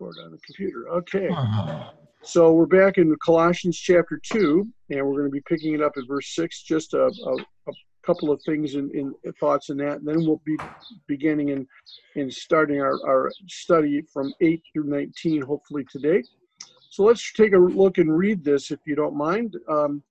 record 0.00 0.16
on 0.24 0.32
the 0.32 0.38
computer. 0.38 0.88
Okay. 0.88 1.28
So 2.22 2.52
we're 2.52 2.66
back 2.66 2.98
in 2.98 3.14
Colossians 3.24 3.78
chapter 3.78 4.20
2, 4.22 4.66
and 4.90 5.06
we're 5.06 5.20
going 5.20 5.26
to 5.26 5.30
be 5.30 5.42
picking 5.42 5.74
it 5.74 5.82
up 5.82 5.92
at 5.96 6.06
verse 6.08 6.34
6. 6.34 6.62
Just 6.62 6.94
a, 6.94 7.04
a, 7.04 7.36
a 7.68 7.72
couple 8.04 8.32
of 8.32 8.40
things 8.44 8.74
in, 8.74 8.90
in, 8.94 9.14
thoughts 9.38 9.70
in 9.70 9.76
that. 9.78 9.98
And 9.98 10.08
then 10.08 10.26
we'll 10.26 10.42
be 10.44 10.56
beginning 11.06 11.50
in, 11.50 11.66
in 12.16 12.30
starting 12.30 12.80
our, 12.80 12.98
our 13.06 13.30
study 13.48 14.02
from 14.12 14.32
8 14.40 14.62
through 14.72 14.84
19, 14.84 15.42
hopefully 15.42 15.84
today. 15.90 16.22
So 16.90 17.04
let's 17.04 17.32
take 17.32 17.52
a 17.52 17.58
look 17.58 17.98
and 17.98 18.16
read 18.16 18.42
this, 18.42 18.70
if 18.70 18.80
you 18.86 18.96
don't 18.96 19.16
mind. 19.16 19.54
Um, 19.68 20.02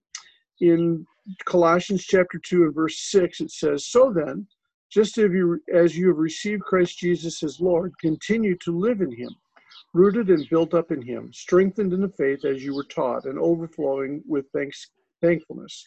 in 0.62 1.06
Colossians 1.46 2.06
chapter 2.06 2.38
2 2.38 2.64
and 2.64 2.76
verse 2.76 3.00
6, 3.12 3.42
it 3.42 3.52
says, 3.52 3.88
So 3.88 4.14
then, 4.16 4.48
just 4.90 5.18
as 5.18 5.32
you, 5.32 5.60
as 5.74 5.98
you 5.98 6.08
have 6.10 6.18
received 6.18 6.62
Christ 6.62 6.98
Jesus 7.00 7.44
as 7.44 7.60
Lord, 7.60 7.94
continue 8.00 8.56
to 8.60 8.72
live 8.72 9.02
in 9.02 9.12
him, 9.12 9.36
rooted 9.96 10.30
and 10.30 10.48
built 10.50 10.74
up 10.74 10.92
in 10.92 11.02
him, 11.02 11.32
strengthened 11.32 11.94
in 11.94 12.02
the 12.02 12.10
faith 12.10 12.44
as 12.44 12.62
you 12.62 12.76
were 12.76 12.84
taught, 12.84 13.24
and 13.24 13.40
overflowing 13.40 14.22
with 14.28 14.46
thanks, 14.54 14.92
thankfulness. 15.22 15.86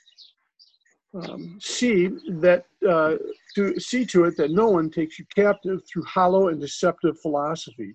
Um, 1.14 1.59
see 1.60 2.09
that 2.41 2.64
uh, 2.88 3.16
to 3.55 3.78
see 3.78 4.06
to 4.06 4.24
it 4.24 4.36
that 4.38 4.50
no 4.50 4.69
one 4.69 4.91
takes 4.91 5.19
you 5.19 5.27
captive 5.34 5.80
through 5.86 6.05
hollow 6.05 6.48
and 6.48 6.59
deceptive 6.59 7.20
philosophy, 7.20 7.95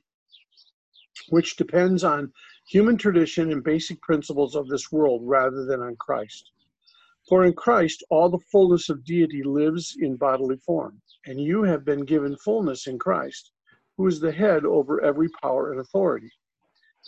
which 1.29 1.57
depends 1.57 2.03
on 2.03 2.31
human 2.67 2.97
tradition 2.97 3.51
and 3.51 3.63
basic 3.63 3.99
principles 4.01 4.55
of 4.55 4.67
this 4.67 4.91
world 4.91 5.21
rather 5.23 5.65
than 5.65 5.81
on 5.81 5.95
Christ. 5.95 6.51
For 7.27 7.45
in 7.45 7.53
Christ 7.53 8.03
all 8.11 8.29
the 8.29 8.45
fullness 8.51 8.89
of 8.89 9.03
deity 9.03 9.41
lives 9.43 9.95
in 9.99 10.15
bodily 10.15 10.57
form, 10.57 11.01
and 11.25 11.39
you 11.39 11.63
have 11.63 11.85
been 11.85 12.05
given 12.05 12.35
fullness 12.37 12.85
in 12.85 12.99
Christ, 12.99 13.51
who 13.97 14.07
is 14.07 14.19
the 14.19 14.31
head 14.31 14.65
over 14.65 15.01
every 15.01 15.29
power 15.41 15.71
and 15.71 15.79
authority. 15.79 16.31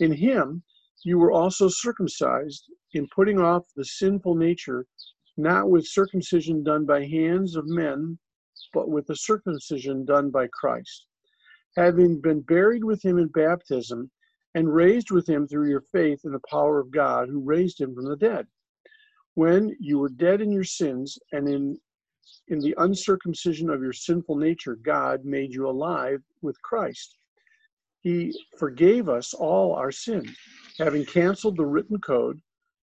In 0.00 0.12
him 0.12 0.62
you 1.04 1.18
were 1.18 1.32
also 1.32 1.68
circumcised 1.68 2.70
in 2.92 3.08
putting 3.14 3.38
off 3.38 3.64
the 3.76 3.84
sinful 3.84 4.34
nature, 4.34 4.86
not 5.36 5.68
with 5.70 5.86
circumcision 5.86 6.62
done 6.62 6.86
by 6.86 7.04
hands 7.04 7.56
of 7.56 7.66
men, 7.66 8.18
but 8.72 8.88
with 8.88 9.06
the 9.06 9.16
circumcision 9.16 10.04
done 10.04 10.30
by 10.30 10.48
Christ. 10.52 11.06
Having 11.76 12.20
been 12.20 12.40
buried 12.40 12.84
with 12.84 13.04
him 13.04 13.18
in 13.18 13.28
baptism, 13.28 14.10
and 14.54 14.74
raised 14.74 15.10
with 15.10 15.28
him 15.28 15.46
through 15.46 15.68
your 15.68 15.84
faith 15.92 16.20
in 16.24 16.32
the 16.32 16.40
power 16.50 16.80
of 16.80 16.90
God 16.90 17.28
who 17.28 17.40
raised 17.40 17.78
him 17.78 17.94
from 17.94 18.06
the 18.08 18.16
dead 18.16 18.46
when 19.36 19.76
you 19.78 19.98
were 19.98 20.08
dead 20.08 20.40
in 20.40 20.50
your 20.50 20.64
sins 20.64 21.18
and 21.32 21.46
in 21.46 21.78
in 22.48 22.60
the 22.60 22.74
uncircumcision 22.78 23.70
of 23.70 23.82
your 23.82 23.92
sinful 23.92 24.36
nature 24.36 24.76
god 24.76 25.24
made 25.24 25.52
you 25.52 25.68
alive 25.68 26.22
with 26.42 26.60
christ. 26.62 27.16
He 28.00 28.32
forgave 28.58 29.08
us 29.08 29.34
all 29.34 29.74
our 29.74 29.92
sin 29.92 30.34
having 30.78 31.04
canceled 31.04 31.56
the 31.56 31.66
written 31.66 31.98
code 32.00 32.40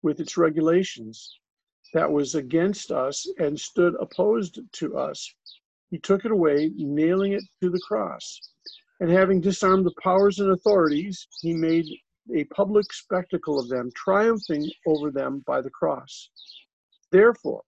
with 0.03 0.21
its 0.21 0.37
regulations 0.37 1.39
that 1.95 2.11
was 2.11 2.35
against 2.35 2.91
us 2.91 3.27
and 3.39 3.59
stood 3.59 3.95
opposed 3.99 4.61
to 4.73 4.97
us. 4.97 5.35
He 5.91 5.99
took 5.99 6.25
it 6.25 6.31
away 6.31 6.71
nailing 6.77 7.33
it 7.33 7.45
to 7.63 7.71
the 7.71 7.79
cross. 7.79 8.41
And 9.01 9.11
having 9.11 9.41
disarmed 9.41 9.87
the 9.87 9.95
powers 10.03 10.41
and 10.41 10.51
authorities 10.53 11.27
he 11.41 11.55
made 11.55 11.87
a 12.35 12.45
public 12.45 12.93
spectacle 12.93 13.59
of 13.59 13.69
them, 13.69 13.91
triumphing 13.95 14.71
over 14.87 15.11
them 15.11 15.43
by 15.47 15.63
the 15.63 15.71
cross. 15.71 16.29
Therefore, 17.11 17.63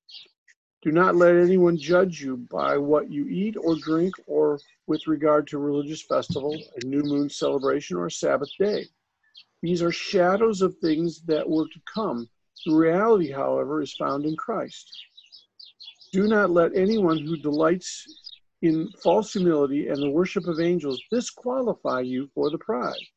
do 0.82 0.90
not 0.90 1.14
let 1.14 1.36
anyone 1.36 1.78
judge 1.78 2.22
you 2.22 2.38
by 2.38 2.78
what 2.78 3.10
you 3.10 3.28
eat 3.28 3.54
or 3.58 3.74
drink, 3.74 4.14
or 4.26 4.62
with 4.86 5.06
regard 5.06 5.46
to 5.46 5.58
religious 5.58 6.02
festival, 6.02 6.70
a 6.76 6.80
new 6.80 7.02
moon 7.02 7.28
celebration, 7.28 7.98
or 7.98 8.06
a 8.06 8.10
Sabbath 8.10 8.50
day. 8.58 8.88
These 9.60 9.82
are 9.82 9.92
shadows 9.92 10.62
of 10.62 10.74
things 10.78 11.20
that 11.22 11.46
were 11.46 11.68
to 11.68 11.80
come. 11.92 12.30
The 12.64 12.72
reality, 12.72 13.30
however, 13.30 13.82
is 13.82 13.92
found 13.92 14.24
in 14.24 14.36
Christ. 14.36 14.94
Do 16.12 16.26
not 16.26 16.50
let 16.50 16.74
anyone 16.74 17.20
who 17.20 17.36
delights 17.36 18.06
in 18.62 18.90
false 19.02 19.32
humility 19.32 19.88
and 19.88 20.02
the 20.02 20.08
worship 20.08 20.46
of 20.46 20.60
angels 20.60 21.02
disqualify 21.10 22.00
you 22.00 22.30
for 22.34 22.48
the 22.48 22.58
prize. 22.58 23.12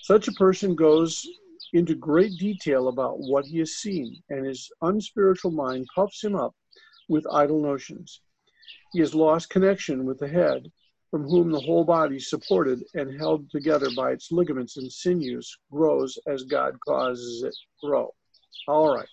Such 0.00 0.28
a 0.28 0.32
person 0.32 0.74
goes 0.74 1.26
into 1.74 1.94
great 1.94 2.38
detail 2.38 2.88
about 2.88 3.20
what 3.20 3.44
he 3.44 3.58
has 3.58 3.74
seen, 3.74 4.16
and 4.30 4.46
his 4.46 4.70
unspiritual 4.80 5.50
mind 5.50 5.86
puffs 5.94 6.24
him 6.24 6.34
up 6.34 6.54
with 7.10 7.26
idle 7.30 7.60
notions. 7.60 8.22
He 8.92 9.00
has 9.00 9.14
lost 9.14 9.50
connection 9.50 10.06
with 10.06 10.18
the 10.18 10.28
head, 10.28 10.70
from 11.10 11.24
whom 11.24 11.50
the 11.50 11.60
whole 11.60 11.84
body, 11.84 12.20
supported 12.20 12.84
and 12.94 13.20
held 13.20 13.50
together 13.50 13.88
by 13.96 14.12
its 14.12 14.30
ligaments 14.30 14.76
and 14.76 14.90
sinews, 14.90 15.58
grows 15.70 16.18
as 16.28 16.44
God 16.44 16.78
causes 16.86 17.42
it 17.42 17.54
grow. 17.82 18.14
All 18.68 18.94
right. 18.94 19.08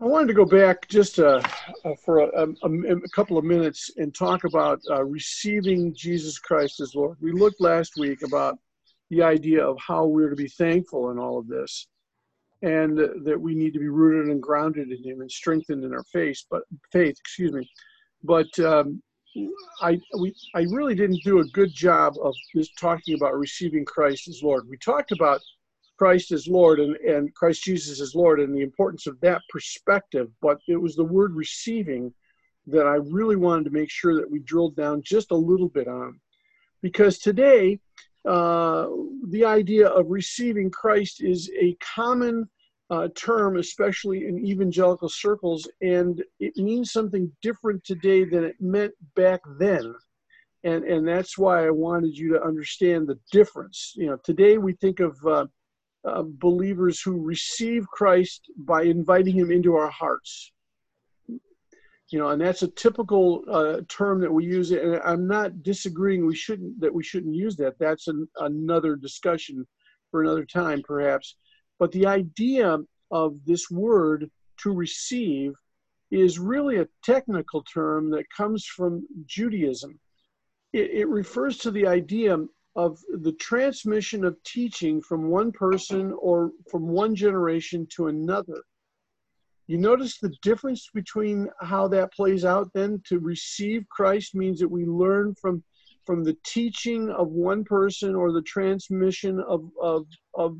I 0.00 0.06
wanted 0.06 0.28
to 0.28 0.34
go 0.34 0.44
back 0.44 0.88
just 0.88 1.18
uh, 1.18 1.42
uh, 1.84 1.94
for 2.04 2.20
a, 2.20 2.46
a, 2.62 2.68
a, 2.68 3.08
couple 3.10 3.36
of 3.36 3.44
minutes 3.44 3.90
and 3.96 4.14
talk 4.14 4.44
about 4.44 4.80
uh, 4.90 5.04
receiving 5.04 5.92
Jesus 5.94 6.38
Christ 6.38 6.80
as 6.80 6.94
Lord. 6.94 7.18
We 7.20 7.32
looked 7.32 7.60
last 7.60 7.96
week 7.96 8.22
about 8.22 8.58
the 9.10 9.22
idea 9.22 9.66
of 9.66 9.76
how 9.84 10.06
we're 10.06 10.30
to 10.30 10.36
be 10.36 10.48
thankful 10.48 11.10
in 11.10 11.18
all 11.18 11.38
of 11.38 11.48
this 11.48 11.88
and 12.62 12.98
that 12.98 13.40
we 13.40 13.54
need 13.54 13.72
to 13.72 13.78
be 13.78 13.88
rooted 13.88 14.30
and 14.30 14.42
grounded 14.42 14.90
in 14.90 15.02
him 15.04 15.20
and 15.20 15.30
strengthened 15.30 15.84
in 15.84 15.92
our 15.94 16.04
faith 16.12 16.42
but 16.50 16.62
faith 16.92 17.16
excuse 17.20 17.52
me 17.52 17.68
but 18.22 18.58
um, 18.58 19.02
I 19.80 20.00
we 20.18 20.34
I 20.54 20.62
really 20.62 20.94
didn't 20.94 21.22
do 21.22 21.40
a 21.40 21.44
good 21.44 21.72
job 21.72 22.14
of 22.22 22.34
just 22.54 22.76
talking 22.78 23.14
about 23.14 23.38
receiving 23.38 23.84
Christ 23.84 24.28
as 24.28 24.42
Lord. 24.42 24.68
We 24.68 24.78
talked 24.78 25.12
about 25.12 25.40
Christ 25.98 26.32
as 26.32 26.46
Lord 26.46 26.80
and, 26.80 26.96
and 26.96 27.34
Christ 27.34 27.62
Jesus 27.62 28.00
as 28.00 28.14
Lord 28.14 28.40
and 28.40 28.54
the 28.54 28.62
importance 28.62 29.06
of 29.06 29.20
that 29.20 29.42
perspective, 29.48 30.28
but 30.40 30.58
it 30.68 30.76
was 30.76 30.96
the 30.96 31.04
word 31.04 31.34
receiving 31.34 32.12
that 32.66 32.86
I 32.86 32.96
really 32.96 33.36
wanted 33.36 33.64
to 33.64 33.70
make 33.70 33.90
sure 33.90 34.14
that 34.14 34.30
we 34.30 34.40
drilled 34.40 34.76
down 34.76 35.02
just 35.02 35.30
a 35.30 35.36
little 35.36 35.68
bit 35.68 35.88
on. 35.88 36.20
Because 36.82 37.18
today 37.18 37.80
uh, 38.28 38.88
the 39.28 39.44
idea 39.44 39.88
of 39.88 40.10
receiving 40.10 40.70
Christ 40.70 41.22
is 41.22 41.50
a 41.58 41.74
common 41.80 42.48
uh, 42.90 43.08
term, 43.14 43.56
especially 43.56 44.26
in 44.26 44.44
evangelical 44.44 45.08
circles, 45.08 45.66
and 45.80 46.22
it 46.38 46.56
means 46.56 46.92
something 46.92 47.32
different 47.42 47.84
today 47.84 48.24
than 48.24 48.44
it 48.44 48.56
meant 48.60 48.92
back 49.16 49.40
then. 49.58 49.94
And, 50.64 50.84
and 50.84 51.08
that's 51.08 51.38
why 51.38 51.66
I 51.66 51.70
wanted 51.70 52.16
you 52.16 52.32
to 52.34 52.42
understand 52.42 53.06
the 53.06 53.18
difference. 53.32 53.94
You 53.96 54.08
know, 54.08 54.18
today 54.24 54.58
we 54.58 54.74
think 54.74 55.00
of 55.00 55.16
uh, 55.26 55.46
uh 56.04 56.22
believers 56.26 57.00
who 57.00 57.20
receive 57.20 57.88
Christ 57.88 58.42
by 58.58 58.82
inviting 58.82 59.34
him 59.34 59.50
into 59.50 59.74
our 59.74 59.90
hearts 59.90 60.52
you 62.10 62.18
know 62.18 62.28
and 62.28 62.40
that's 62.40 62.62
a 62.62 62.68
typical 62.68 63.42
uh, 63.50 63.80
term 63.88 64.20
that 64.20 64.32
we 64.32 64.44
use 64.44 64.70
and 64.70 65.00
i'm 65.04 65.26
not 65.26 65.62
disagreeing 65.62 66.26
we 66.26 66.34
shouldn't 66.34 66.78
that 66.80 66.92
we 66.92 67.02
shouldn't 67.02 67.34
use 67.34 67.56
that. 67.56 67.78
That's 67.78 68.08
an, 68.08 68.26
another 68.36 68.96
discussion 68.96 69.66
for 70.10 70.22
another 70.22 70.44
time 70.44 70.82
perhaps. 70.82 71.36
But 71.78 71.92
the 71.92 72.06
idea 72.06 72.78
of 73.10 73.36
this 73.44 73.70
word 73.70 74.30
to 74.62 74.72
receive 74.72 75.54
is 76.10 76.38
really 76.38 76.78
a 76.78 76.88
technical 77.04 77.62
term 77.62 78.10
that 78.10 78.24
comes 78.34 78.64
from 78.64 79.06
judaism. 79.26 79.98
It, 80.72 80.90
it 80.90 81.08
refers 81.08 81.58
to 81.58 81.70
the 81.70 81.86
idea 81.86 82.38
of 82.76 82.98
the 83.20 83.32
transmission 83.32 84.24
of 84.24 84.42
teaching 84.44 85.00
from 85.02 85.28
one 85.28 85.52
person 85.52 86.12
or 86.18 86.52
from 86.70 86.88
one 86.88 87.14
generation 87.14 87.86
to 87.96 88.06
another 88.06 88.62
you 89.68 89.76
notice 89.76 90.18
the 90.18 90.34
difference 90.42 90.88
between 90.94 91.48
how 91.60 91.88
that 91.88 92.12
plays 92.12 92.44
out 92.44 92.70
then? 92.74 93.02
To 93.08 93.18
receive 93.18 93.86
Christ 93.90 94.34
means 94.34 94.58
that 94.60 94.68
we 94.68 94.86
learn 94.86 95.34
from 95.40 95.62
from 96.06 96.24
the 96.24 96.36
teaching 96.42 97.10
of 97.10 97.28
one 97.28 97.62
person 97.64 98.14
or 98.14 98.32
the 98.32 98.40
transmission 98.40 99.40
of, 99.40 99.70
of, 99.78 100.06
of 100.32 100.56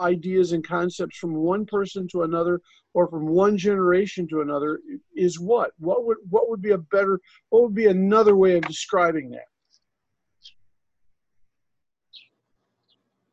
ideas 0.00 0.50
and 0.50 0.66
concepts 0.66 1.16
from 1.18 1.34
one 1.34 1.64
person 1.64 2.08
to 2.10 2.22
another 2.22 2.60
or 2.94 3.06
from 3.06 3.26
one 3.26 3.56
generation 3.56 4.26
to 4.26 4.40
another 4.40 4.80
is 5.14 5.38
what? 5.38 5.70
What 5.78 6.04
would 6.04 6.16
what 6.28 6.50
would 6.50 6.60
be 6.60 6.72
a 6.72 6.78
better 6.78 7.20
what 7.50 7.62
would 7.62 7.76
be 7.76 7.86
another 7.86 8.34
way 8.34 8.56
of 8.56 8.62
describing 8.62 9.30
that? 9.30 9.46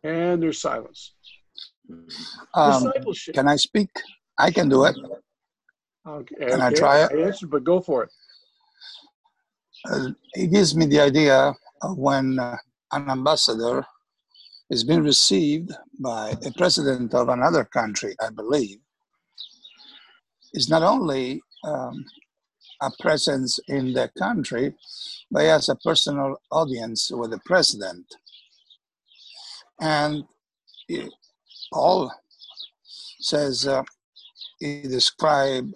And 0.03 0.43
there's 0.43 0.61
silence. 0.61 1.13
Um, 2.53 2.93
can 3.33 3.47
i 3.47 3.55
speak 3.55 3.89
I 4.37 4.51
can 4.51 4.69
do 4.69 4.85
it. 4.85 4.95
Okay. 6.07 6.35
Can 6.49 6.61
I 6.61 6.71
try 6.71 7.03
it? 7.03 7.11
Answered, 7.11 7.49
but 7.49 7.63
go 7.63 7.81
for 7.81 8.03
it. 8.03 8.09
Uh, 9.89 10.09
it 10.33 10.51
gives 10.51 10.75
me 10.75 10.85
the 10.85 10.99
idea 10.99 11.53
of 11.81 11.97
when 11.97 12.39
uh, 12.39 12.57
an 12.91 13.09
ambassador 13.09 13.85
is 14.69 14.83
being 14.83 15.03
received 15.03 15.71
by 15.99 16.33
a 16.45 16.51
president 16.57 17.13
of 17.13 17.29
another 17.29 17.63
country, 17.63 18.15
I 18.19 18.29
believe, 18.29 18.77
is 20.53 20.69
not 20.69 20.83
only 20.83 21.41
um, 21.63 22.05
a 22.81 22.91
presence 22.99 23.59
in 23.67 23.93
the 23.93 24.09
country, 24.17 24.75
but 25.31 25.41
he 25.41 25.47
has 25.47 25.69
a 25.69 25.75
personal 25.75 26.37
audience 26.51 27.11
with 27.11 27.31
the 27.31 27.39
president. 27.45 28.05
And 29.79 30.23
Paul 31.71 32.11
says 33.19 33.67
uh, 33.67 33.83
he 34.59 34.81
described 34.83 35.73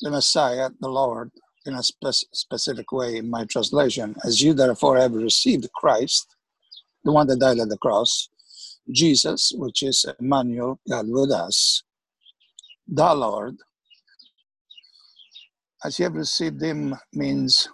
the 0.00 0.10
Messiah, 0.10 0.70
the 0.80 0.88
Lord, 0.88 1.30
in 1.66 1.74
a 1.74 1.82
spe- 1.82 2.26
specific 2.32 2.92
way 2.92 3.16
in 3.16 3.30
my 3.30 3.44
translation. 3.44 4.14
As 4.24 4.42
you 4.42 4.52
therefore 4.52 4.98
have 4.98 5.14
received 5.14 5.70
Christ, 5.72 6.26
the 7.04 7.12
one 7.12 7.26
that 7.28 7.40
died 7.40 7.58
at 7.58 7.68
the 7.68 7.78
cross, 7.78 8.28
Jesus, 8.90 9.52
which 9.56 9.82
is 9.82 10.04
Emmanuel, 10.20 10.80
God 10.88 11.06
with 11.08 11.30
us, 11.30 11.82
the 12.88 13.14
Lord, 13.14 13.56
as 15.84 15.98
you 15.98 16.04
have 16.04 16.14
received 16.14 16.62
him 16.62 16.96
means 17.12 17.68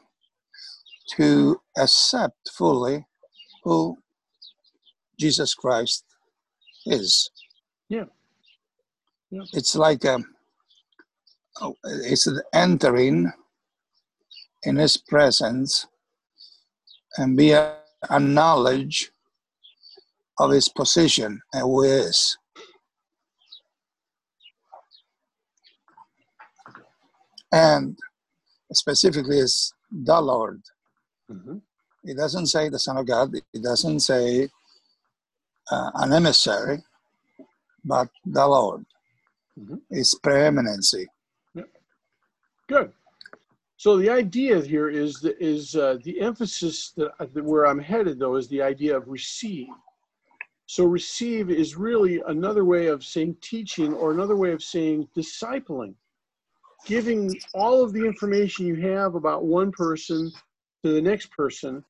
to 1.17 1.61
accept 1.77 2.51
fully 2.57 3.07
who 3.65 3.97
Jesus 5.19 5.55
Christ 5.55 6.05
is. 6.87 7.31
It's 9.31 9.77
like 9.77 10.05
a, 10.05 10.19
oh, 11.61 11.75
it's 11.85 12.29
entering 12.53 13.31
in 14.63 14.77
his 14.77 14.97
presence 14.97 15.87
and 17.17 17.37
be 17.37 17.53
a, 17.53 17.77
a 18.09 18.19
knowledge 18.19 19.11
of 20.39 20.53
his 20.53 20.69
position 20.69 21.41
and 21.53 21.63
who 21.63 21.83
he 21.83 21.91
is. 21.91 22.39
And 27.53 27.99
specifically 28.73 29.39
is 29.39 29.73
the 29.91 30.21
Lord. 30.21 30.63
Mm-hmm. 31.31 31.59
He 32.05 32.15
doesn't 32.15 32.47
say 32.47 32.69
the 32.69 32.79
Son 32.79 32.97
of 32.97 33.07
God. 33.07 33.33
He 33.53 33.61
doesn't 33.61 34.01
say 34.01 34.49
uh, 35.71 35.91
an 35.95 36.13
emissary, 36.13 36.79
but 37.85 38.09
the 38.25 38.47
Lord. 38.47 38.85
Mm-hmm. 39.59 39.77
His 39.91 40.15
preeminency. 40.23 41.07
Yep. 41.55 41.69
Good. 42.69 42.93
So 43.77 43.97
the 43.97 44.11
idea 44.11 44.61
here 44.61 44.89
is 44.89 45.21
the, 45.21 45.41
is 45.43 45.77
uh, 45.77 45.99
the 46.03 46.21
emphasis 46.21 46.93
that, 46.97 47.13
that 47.19 47.45
where 47.45 47.67
I'm 47.67 47.79
headed 47.79 48.19
though 48.19 48.37
is 48.37 48.49
the 48.49 48.63
idea 48.63 48.97
of 48.97 49.09
receive. 49.09 49.69
So 50.67 50.85
receive 50.85 51.49
is 51.51 51.77
really 51.77 52.21
another 52.27 52.65
way 52.65 52.89
of 52.89 53.05
saying 53.05 53.37
teaching 53.41 53.95
or 53.95 54.13
another 54.13 54.37
way 54.37 54.53
of 54.53 54.63
saying 54.63 55.09
discipling, 55.17 55.95
giving 56.85 57.35
all 57.55 57.83
of 57.83 57.93
the 57.93 58.05
information 58.05 58.67
you 58.67 58.77
have 58.77 59.15
about 59.15 59.45
one 59.45 59.73
person 59.73 60.31
to 60.85 60.93
the 60.93 61.01
next 61.01 61.31
person 61.31 61.83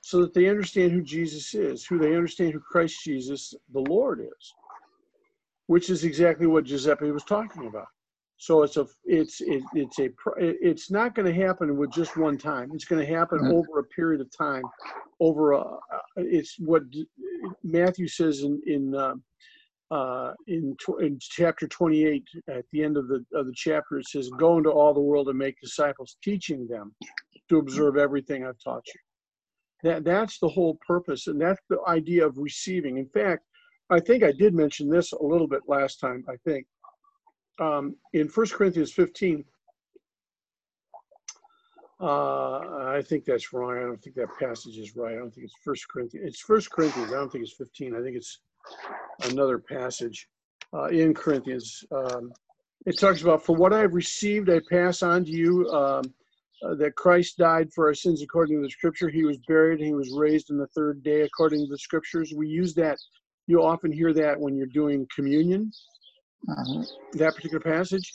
so 0.00 0.20
that 0.20 0.32
they 0.32 0.48
understand 0.48 0.92
who 0.92 1.02
Jesus 1.02 1.54
is, 1.54 1.84
who 1.84 1.98
they 1.98 2.14
understand 2.14 2.52
who 2.52 2.60
Christ 2.60 3.02
Jesus, 3.02 3.52
the 3.72 3.80
Lord, 3.80 4.20
is, 4.20 4.54
which 5.66 5.90
is 5.90 6.04
exactly 6.04 6.46
what 6.46 6.64
Giuseppe 6.64 7.10
was 7.10 7.24
talking 7.24 7.66
about. 7.66 7.88
So 8.38 8.62
it's 8.62 8.76
a 8.76 8.86
it's 9.04 9.40
it, 9.40 9.62
it's 9.74 9.98
a 9.98 10.10
it's 10.38 10.90
not 10.90 11.14
going 11.14 11.32
to 11.32 11.46
happen 11.46 11.76
with 11.76 11.90
just 11.90 12.16
one 12.16 12.36
time. 12.36 12.70
It's 12.74 12.84
going 12.84 13.04
to 13.04 13.12
happen 13.12 13.38
mm-hmm. 13.38 13.52
over 13.52 13.78
a 13.78 13.84
period 13.84 14.20
of 14.20 14.28
time. 14.36 14.62
Over 15.20 15.52
a, 15.52 15.64
it's 16.16 16.56
what 16.58 16.82
Matthew 17.64 18.08
says 18.08 18.40
in 18.40 18.60
in 18.66 18.94
uh, 18.94 19.14
uh, 19.90 20.32
in, 20.48 20.76
in 21.00 21.18
chapter 21.20 21.68
28 21.68 22.24
at 22.48 22.64
the 22.72 22.82
end 22.82 22.96
of 22.96 23.08
the 23.08 23.24
of 23.34 23.46
the 23.46 23.54
chapter. 23.54 23.98
It 23.98 24.08
says, 24.08 24.28
"Go 24.38 24.58
into 24.58 24.70
all 24.70 24.92
the 24.92 25.00
world 25.00 25.28
and 25.28 25.38
make 25.38 25.58
disciples, 25.60 26.18
teaching 26.22 26.66
them 26.68 26.94
to 27.48 27.58
observe 27.58 27.96
everything 27.96 28.44
I've 28.44 28.62
taught 28.62 28.82
you." 28.86 29.00
That 29.82 30.04
that's 30.04 30.38
the 30.40 30.48
whole 30.48 30.78
purpose, 30.86 31.26
and 31.26 31.40
that's 31.40 31.62
the 31.70 31.78
idea 31.88 32.26
of 32.26 32.36
receiving. 32.36 32.98
In 32.98 33.08
fact, 33.08 33.44
I 33.90 34.00
think 34.00 34.24
I 34.24 34.32
did 34.32 34.54
mention 34.54 34.88
this 34.88 35.12
a 35.12 35.22
little 35.22 35.46
bit 35.46 35.62
last 35.68 36.00
time. 36.00 36.24
I 36.28 36.36
think 36.44 36.66
um, 37.60 37.96
in 38.12 38.28
First 38.28 38.54
Corinthians 38.54 38.92
15, 38.92 39.44
uh, 42.00 42.06
I 42.06 43.02
think 43.06 43.24
that's 43.24 43.52
wrong. 43.52 43.76
I 43.76 43.80
don't 43.80 44.02
think 44.02 44.16
that 44.16 44.28
passage 44.38 44.76
is 44.76 44.96
right. 44.96 45.14
I 45.14 45.18
don't 45.18 45.32
think 45.32 45.44
it's 45.44 45.54
First 45.64 45.88
Corinthians. 45.88 46.26
It's 46.28 46.40
First 46.40 46.70
Corinthians. 46.70 47.12
I 47.12 47.16
don't 47.16 47.30
think 47.30 47.44
it's 47.44 47.54
15. 47.54 47.94
I 47.94 48.02
think 48.02 48.16
it's 48.16 48.40
another 49.30 49.58
passage 49.58 50.28
uh, 50.74 50.86
in 50.86 51.14
Corinthians. 51.14 51.84
Um, 51.90 52.32
it 52.84 52.98
talks 52.98 53.22
about, 53.22 53.42
"For 53.42 53.56
what 53.56 53.72
I 53.72 53.80
have 53.80 53.94
received, 53.94 54.50
I 54.50 54.60
pass 54.68 55.02
on 55.02 55.24
to 55.24 55.30
you." 55.30 55.70
Um, 55.70 56.12
uh, 56.62 56.74
that 56.74 56.94
Christ 56.94 57.36
died 57.36 57.70
for 57.74 57.86
our 57.86 57.94
sins 57.94 58.22
according 58.22 58.56
to 58.56 58.62
the 58.62 58.70
Scripture. 58.70 59.08
He 59.08 59.24
was 59.24 59.38
buried. 59.46 59.80
He 59.80 59.92
was 59.92 60.10
raised 60.12 60.50
on 60.50 60.56
the 60.56 60.66
third 60.68 61.02
day 61.02 61.22
according 61.22 61.60
to 61.60 61.70
the 61.70 61.78
Scriptures. 61.78 62.32
We 62.34 62.48
use 62.48 62.74
that. 62.74 62.98
You 63.46 63.62
often 63.62 63.92
hear 63.92 64.12
that 64.12 64.38
when 64.38 64.56
you're 64.56 64.66
doing 64.66 65.06
communion 65.14 65.72
uh-huh. 66.48 66.82
that 67.14 67.34
particular 67.34 67.60
passage. 67.60 68.12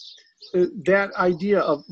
Uh, 0.55 0.65
that 0.85 1.13
idea 1.15 1.59
of 1.59 1.83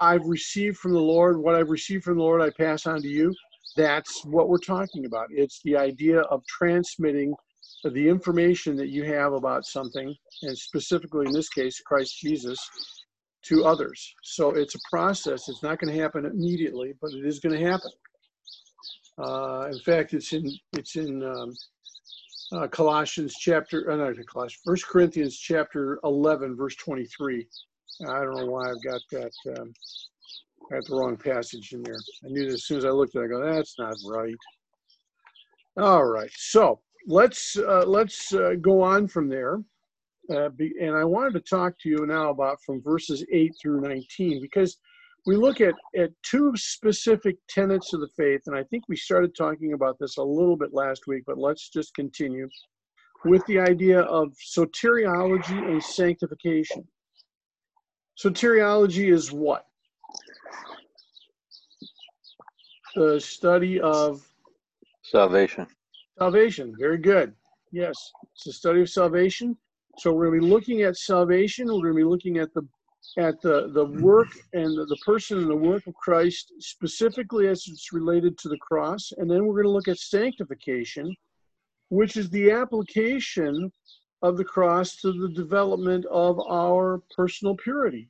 I've 0.00 0.24
received 0.26 0.78
from 0.78 0.92
the 0.92 1.00
Lord, 1.00 1.38
what 1.38 1.54
I've 1.54 1.70
received 1.70 2.04
from 2.04 2.16
the 2.16 2.22
Lord, 2.22 2.42
I 2.42 2.50
pass 2.50 2.86
on 2.86 3.00
to 3.02 3.08
you. 3.08 3.34
That's 3.76 4.24
what 4.24 4.48
we're 4.48 4.58
talking 4.58 5.06
about. 5.06 5.28
It's 5.30 5.60
the 5.64 5.76
idea 5.76 6.20
of 6.22 6.44
transmitting 6.46 7.34
the 7.84 8.08
information 8.08 8.76
that 8.76 8.88
you 8.88 9.04
have 9.04 9.32
about 9.32 9.64
something, 9.64 10.14
and 10.42 10.58
specifically 10.58 11.26
in 11.26 11.32
this 11.32 11.48
case, 11.48 11.80
Christ 11.80 12.18
Jesus, 12.18 12.58
to 13.46 13.64
others. 13.64 14.14
So 14.22 14.50
it's 14.50 14.74
a 14.74 14.80
process. 14.90 15.48
It's 15.48 15.62
not 15.62 15.78
going 15.78 15.92
to 15.94 16.00
happen 16.00 16.26
immediately, 16.26 16.94
but 17.00 17.12
it 17.12 17.24
is 17.24 17.40
going 17.40 17.58
to 17.58 17.70
happen. 17.70 17.90
Uh, 19.18 19.68
in 19.70 19.78
fact, 19.80 20.14
it's 20.14 20.32
in 20.32 20.50
it's 20.72 20.96
in 20.96 21.22
um, 21.22 21.52
uh, 22.52 22.68
Colossians 22.68 23.34
chapter, 23.38 23.90
uh, 23.90 23.96
not 23.96 24.14
Colossians, 24.26 24.60
First 24.64 24.86
Corinthians 24.86 25.38
chapter 25.38 25.98
11, 26.04 26.56
verse 26.56 26.76
23. 26.76 27.46
I 28.02 28.20
don't 28.20 28.36
know 28.36 28.46
why 28.46 28.70
I've 28.70 28.82
got 28.82 29.00
that. 29.12 29.32
Um, 29.58 29.72
I 30.70 30.76
got 30.76 30.84
the 30.86 30.96
wrong 30.96 31.16
passage 31.16 31.72
in 31.72 31.82
there. 31.82 31.98
I 32.24 32.28
knew 32.28 32.46
that 32.46 32.54
as 32.54 32.64
soon 32.64 32.78
as 32.78 32.84
I 32.84 32.90
looked 32.90 33.16
at 33.16 33.22
it, 33.22 33.24
I 33.26 33.28
go, 33.28 33.52
that's 33.52 33.78
not 33.78 33.96
right. 34.06 34.34
All 35.78 36.04
right, 36.04 36.30
so 36.34 36.80
let's 37.06 37.56
uh, 37.56 37.84
let's 37.86 38.34
uh, 38.34 38.54
go 38.60 38.82
on 38.82 39.08
from 39.08 39.28
there. 39.28 39.62
Uh, 40.30 40.50
be, 40.50 40.72
and 40.80 40.94
I 40.94 41.04
wanted 41.04 41.32
to 41.34 41.40
talk 41.40 41.74
to 41.80 41.88
you 41.88 42.06
now 42.06 42.30
about 42.30 42.58
from 42.64 42.82
verses 42.82 43.24
8 43.32 43.52
through 43.60 43.80
19 43.80 44.40
because 44.40 44.76
we 45.24 45.36
look 45.36 45.60
at, 45.60 45.74
at 45.96 46.10
two 46.22 46.52
specific 46.56 47.36
tenets 47.48 47.92
of 47.92 48.00
the 48.00 48.08
faith, 48.16 48.42
and 48.46 48.56
I 48.56 48.64
think 48.64 48.84
we 48.88 48.96
started 48.96 49.36
talking 49.36 49.72
about 49.72 49.96
this 50.00 50.16
a 50.16 50.22
little 50.22 50.56
bit 50.56 50.72
last 50.72 51.06
week, 51.06 51.22
but 51.26 51.38
let's 51.38 51.68
just 51.68 51.94
continue 51.94 52.48
with 53.24 53.44
the 53.46 53.60
idea 53.60 54.00
of 54.00 54.32
soteriology 54.56 55.70
and 55.70 55.82
sanctification. 55.82 56.84
Soteriology 58.22 59.12
is 59.12 59.30
what? 59.32 59.66
The 62.96 63.20
study 63.20 63.80
of 63.80 64.26
salvation. 65.02 65.66
Salvation, 66.18 66.74
very 66.78 66.98
good. 66.98 67.32
Yes, 67.70 67.94
it's 68.34 68.44
the 68.44 68.52
study 68.52 68.82
of 68.82 68.90
salvation. 68.90 69.56
So 69.98 70.12
we're 70.12 70.28
going 70.28 70.40
to 70.40 70.46
be 70.46 70.52
looking 70.52 70.82
at 70.82 70.96
salvation. 70.96 71.68
We're 71.68 71.92
going 71.92 71.94
to 71.94 71.96
be 71.98 72.04
looking 72.04 72.38
at 72.38 72.52
the 72.54 72.66
at 73.18 73.40
the, 73.42 73.68
the 73.72 73.84
work 73.84 74.28
and 74.52 74.76
the, 74.76 74.96
person 75.04 75.38
and 75.38 75.50
the 75.50 75.56
work 75.56 75.86
of 75.86 75.94
Christ, 75.94 76.52
specifically 76.60 77.48
as 77.48 77.64
it's 77.66 77.92
related 77.92 78.38
to 78.38 78.48
the 78.48 78.58
cross. 78.58 79.12
And 79.18 79.30
then 79.30 79.44
we're 79.44 79.62
going 79.62 79.66
to 79.66 79.70
look 79.70 79.88
at 79.88 79.98
sanctification, 79.98 81.14
which 81.90 82.16
is 82.16 82.30
the 82.30 82.50
application 82.50 83.70
of 84.22 84.36
the 84.36 84.44
cross 84.44 84.96
to 84.96 85.12
the 85.12 85.28
development 85.28 86.06
of 86.06 86.40
our 86.48 87.02
personal 87.14 87.56
purity. 87.56 88.08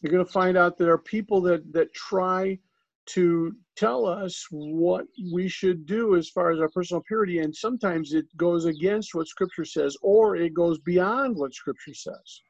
You're 0.00 0.12
going 0.12 0.24
to 0.24 0.32
find 0.32 0.56
out 0.56 0.78
there 0.78 0.92
are 0.92 0.98
people 0.98 1.40
that, 1.42 1.72
that 1.72 1.92
try 1.92 2.58
to 3.06 3.54
tell 3.76 4.06
us 4.06 4.46
what 4.50 5.06
we 5.32 5.48
should 5.48 5.86
do 5.86 6.14
as 6.14 6.28
far 6.28 6.50
as 6.50 6.60
our 6.60 6.68
personal 6.68 7.02
purity, 7.06 7.38
and 7.38 7.54
sometimes 7.54 8.12
it 8.12 8.26
goes 8.36 8.66
against 8.66 9.14
what 9.14 9.26
Scripture 9.26 9.64
says, 9.64 9.96
or 10.02 10.36
it 10.36 10.54
goes 10.54 10.78
beyond 10.80 11.34
what 11.36 11.54
Scripture 11.54 11.94
says. 11.94 12.40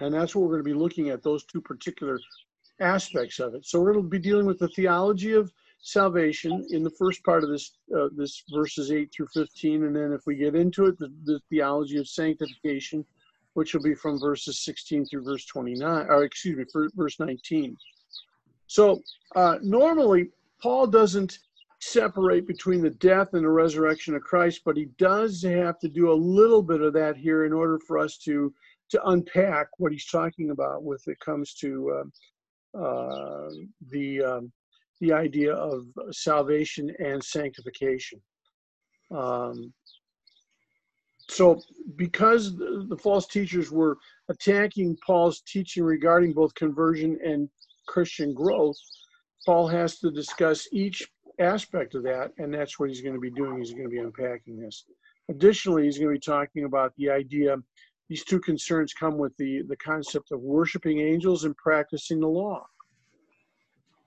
And 0.00 0.12
that's 0.12 0.34
what 0.34 0.42
we're 0.42 0.56
going 0.60 0.64
to 0.64 0.64
be 0.64 0.74
looking 0.74 1.10
at, 1.10 1.22
those 1.22 1.44
two 1.44 1.60
particular 1.60 2.18
aspects 2.80 3.38
of 3.38 3.54
it. 3.54 3.64
So 3.64 3.80
we're 3.80 3.92
going 3.92 4.04
to 4.04 4.10
be 4.10 4.18
dealing 4.18 4.46
with 4.46 4.58
the 4.58 4.68
theology 4.68 5.32
of 5.32 5.52
salvation 5.82 6.66
in 6.70 6.82
the 6.82 6.90
first 6.90 7.22
part 7.24 7.44
of 7.44 7.50
this, 7.50 7.72
uh, 7.96 8.08
this 8.16 8.42
verses 8.52 8.90
8 8.90 9.12
through 9.14 9.28
15. 9.32 9.84
And 9.84 9.94
then 9.94 10.12
if 10.12 10.22
we 10.26 10.34
get 10.34 10.54
into 10.54 10.86
it, 10.86 10.98
the, 10.98 11.12
the 11.24 11.40
theology 11.50 11.98
of 11.98 12.08
sanctification, 12.08 13.04
which 13.52 13.74
will 13.74 13.82
be 13.82 13.94
from 13.94 14.18
verses 14.18 14.64
16 14.64 15.06
through 15.06 15.24
verse 15.24 15.46
29, 15.46 16.06
or 16.08 16.24
excuse 16.24 16.56
me, 16.56 16.64
verse 16.94 17.20
19. 17.20 17.76
So 18.66 19.02
uh, 19.36 19.58
normally, 19.62 20.30
Paul 20.60 20.86
doesn't 20.86 21.38
separate 21.80 22.46
between 22.46 22.80
the 22.80 22.90
death 22.90 23.34
and 23.34 23.44
the 23.44 23.50
resurrection 23.50 24.14
of 24.14 24.22
Christ, 24.22 24.62
but 24.64 24.76
he 24.76 24.86
does 24.98 25.42
have 25.42 25.78
to 25.80 25.88
do 25.88 26.10
a 26.10 26.14
little 26.14 26.62
bit 26.62 26.80
of 26.80 26.94
that 26.94 27.16
here 27.16 27.44
in 27.44 27.52
order 27.52 27.78
for 27.78 27.98
us 27.98 28.16
to 28.18 28.52
to 28.90 29.04
unpack 29.06 29.68
what 29.78 29.92
he's 29.92 30.06
talking 30.06 30.50
about 30.50 30.84
with 30.84 31.02
it 31.06 31.18
comes 31.20 31.54
to 31.54 32.04
uh, 32.74 32.78
uh, 32.78 33.50
the 33.90 34.22
um, 34.22 34.52
the 35.00 35.12
idea 35.12 35.52
of 35.52 35.84
salvation 36.12 36.90
and 36.98 37.22
sanctification. 37.22 38.20
Um, 39.10 39.72
so, 41.28 41.60
because 41.96 42.56
the, 42.56 42.86
the 42.88 42.96
false 42.96 43.26
teachers 43.26 43.70
were 43.70 43.96
attacking 44.28 44.96
Paul's 45.04 45.40
teaching 45.40 45.82
regarding 45.82 46.32
both 46.32 46.54
conversion 46.54 47.18
and 47.24 47.48
Christian 47.86 48.34
growth, 48.34 48.76
Paul 49.46 49.66
has 49.68 49.98
to 50.00 50.10
discuss 50.10 50.68
each 50.72 51.06
aspect 51.38 51.94
of 51.94 52.02
that, 52.04 52.32
and 52.38 52.52
that's 52.52 52.78
what 52.78 52.88
he's 52.88 53.00
going 53.00 53.14
to 53.14 53.20
be 53.20 53.30
doing. 53.30 53.58
He's 53.58 53.72
going 53.72 53.84
to 53.84 53.90
be 53.90 53.98
unpacking 53.98 54.58
this. 54.58 54.84
Additionally, 55.30 55.84
he's 55.84 55.98
going 55.98 56.10
to 56.10 56.14
be 56.14 56.20
talking 56.20 56.64
about 56.64 56.92
the 56.96 57.10
idea. 57.10 57.56
These 58.08 58.24
two 58.24 58.40
concerns 58.40 58.92
come 58.92 59.16
with 59.16 59.36
the 59.36 59.62
the 59.62 59.76
concept 59.76 60.32
of 60.32 60.40
worshiping 60.40 61.00
angels 61.00 61.44
and 61.44 61.56
practicing 61.56 62.20
the 62.20 62.28
law. 62.28 62.66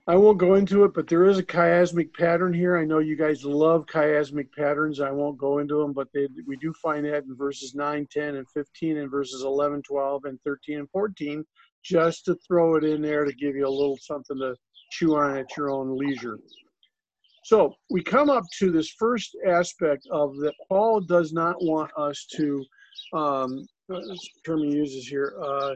I 0.09 0.15
won't 0.15 0.37
go 0.37 0.55
into 0.55 0.85
it, 0.85 0.93
but 0.93 1.07
there 1.07 1.25
is 1.25 1.37
a 1.37 1.43
chiasmic 1.43 2.13
pattern 2.13 2.53
here. 2.53 2.77
I 2.77 2.85
know 2.85 2.99
you 2.99 3.17
guys 3.17 3.43
love 3.43 3.85
chiasmic 3.87 4.53
patterns. 4.53 5.01
I 5.01 5.11
won't 5.11 5.37
go 5.37 5.57
into 5.57 5.81
them, 5.81 5.91
but 5.91 6.07
they, 6.13 6.29
we 6.45 6.55
do 6.55 6.73
find 6.81 7.05
that 7.05 7.25
in 7.25 7.35
verses 7.35 7.75
9, 7.75 8.07
10, 8.09 8.35
and 8.35 8.49
15, 8.51 8.99
and 8.99 9.11
verses 9.11 9.43
11, 9.43 9.81
12, 9.81 10.23
and 10.23 10.39
13, 10.45 10.79
and 10.79 10.89
14, 10.91 11.43
just 11.83 12.23
to 12.23 12.37
throw 12.47 12.75
it 12.75 12.85
in 12.85 13.01
there 13.01 13.25
to 13.25 13.33
give 13.33 13.57
you 13.57 13.67
a 13.67 13.69
little 13.69 13.97
something 13.99 14.37
to 14.37 14.55
chew 14.91 15.17
on 15.17 15.37
at 15.37 15.57
your 15.57 15.71
own 15.71 15.97
leisure. 15.97 16.39
So 17.43 17.75
we 17.89 18.01
come 18.01 18.29
up 18.29 18.45
to 18.59 18.71
this 18.71 18.89
first 18.97 19.35
aspect 19.45 20.07
of 20.09 20.37
that 20.37 20.53
Paul 20.69 21.01
does 21.01 21.33
not 21.33 21.55
want 21.59 21.91
us 21.97 22.25
to, 22.35 22.63
um, 23.11 23.65
term 24.45 24.63
he 24.63 24.75
uses 24.75 25.07
here, 25.07 25.35
uh, 25.43 25.75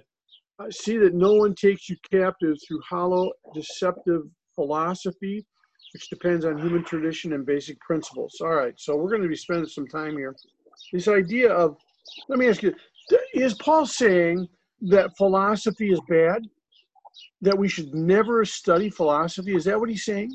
see 0.70 0.98
that 0.98 1.14
no 1.14 1.34
one 1.34 1.56
takes 1.56 1.90
you 1.90 1.96
captive 2.12 2.58
through 2.68 2.82
hollow, 2.88 3.32
deceptive 3.54 4.24
philosophy, 4.56 5.46
which 5.94 6.10
depends 6.10 6.46
on 6.46 6.58
human 6.58 6.84
tradition 6.84 7.34
and 7.34 7.46
basic 7.46 7.80
principles. 7.80 8.36
All 8.42 8.56
right, 8.56 8.74
so 8.78 8.96
we're 8.96 9.10
going 9.10 9.24
to 9.24 9.28
be 9.28 9.36
spending 9.36 9.68
some 9.68 9.88
time 9.88 10.18
here. 10.18 10.36
This 10.94 11.08
idea 11.08 11.52
of, 11.52 11.78
let 12.30 12.40
me 12.40 12.48
ask 12.48 12.64
you, 12.64 12.74
is 13.34 13.54
Paul 13.56 13.86
saying 13.86 14.48
that 14.82 15.16
philosophy 15.18 15.92
is 15.92 16.02
bad? 16.08 16.44
That 17.42 17.58
we 17.58 17.68
should 17.68 17.94
never 17.94 18.46
study 18.46 18.90
philosophy? 18.90 19.56
Is 19.56 19.66
that 19.66 19.80
what 19.80 19.90
he's 19.90 20.06
saying? 20.06 20.32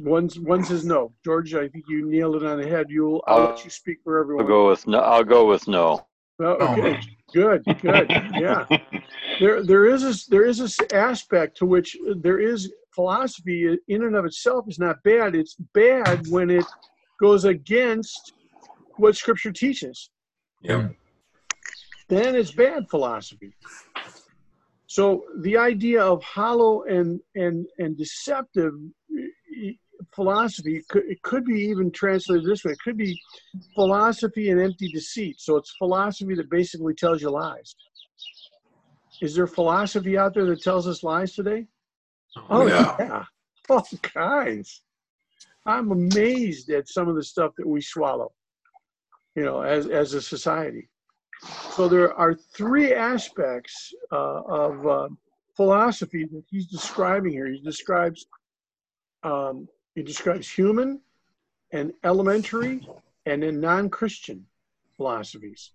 One's 0.00 0.38
one 0.38 0.64
says 0.64 0.84
no. 0.84 1.12
George, 1.24 1.54
I 1.54 1.68
think 1.68 1.84
you 1.88 2.08
nailed 2.08 2.36
it 2.36 2.44
on 2.44 2.60
the 2.60 2.68
head. 2.68 2.86
You'll 2.88 3.22
I'll, 3.26 3.38
I'll 3.38 3.44
let 3.50 3.64
you 3.64 3.70
speak 3.70 3.98
for 4.04 4.18
everyone. 4.18 4.44
I'll 4.44 4.48
go 4.48 4.68
with 4.68 4.86
no. 4.86 4.98
I'll 5.00 5.24
go 5.24 5.46
with 5.46 5.66
no. 5.68 6.06
Oh, 6.40 6.52
okay, 6.78 7.00
good, 7.34 7.64
good, 7.82 8.10
yeah. 8.10 8.66
There, 9.40 9.62
there 9.62 9.86
is 9.86 10.02
a, 10.02 10.30
there 10.30 10.44
is 10.44 10.58
this 10.58 10.76
aspect 10.92 11.58
to 11.58 11.64
which 11.64 11.96
there 12.16 12.40
is 12.40 12.72
philosophy 12.92 13.78
in 13.86 14.02
and 14.02 14.16
of 14.16 14.24
itself 14.24 14.64
is 14.66 14.80
not 14.80 15.00
bad. 15.04 15.36
It's 15.36 15.54
bad 15.74 16.26
when 16.28 16.50
it 16.50 16.64
goes 17.20 17.44
against 17.44 18.32
what 18.96 19.16
Scripture 19.16 19.52
teaches. 19.52 20.10
Yeah. 20.60 20.80
Hmm. 20.80 20.86
Then 22.08 22.34
it's 22.34 22.50
bad 22.50 22.88
philosophy. 22.90 23.52
So 24.88 25.24
the 25.40 25.56
idea 25.56 26.02
of 26.02 26.22
hollow 26.24 26.82
and 26.84 27.20
and 27.36 27.66
and 27.78 27.96
deceptive 27.96 28.72
philosophy 30.18 30.82
could, 30.88 31.04
it 31.06 31.22
could 31.22 31.44
be 31.44 31.60
even 31.70 31.92
translated 31.92 32.44
this 32.44 32.64
way 32.64 32.72
it 32.72 32.78
could 32.82 32.96
be 32.96 33.20
philosophy 33.74 34.50
and 34.50 34.60
empty 34.60 34.88
deceit. 34.90 35.36
So 35.38 35.56
it's 35.56 35.72
philosophy 35.78 36.34
that 36.34 36.50
basically 36.50 36.94
tells 36.94 37.22
you 37.22 37.30
lies. 37.30 37.76
Is 39.20 39.36
there 39.36 39.46
philosophy 39.46 40.18
out 40.18 40.34
there 40.34 40.46
that 40.46 40.62
tells 40.62 40.88
us 40.88 41.04
lies 41.04 41.34
today? 41.34 41.66
Oh 42.50 42.66
yeah, 42.66 42.96
yeah. 42.98 43.24
all 43.70 43.86
kinds. 44.02 44.82
I'm 45.66 45.92
amazed 45.92 46.70
at 46.70 46.88
some 46.88 47.08
of 47.08 47.14
the 47.14 47.22
stuff 47.22 47.52
that 47.58 47.66
we 47.66 47.80
swallow 47.80 48.32
you 49.38 49.44
know 49.44 49.62
as 49.62 49.86
as 49.86 50.14
a 50.14 50.22
society. 50.22 50.88
So 51.76 51.88
there 51.88 52.12
are 52.14 52.34
three 52.34 52.92
aspects 52.92 53.94
uh, 54.10 54.40
of 54.64 54.86
uh, 54.86 55.08
philosophy 55.56 56.24
that 56.32 56.42
he's 56.50 56.66
describing 56.66 57.32
here. 57.32 57.46
He 57.46 57.60
describes 57.60 58.26
um, 59.22 59.68
he 59.94 60.02
describes 60.02 60.48
human 60.48 61.00
and 61.72 61.92
elementary 62.04 62.86
and 63.26 63.42
then 63.42 63.60
non-Christian 63.60 64.46
philosophies. 64.96 65.72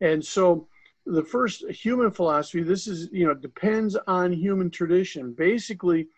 And 0.00 0.24
so 0.24 0.68
the 1.04 1.22
first 1.24 1.68
human 1.70 2.10
philosophy, 2.10 2.62
this 2.62 2.86
is, 2.86 3.08
you 3.12 3.26
know, 3.26 3.34
depends 3.34 3.96
on 4.06 4.32
human 4.32 4.70
tradition. 4.70 5.32
Basically, 5.32 6.08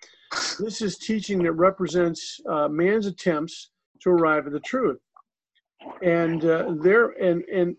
this 0.59 0.83
is 0.83 0.99
teaching 0.99 1.43
that 1.43 1.53
represents 1.53 2.41
uh, 2.49 2.69
man's 2.69 3.07
attempts 3.07 3.71
to 4.01 4.11
arrive 4.11 4.47
at 4.47 4.53
the 4.53 4.61
truth. 4.61 4.99
And 6.03 6.45
uh, 6.45 6.75
there, 6.81 7.11
and 7.11 7.43
and 7.45 7.77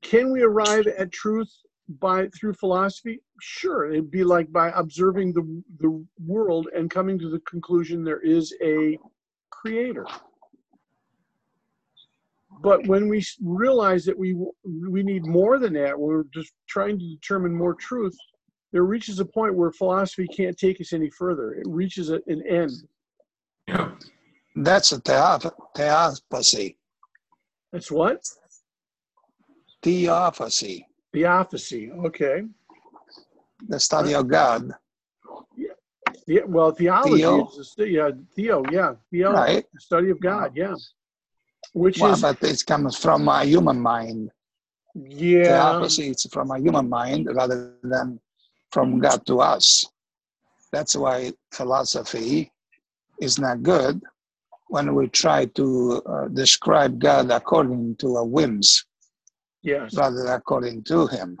can 0.00 0.32
we 0.32 0.42
arrive 0.42 0.86
at 0.86 1.12
truth 1.12 1.52
by 2.00 2.28
through 2.28 2.54
philosophy? 2.54 3.20
Sure, 3.40 3.90
it'd 3.90 4.10
be 4.10 4.24
like 4.24 4.50
by 4.52 4.70
observing 4.70 5.32
the 5.32 5.62
the 5.80 6.04
world 6.24 6.68
and 6.74 6.90
coming 6.90 7.18
to 7.18 7.28
the 7.28 7.40
conclusion 7.40 8.04
there 8.04 8.20
is 8.20 8.54
a 8.62 8.98
creator. 9.50 10.06
But 12.60 12.86
when 12.86 13.08
we 13.08 13.24
realize 13.42 14.04
that 14.04 14.18
we 14.18 14.36
we 14.88 15.02
need 15.02 15.26
more 15.26 15.58
than 15.58 15.72
that, 15.74 15.98
we're 15.98 16.24
just 16.34 16.52
trying 16.68 16.98
to 16.98 17.04
determine 17.06 17.54
more 17.54 17.74
truth. 17.74 18.16
There 18.72 18.84
reaches 18.84 19.18
a 19.20 19.24
point 19.24 19.54
where 19.54 19.72
philosophy 19.72 20.26
can't 20.28 20.58
take 20.58 20.80
us 20.80 20.92
any 20.92 21.10
further. 21.10 21.54
It 21.54 21.66
reaches 21.66 22.10
an 22.10 22.42
end. 22.46 22.72
Yeah. 23.66 23.92
That's 24.56 24.92
a 24.92 25.00
theopathy. 25.00 26.76
That's 27.72 27.90
what? 27.90 28.24
Theopathy. 29.82 30.87
Theopathy. 31.12 31.90
Okay. 31.90 32.44
The 33.66 33.80
study 33.80 34.14
of 34.14 34.28
God. 34.28 34.72
Yeah. 35.56 35.68
yeah 36.26 36.42
well, 36.46 36.72
theology 36.72 37.22
Theo. 37.22 37.48
is 37.58 37.74
the, 37.76 37.88
yeah, 37.88 38.10
theo. 38.34 38.62
Yeah. 38.70 38.94
Theo. 39.10 39.32
Right. 39.32 39.64
The 39.72 39.80
study 39.80 40.10
of 40.10 40.20
God. 40.20 40.52
Yeah. 40.54 40.74
Which 41.72 42.00
well, 42.00 42.12
is. 42.12 42.22
but 42.22 42.42
it 42.42 42.64
comes 42.66 42.96
from 42.96 43.28
a 43.28 43.44
human 43.44 43.80
mind. 43.80 44.30
Yeah. 44.94 45.72
Theopathy 45.72 46.10
it's 46.10 46.28
from 46.32 46.50
a 46.50 46.58
human 46.58 46.88
mind 46.88 47.28
rather 47.32 47.74
than 47.82 48.20
from 48.70 48.98
God 48.98 49.26
to 49.26 49.40
us. 49.40 49.84
That's 50.72 50.94
why 50.94 51.32
philosophy 51.52 52.52
is 53.20 53.38
not 53.38 53.62
good 53.62 54.02
when 54.68 54.94
we 54.94 55.08
try 55.08 55.46
to 55.46 56.02
uh, 56.04 56.28
describe 56.28 56.98
God 56.98 57.30
according 57.30 57.96
to 57.96 58.16
our 58.16 58.24
whims 58.24 58.84
Yes. 59.62 59.94
rather 59.94 60.24
than 60.24 60.32
according 60.32 60.84
to 60.84 61.06
Him. 61.06 61.38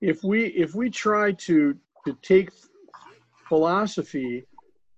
If 0.00 0.22
we 0.22 0.46
if 0.46 0.74
we 0.74 0.90
try 0.90 1.32
to 1.32 1.76
to 2.04 2.16
take 2.22 2.50
philosophy 3.48 4.44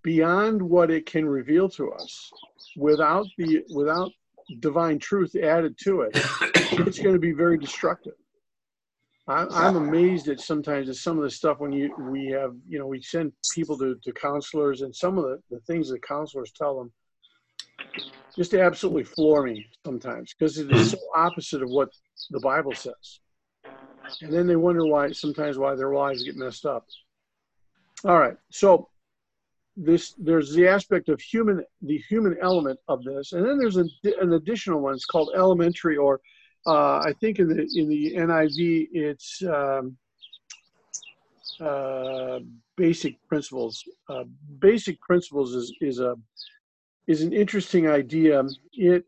beyond 0.02 0.60
what 0.60 0.90
it 0.90 1.06
can 1.06 1.26
reveal 1.26 1.68
to 1.70 1.92
us 1.92 2.30
without 2.76 3.26
the 3.38 3.62
without 3.70 4.10
divine 4.60 4.98
truth 4.98 5.34
added 5.36 5.76
to 5.84 6.02
it, 6.02 6.10
it's 6.86 6.98
going 6.98 7.14
to 7.14 7.20
be 7.20 7.32
very 7.32 7.58
destructive. 7.58 8.14
I, 9.26 9.46
I'm 9.50 9.76
amazed 9.76 10.28
at 10.28 10.40
sometimes 10.40 10.88
at 10.90 10.96
some 10.96 11.16
of 11.16 11.22
the 11.22 11.30
stuff 11.30 11.58
when 11.58 11.72
you 11.72 11.94
we 11.98 12.26
have 12.26 12.54
you 12.68 12.78
know 12.78 12.86
we 12.86 13.00
send 13.00 13.32
people 13.54 13.78
to, 13.78 13.96
to 14.02 14.12
counselors 14.12 14.82
and 14.82 14.94
some 14.94 15.16
of 15.16 15.24
the, 15.24 15.38
the 15.50 15.60
things 15.60 15.88
that 15.88 16.02
counselors 16.02 16.52
tell 16.52 16.76
them 16.76 16.92
just 18.36 18.54
absolutely 18.54 19.04
floor 19.04 19.42
me 19.42 19.66
sometimes 19.84 20.34
because 20.34 20.58
it 20.58 20.70
is 20.72 20.92
so 20.92 20.98
opposite 21.14 21.62
of 21.62 21.70
what 21.70 21.90
the 22.30 22.40
Bible 22.40 22.74
says. 22.74 23.20
And 24.22 24.32
then 24.32 24.46
they 24.46 24.56
wonder 24.56 24.86
why 24.86 25.12
sometimes 25.12 25.58
why 25.58 25.74
their 25.74 25.94
lives 25.94 26.24
get 26.24 26.36
messed 26.36 26.66
up. 26.66 26.86
All 28.04 28.18
right, 28.18 28.36
so 28.50 28.88
this 29.76 30.14
there's 30.18 30.52
the 30.54 30.68
aspect 30.68 31.08
of 31.08 31.20
human 31.20 31.64
the 31.82 31.98
human 32.08 32.36
element 32.42 32.78
of 32.88 33.02
this, 33.02 33.32
and 33.32 33.44
then 33.44 33.58
there's 33.58 33.76
an, 33.76 33.90
an 34.20 34.34
additional 34.34 34.80
one. 34.80 34.94
It's 34.94 35.06
called 35.06 35.32
elementary, 35.34 35.96
or 35.96 36.20
uh, 36.66 36.98
I 36.98 37.14
think 37.20 37.38
in 37.38 37.48
the 37.48 37.66
in 37.74 37.88
the 37.88 38.14
NIV 38.16 38.88
it's 38.92 39.42
um, 39.42 39.96
uh, 41.60 42.40
basic 42.76 43.16
principles. 43.26 43.82
Uh, 44.08 44.24
basic 44.58 45.00
principles 45.00 45.54
is 45.54 45.74
is 45.80 45.98
a 45.98 46.14
is 47.06 47.22
an 47.22 47.32
interesting 47.32 47.88
idea. 47.88 48.42
It 48.72 49.04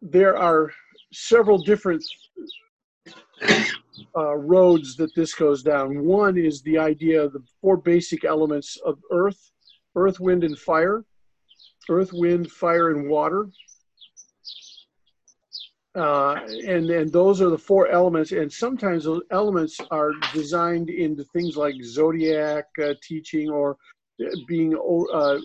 there 0.00 0.36
are 0.36 0.70
several 1.12 1.58
different 1.58 2.04
uh, 4.16 4.36
roads 4.36 4.96
that 4.96 5.14
this 5.14 5.34
goes 5.34 5.62
down. 5.62 6.04
One 6.04 6.36
is 6.36 6.62
the 6.62 6.78
idea 6.78 7.22
of 7.22 7.32
the 7.32 7.42
four 7.60 7.76
basic 7.76 8.24
elements 8.24 8.76
of 8.84 8.98
earth, 9.10 9.50
earth, 9.96 10.20
wind, 10.20 10.44
and 10.44 10.58
fire. 10.58 11.04
Earth, 11.90 12.12
wind, 12.12 12.50
fire, 12.50 12.90
and 12.90 13.08
water. 13.08 13.46
Uh, 15.98 16.40
and 16.66 16.90
and 16.90 17.12
those 17.12 17.40
are 17.40 17.50
the 17.50 17.58
four 17.58 17.88
elements. 17.88 18.32
And 18.32 18.52
sometimes 18.52 19.04
those 19.04 19.22
elements 19.30 19.78
are 19.90 20.12
designed 20.32 20.90
into 20.90 21.24
things 21.24 21.56
like 21.56 21.74
zodiac 21.82 22.64
uh, 22.82 22.94
teaching 23.02 23.50
or 23.50 23.76
being 24.46 24.74
uh, 25.12 25.38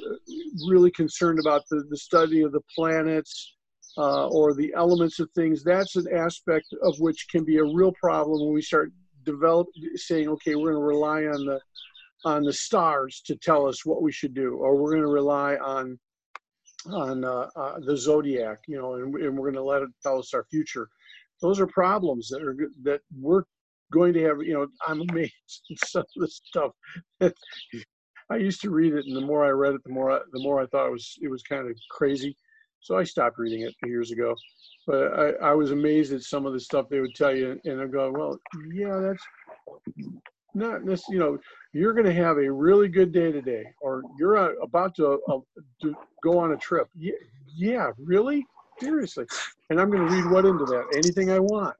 really 0.68 0.92
concerned 0.92 1.40
about 1.40 1.64
the, 1.70 1.84
the 1.90 1.98
study 1.98 2.42
of 2.42 2.52
the 2.52 2.62
planets 2.76 3.56
uh, 3.98 4.28
or 4.30 4.54
the 4.54 4.74
elements 4.76 5.20
of 5.20 5.30
things. 5.32 5.64
That's 5.64 5.96
an 5.96 6.08
aspect 6.14 6.68
of 6.82 7.00
which 7.00 7.28
can 7.30 7.44
be 7.44 7.58
a 7.58 7.64
real 7.64 7.94
problem 8.02 8.42
when 8.42 8.54
we 8.54 8.62
start 8.62 8.92
develop 9.24 9.68
saying, 9.96 10.28
okay, 10.28 10.56
we're 10.56 10.72
going 10.72 10.82
to 10.82 10.88
rely 10.88 11.26
on 11.26 11.46
the 11.46 11.60
on 12.26 12.44
the 12.44 12.54
stars 12.54 13.22
to 13.26 13.36
tell 13.36 13.68
us 13.68 13.86
what 13.86 14.02
we 14.02 14.12
should 14.12 14.34
do, 14.34 14.56
or 14.56 14.78
we're 14.78 14.92
going 14.92 15.04
to 15.04 15.10
rely 15.10 15.56
on 15.58 16.00
on 16.88 17.24
uh, 17.24 17.50
uh, 17.56 17.80
the 17.80 17.98
zodiac, 17.98 18.60
you 18.68 18.78
know, 18.78 18.96
and, 18.96 19.16
and 19.16 19.38
we're 19.38 19.52
going 19.52 19.54
to 19.56 19.64
let 19.64 19.82
it 19.82 19.90
tell 20.02 20.20
us 20.20 20.34
our 20.34 20.46
future. 20.52 20.88
Those 21.42 21.60
are 21.60 21.68
problems 21.68 22.30
that 22.30 22.42
are 22.42 22.56
that 22.84 23.02
we're 23.20 23.44
going 23.92 24.14
to 24.14 24.24
have. 24.24 24.38
You 24.42 24.54
know, 24.54 24.68
I'm 24.88 25.02
amazed 25.10 25.34
at 25.72 25.80
some 25.88 26.02
of 26.02 26.22
the 26.22 26.28
stuff. 26.28 26.72
That 27.20 27.34
I 28.30 28.38
used 28.38 28.62
to 28.62 28.70
read 28.70 28.94
it, 28.94 29.06
and 29.06 29.16
the 29.16 29.22
more 29.22 29.46
I 29.46 29.50
read 29.50 29.76
it, 29.76 29.82
the 29.84 29.92
more 29.92 30.12
I, 30.12 30.20
the 30.32 30.42
more 30.42 30.62
I 30.62 30.66
thought 30.68 30.88
it 30.88 30.92
was 30.92 31.18
it 31.22 31.30
was 31.30 31.44
kind 31.44 31.70
of 31.70 31.76
crazy. 31.92 32.36
So 32.80 32.98
I 32.98 33.04
stopped 33.04 33.40
reading 33.40 33.62
it 33.62 33.74
years 33.86 34.12
ago. 34.12 34.36
But 34.86 35.18
I, 35.18 35.52
I 35.52 35.54
was 35.54 35.72
amazed 35.72 36.12
at 36.12 36.22
some 36.24 36.46
of 36.46 36.52
the 36.52 36.60
stuff 36.60 36.90
they 36.90 37.00
would 37.00 37.16
tell 37.16 37.34
you, 37.34 37.58
and 37.64 37.80
I'm 37.80 37.90
going, 37.90 38.12
well, 38.12 38.38
yeah, 38.74 39.00
that's 39.00 39.24
not 40.54 40.86
this. 40.86 41.04
You 41.10 41.20
know, 41.20 41.38
you're 41.74 41.94
going 41.94 42.06
to 42.06 42.14
have 42.14 42.38
a 42.38 42.52
really 42.52 42.88
good 42.88 43.12
day 43.12 43.32
today, 43.32 43.66
or 43.82 44.04
you're 44.18 44.38
uh, 44.38 44.54
about 44.62 44.96
to, 44.96 45.20
uh, 45.28 45.40
to 45.82 45.96
go 46.24 46.38
on 46.38 46.54
a 46.54 46.58
trip. 46.58 46.88
Yeah, 46.96 47.14
yeah, 47.56 47.92
really, 47.98 48.46
seriously. 48.80 49.26
And 49.70 49.80
I'm 49.80 49.90
going 49.90 50.08
to 50.08 50.14
read 50.14 50.30
what 50.32 50.46
into 50.46 50.66
that? 50.66 50.86
Anything 50.96 51.32
I 51.32 51.40
want. 51.40 51.76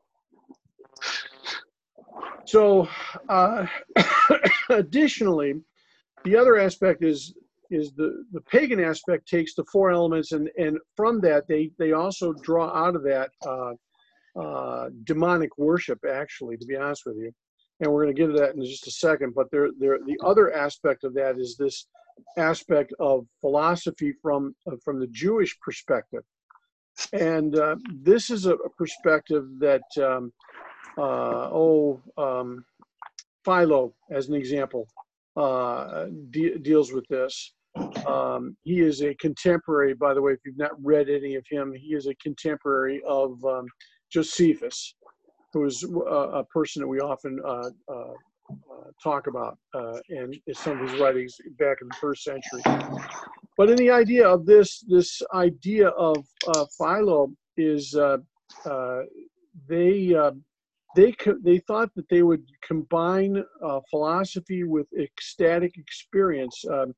So, 2.46 2.88
uh, 3.30 3.66
additionally, 4.70 5.62
the 6.24 6.36
other 6.36 6.58
aspect 6.58 7.04
is 7.04 7.34
is 7.72 7.94
the 7.94 8.26
the 8.32 8.42
pagan 8.42 8.80
aspect 8.80 9.28
takes 9.28 9.56
the 9.56 9.64
four 9.72 9.92
elements 9.92 10.32
and 10.32 10.50
and 10.58 10.78
from 10.96 11.20
that 11.22 11.48
they 11.48 11.72
they 11.80 11.94
also 11.94 12.34
draw 12.34 12.68
out 12.76 12.96
of 12.96 13.04
that 13.04 13.30
uh, 13.46 13.74
uh, 14.40 14.90
demonic 15.06 15.58
worship 15.58 16.00
actually 16.10 16.58
to 16.58 16.66
be 16.66 16.76
honest 16.76 17.04
with 17.06 17.16
you 17.18 17.32
and 17.84 17.92
we're 17.92 18.04
going 18.04 18.16
to 18.16 18.20
get 18.20 18.28
to 18.28 18.40
that 18.40 18.56
in 18.56 18.64
just 18.64 18.88
a 18.88 18.92
second 18.92 19.34
but 19.36 19.50
there 19.52 19.70
there 19.80 20.00
the 20.06 20.18
other 20.24 20.54
aspect 20.54 21.04
of 21.04 21.14
that 21.14 21.38
is 21.38 21.56
this 21.58 21.88
aspect 22.38 22.94
of 23.00 23.26
philosophy 23.42 24.14
from 24.22 24.56
uh, 24.72 24.76
from 24.84 25.00
the 25.00 25.08
Jewish 25.08 25.58
perspective 25.60 26.24
and 27.14 27.58
uh, 27.58 27.76
this 27.92 28.30
is 28.30 28.46
a, 28.46 28.56
perspective 28.78 29.46
that 29.60 29.84
um, 29.98 30.32
uh, 30.98 31.50
oh 31.52 32.02
um, 32.18 32.64
Philo 33.46 33.94
as 34.12 34.30
an 34.30 34.36
example 34.36 34.88
uh, 35.36 36.06
de- 36.30 36.58
deals 36.60 36.92
with 36.92 37.08
this. 37.08 37.54
Um, 38.06 38.56
he 38.64 38.82
is 38.82 39.02
a 39.02 39.16
contemporary, 39.16 39.96
by 39.96 40.14
the 40.14 40.22
way, 40.22 40.34
if 40.34 40.40
you've 40.46 40.58
not 40.58 40.72
read 40.84 41.10
any 41.10 41.36
of 41.36 41.44
him, 41.50 41.74
he 41.74 41.96
is 41.96 42.06
a 42.06 42.14
contemporary 42.16 43.02
of 43.08 43.44
um, 43.44 43.66
Josephus, 44.12 44.94
who 45.54 45.66
is 45.66 45.84
a, 45.84 45.88
a, 45.88 46.44
person 46.46 46.82
that 46.82 46.88
we 46.88 47.00
often 47.00 47.40
uh, 47.46 47.70
uh, 47.88 47.94
uh 47.94 48.90
talk 49.02 49.28
about 49.28 49.58
uh, 49.74 49.98
and 50.10 50.36
some 50.54 50.80
of 50.80 50.90
his 50.90 51.00
writings 51.00 51.38
back 51.58 51.78
in 51.82 51.88
the 51.88 51.96
first 52.02 52.24
century. 52.24 52.62
But 53.58 53.70
in 53.70 53.78
the 53.78 53.92
idea 53.92 54.28
of 54.28 54.46
this, 54.46 54.84
this 54.88 55.22
idea 55.34 55.90
of 55.90 56.18
uh, 56.48 56.66
Philo 56.78 57.32
is 57.56 57.96
they 59.70 60.16
they 60.96 61.16
they 61.44 61.60
thought 61.60 61.90
that 61.96 62.10
they 62.10 62.24
would 62.24 62.44
combine 62.66 63.44
uh, 63.64 63.80
philosophy 63.90 64.64
with 64.64 64.88
ecstatic 65.00 65.78
experience. 65.78 66.64
Um, 66.70 66.94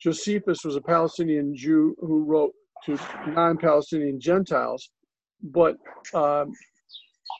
Josephus 0.00 0.64
was 0.64 0.76
a 0.76 0.80
Palestinian 0.80 1.54
Jew 1.54 1.96
who 2.00 2.24
wrote 2.24 2.52
to 2.86 2.98
non-Palestinian 3.26 4.20
Gentiles, 4.20 4.90
but 5.42 5.76
um, 6.14 6.52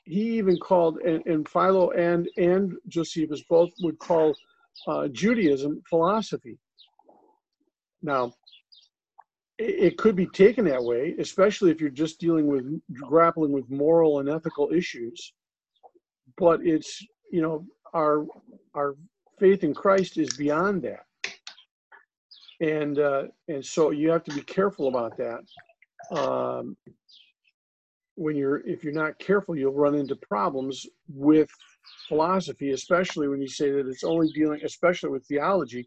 he 0.05 0.39
even 0.39 0.59
called 0.59 0.99
and, 0.99 1.25
and, 1.27 1.49
Philo 1.49 1.91
and 1.91 2.29
and 2.37 2.75
Josephus 2.89 3.43
both 3.49 3.71
would 3.81 3.99
call 3.99 4.35
uh, 4.87 5.09
Judaism 5.09 5.83
philosophy. 5.89 6.59
Now, 8.03 8.33
it, 9.59 9.93
it 9.93 9.99
could 9.99 10.17
be 10.17 10.27
taken 10.27 10.65
that 10.67 10.83
way, 10.83 11.15
especially 11.19 11.71
if 11.71 11.81
you're 11.81 11.91
just 11.91 12.19
dealing 12.19 12.47
with 12.47 12.65
grappling 12.93 13.53
with 13.53 13.71
moral 13.71 14.21
and 14.21 14.29
ethical 14.29 14.71
issues 14.73 15.33
but 16.41 16.61
it's 16.65 17.07
you 17.31 17.43
know 17.43 17.65
our 17.95 18.27
our 18.75 18.97
faith 19.39 19.63
in 19.63 19.75
Christ 19.75 20.19
is 20.19 20.37
beyond 20.37 20.83
that, 20.83 21.05
and 22.61 22.99
uh, 22.99 23.25
and 23.49 23.65
so 23.65 23.91
you 23.91 24.11
have 24.11 24.25
to 24.25 24.35
be 24.35 24.43
careful 24.43 24.89
about 24.89 25.17
that. 25.19 25.41
Um, 26.19 26.77
when 28.21 28.37
you're 28.37 28.61
if 28.67 28.85
you're 28.85 28.93
not 28.93 29.19
careful, 29.19 29.57
you'll 29.57 29.73
run 29.73 29.95
into 29.95 30.15
problems 30.15 30.85
with 31.09 31.49
philosophy, 32.07 32.73
especially 32.73 33.29
when 33.29 33.41
you 33.41 33.49
say 33.49 33.71
that 33.71 33.89
it's 33.89 34.05
only 34.05 34.31
dealing, 34.33 34.61
especially 34.63 35.09
with 35.09 35.27
theology, 35.27 35.87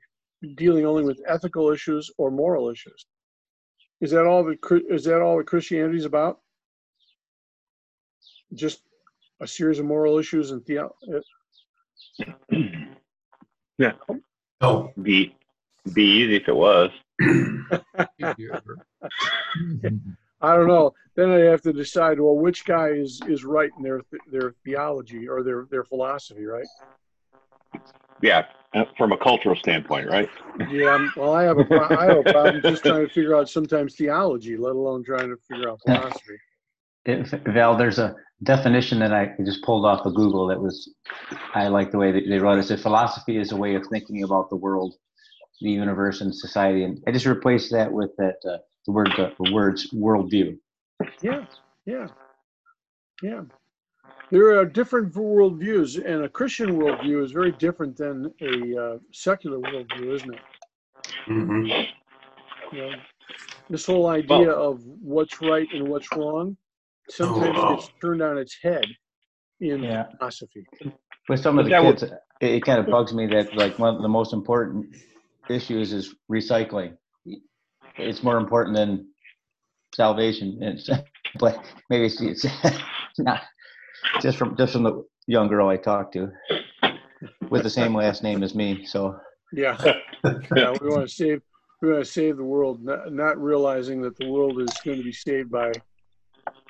dealing 0.55 0.83
only 0.83 1.03
with 1.03 1.21
ethical 1.27 1.69
issues 1.69 2.09
or 2.17 2.31
moral 2.31 2.71
issues. 2.71 3.05
Is 4.01 4.09
that 4.11 4.25
all 4.25 4.43
that 4.45 4.57
is 4.89 5.03
that 5.03 5.21
all 5.21 5.37
that 5.37 5.45
Christianity 5.45 5.99
is 5.99 6.05
about? 6.05 6.39
Just 8.55 8.81
a 9.39 9.47
series 9.47 9.77
of 9.77 9.85
moral 9.85 10.17
issues 10.17 10.49
and 10.49 10.65
theo. 10.65 10.95
yeah. 13.77 13.91
Oh. 14.61 14.91
Be 14.99 15.35
be 15.93 16.03
easy 16.03 16.37
if 16.37 16.47
it 16.47 16.55
was. 16.55 16.89
I 20.43 20.55
don't 20.55 20.67
know. 20.67 20.93
Then 21.15 21.31
I 21.31 21.39
have 21.39 21.61
to 21.61 21.73
decide. 21.73 22.19
Well, 22.19 22.35
which 22.35 22.65
guy 22.65 22.89
is 22.89 23.21
is 23.27 23.43
right 23.43 23.71
in 23.77 23.83
their 23.83 24.01
their 24.31 24.53
theology 24.65 25.27
or 25.27 25.41
their 25.41 25.65
their 25.71 25.83
philosophy, 25.85 26.45
right? 26.45 26.65
Yeah, 28.21 28.45
uh, 28.73 28.85
from 28.97 29.11
a 29.11 29.17
cultural 29.17 29.55
standpoint, 29.55 30.09
right? 30.09 30.29
Yeah. 30.69 31.07
Well, 31.15 31.33
I 31.33 31.43
have 31.43 31.57
a 31.57 31.97
I 31.97 32.05
have 32.05 32.17
a 32.17 32.31
problem 32.31 32.61
just 32.61 32.83
trying 32.83 33.07
to 33.07 33.13
figure 33.13 33.35
out 33.35 33.49
sometimes 33.49 33.95
theology, 33.95 34.57
let 34.57 34.75
alone 34.75 35.03
trying 35.03 35.29
to 35.29 35.37
figure 35.49 35.69
out 35.69 35.79
philosophy. 35.85 36.37
If, 37.05 37.31
Val, 37.47 37.75
there's 37.77 37.99
a 37.99 38.15
definition 38.43 38.99
that 38.99 39.13
I 39.13 39.33
just 39.45 39.61
pulled 39.63 39.85
off 39.85 40.05
of 40.05 40.15
Google 40.15 40.47
that 40.47 40.61
was, 40.61 40.93
I 41.53 41.67
like 41.67 41.91
the 41.91 41.97
way 41.97 42.11
that 42.11 42.23
they 42.27 42.39
wrote 42.39 42.57
it. 42.57 42.59
It 42.59 42.67
said 42.67 42.79
philosophy 42.79 43.37
is 43.37 43.51
a 43.51 43.57
way 43.57 43.75
of 43.75 43.85
thinking 43.87 44.23
about 44.23 44.49
the 44.49 44.55
world, 44.55 44.95
the 45.61 45.69
universe, 45.69 46.21
and 46.21 46.33
society. 46.33 46.85
And 46.85 47.01
I 47.05 47.11
just 47.11 47.25
replaced 47.25 47.71
that 47.71 47.91
with 47.91 48.11
that 48.17 48.35
uh, 48.49 48.57
the 48.85 48.91
word 48.91 49.11
the, 49.17 49.33
the 49.39 49.53
words 49.53 49.91
worldview. 49.91 50.57
Yeah, 51.21 51.45
yeah, 51.85 52.07
yeah. 53.21 53.41
There 54.31 54.57
are 54.59 54.65
different 54.65 55.13
worldviews, 55.13 56.03
and 56.03 56.23
a 56.23 56.29
Christian 56.29 56.77
worldview 56.77 57.23
is 57.23 57.31
very 57.31 57.51
different 57.51 57.97
than 57.97 58.33
a 58.41 58.81
uh, 58.81 58.97
secular 59.11 59.59
worldview, 59.59 60.15
isn't 60.15 60.33
it? 60.33 60.41
Mm-hmm. 61.27 62.75
You 62.75 62.81
know, 62.81 62.95
this 63.69 63.85
whole 63.85 64.07
idea 64.07 64.47
well, 64.47 64.71
of 64.71 64.83
what's 64.85 65.41
right 65.41 65.67
and 65.73 65.87
what's 65.87 66.07
wrong 66.15 66.57
sometimes 67.09 67.57
oh. 67.57 67.75
gets 67.75 67.89
turned 68.01 68.21
on 68.21 68.37
its 68.37 68.57
head 68.61 68.85
in 69.59 69.83
yeah. 69.83 70.05
philosophy. 70.17 70.65
With 71.29 71.41
some 71.41 71.59
of 71.59 71.65
the 71.65 71.71
kids, 71.71 72.03
it, 72.03 72.11
it 72.41 72.65
kind 72.65 72.79
of 72.79 72.87
bugs 72.87 73.13
me 73.13 73.27
that 73.27 73.55
like 73.55 73.79
one 73.79 73.95
of 73.95 74.01
the 74.01 74.09
most 74.09 74.33
important 74.33 74.95
issues 75.49 75.93
is 75.93 76.15
recycling. 76.31 76.97
It's 77.97 78.23
more 78.23 78.37
important 78.37 78.75
than 78.75 79.07
salvation. 79.93 80.57
It's, 80.61 80.89
but 81.39 81.63
maybe 81.89 82.05
it's, 82.05 82.21
it's 82.21 82.45
not 83.17 83.41
just 84.21 84.37
from 84.37 84.55
just 84.57 84.73
from 84.73 84.83
the 84.83 85.03
young 85.27 85.47
girl 85.47 85.69
I 85.69 85.77
talked 85.77 86.13
to 86.13 86.31
with 87.49 87.63
the 87.63 87.69
same 87.69 87.95
last 87.95 88.23
name 88.23 88.43
as 88.43 88.55
me. 88.55 88.85
So 88.85 89.17
yeah, 89.51 89.77
yeah, 90.55 90.75
we 90.81 90.89
want 90.89 91.07
to 91.07 91.13
save 91.13 91.41
we 91.81 91.91
want 91.91 92.05
to 92.05 92.11
save 92.11 92.37
the 92.37 92.43
world, 92.43 92.83
not, 92.83 93.11
not 93.11 93.41
realizing 93.41 94.01
that 94.01 94.17
the 94.17 94.29
world 94.29 94.61
is 94.61 94.69
going 94.85 94.97
to 94.97 95.03
be 95.03 95.11
saved 95.11 95.51
by 95.51 95.71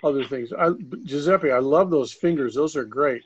other 0.04 0.24
things. 0.26 0.52
I, 0.52 0.72
Giuseppe, 1.04 1.52
I 1.52 1.60
love 1.60 1.92
those 1.92 2.12
fingers. 2.12 2.56
Those 2.56 2.76
are 2.76 2.84
great. 2.84 3.22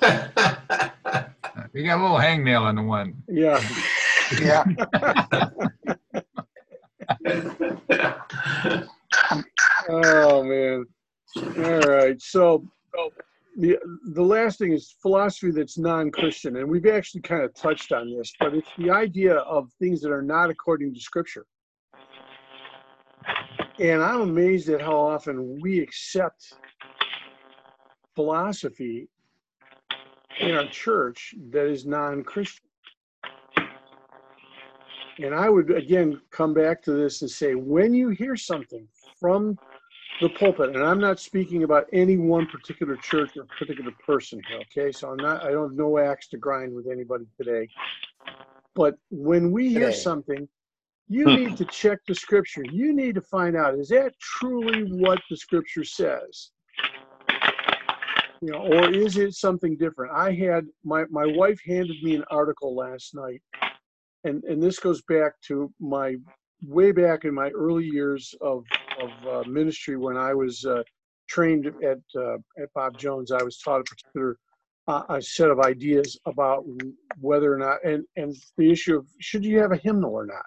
you 0.00 0.08
got 0.08 1.98
a 1.98 2.02
little 2.02 2.18
hangnail 2.18 2.60
on 2.60 2.76
the 2.76 2.82
one. 2.82 3.20
Yeah. 3.28 3.60
Yeah. 4.40 4.64
Oh 9.88 10.42
man. 10.42 10.84
All 11.64 11.80
right. 11.80 12.20
So 12.20 12.64
the 13.56 13.78
the 14.12 14.22
last 14.22 14.58
thing 14.58 14.72
is 14.72 14.94
philosophy 15.00 15.50
that's 15.50 15.78
non-Christian, 15.78 16.56
and 16.56 16.68
we've 16.68 16.86
actually 16.86 17.22
kind 17.22 17.42
of 17.42 17.54
touched 17.54 17.92
on 17.92 18.14
this, 18.16 18.32
but 18.40 18.54
it's 18.54 18.68
the 18.78 18.90
idea 18.90 19.36
of 19.36 19.70
things 19.78 20.00
that 20.02 20.10
are 20.10 20.22
not 20.22 20.50
according 20.50 20.94
to 20.94 21.00
Scripture. 21.00 21.46
And 23.78 24.02
I'm 24.02 24.20
amazed 24.20 24.68
at 24.68 24.80
how 24.80 24.96
often 24.96 25.58
we 25.60 25.80
accept 25.80 26.54
philosophy 28.14 29.08
in 30.40 30.52
our 30.52 30.66
church 30.66 31.34
that 31.50 31.66
is 31.66 31.84
non-Christian. 31.84 32.63
And 35.22 35.34
I 35.34 35.48
would 35.48 35.70
again 35.70 36.20
come 36.30 36.54
back 36.54 36.82
to 36.82 36.92
this 36.92 37.22
and 37.22 37.30
say, 37.30 37.54
when 37.54 37.94
you 37.94 38.08
hear 38.10 38.36
something 38.36 38.86
from 39.20 39.58
the 40.20 40.28
pulpit, 40.30 40.74
and 40.74 40.82
I'm 40.82 41.00
not 41.00 41.20
speaking 41.20 41.62
about 41.62 41.86
any 41.92 42.16
one 42.16 42.46
particular 42.46 42.96
church 42.96 43.36
or 43.36 43.44
particular 43.58 43.92
person 44.04 44.40
here, 44.48 44.60
okay? 44.60 44.92
So 44.92 45.10
I'm 45.10 45.16
not, 45.16 45.44
I 45.44 45.50
don't 45.50 45.70
have 45.70 45.78
no 45.78 45.98
axe 45.98 46.28
to 46.28 46.36
grind 46.36 46.74
with 46.74 46.86
anybody 46.90 47.26
today. 47.36 47.68
But 48.74 48.96
when 49.10 49.52
we 49.52 49.68
hear 49.68 49.86
Today. 49.86 49.96
something, 49.96 50.48
you 51.08 51.24
hmm. 51.24 51.34
need 51.34 51.56
to 51.58 51.64
check 51.66 51.98
the 52.06 52.14
scripture. 52.14 52.64
You 52.70 52.92
need 52.92 53.14
to 53.14 53.20
find 53.20 53.56
out, 53.56 53.78
is 53.78 53.88
that 53.88 54.18
truly 54.18 54.84
what 54.84 55.20
the 55.30 55.36
scripture 55.36 55.84
says? 55.84 56.50
You 58.40 58.52
know, 58.52 58.58
or 58.58 58.90
is 58.90 59.16
it 59.16 59.34
something 59.34 59.76
different? 59.76 60.12
I 60.14 60.34
had 60.34 60.66
my 60.84 61.04
my 61.10 61.24
wife 61.24 61.58
handed 61.66 62.02
me 62.02 62.14
an 62.14 62.24
article 62.30 62.74
last 62.74 63.14
night, 63.14 63.40
and 64.24 64.42
and 64.44 64.62
this 64.62 64.78
goes 64.78 65.02
back 65.02 65.40
to 65.48 65.72
my 65.80 66.16
way 66.66 66.92
back 66.92 67.24
in 67.24 67.34
my 67.34 67.50
early 67.50 67.84
years 67.84 68.34
of 68.40 68.64
of 69.00 69.10
uh, 69.26 69.48
ministry 69.48 69.96
when 69.96 70.16
I 70.16 70.34
was 70.34 70.64
uh, 70.64 70.82
trained 71.28 71.66
at 71.66 71.98
uh, 72.16 72.36
at 72.58 72.72
Bob 72.74 72.98
Jones. 72.98 73.30
I 73.30 73.42
was 73.42 73.58
taught 73.58 73.80
a 73.80 73.84
particular 73.84 74.36
uh, 74.88 75.02
a 75.08 75.22
set 75.22 75.50
of 75.50 75.60
ideas 75.60 76.18
about 76.26 76.64
whether 77.20 77.52
or 77.52 77.58
not 77.58 77.84
and 77.84 78.04
and 78.16 78.34
the 78.56 78.70
issue 78.70 78.96
of 78.96 79.06
should 79.20 79.44
you 79.44 79.58
have 79.60 79.72
a 79.72 79.76
hymnal 79.76 80.12
or 80.12 80.26
not. 80.26 80.46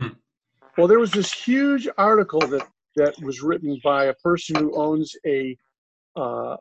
Hmm. 0.00 0.16
Well, 0.78 0.88
there 0.88 0.98
was 1.00 1.12
this 1.12 1.32
huge 1.32 1.88
article 1.98 2.40
that 2.40 2.66
that 2.96 3.14
was 3.22 3.42
written 3.42 3.80
by 3.82 4.06
a 4.06 4.14
person 4.14 4.56
who 4.56 4.74
owns 4.76 5.14
a 5.26 5.56
uh, 6.16 6.56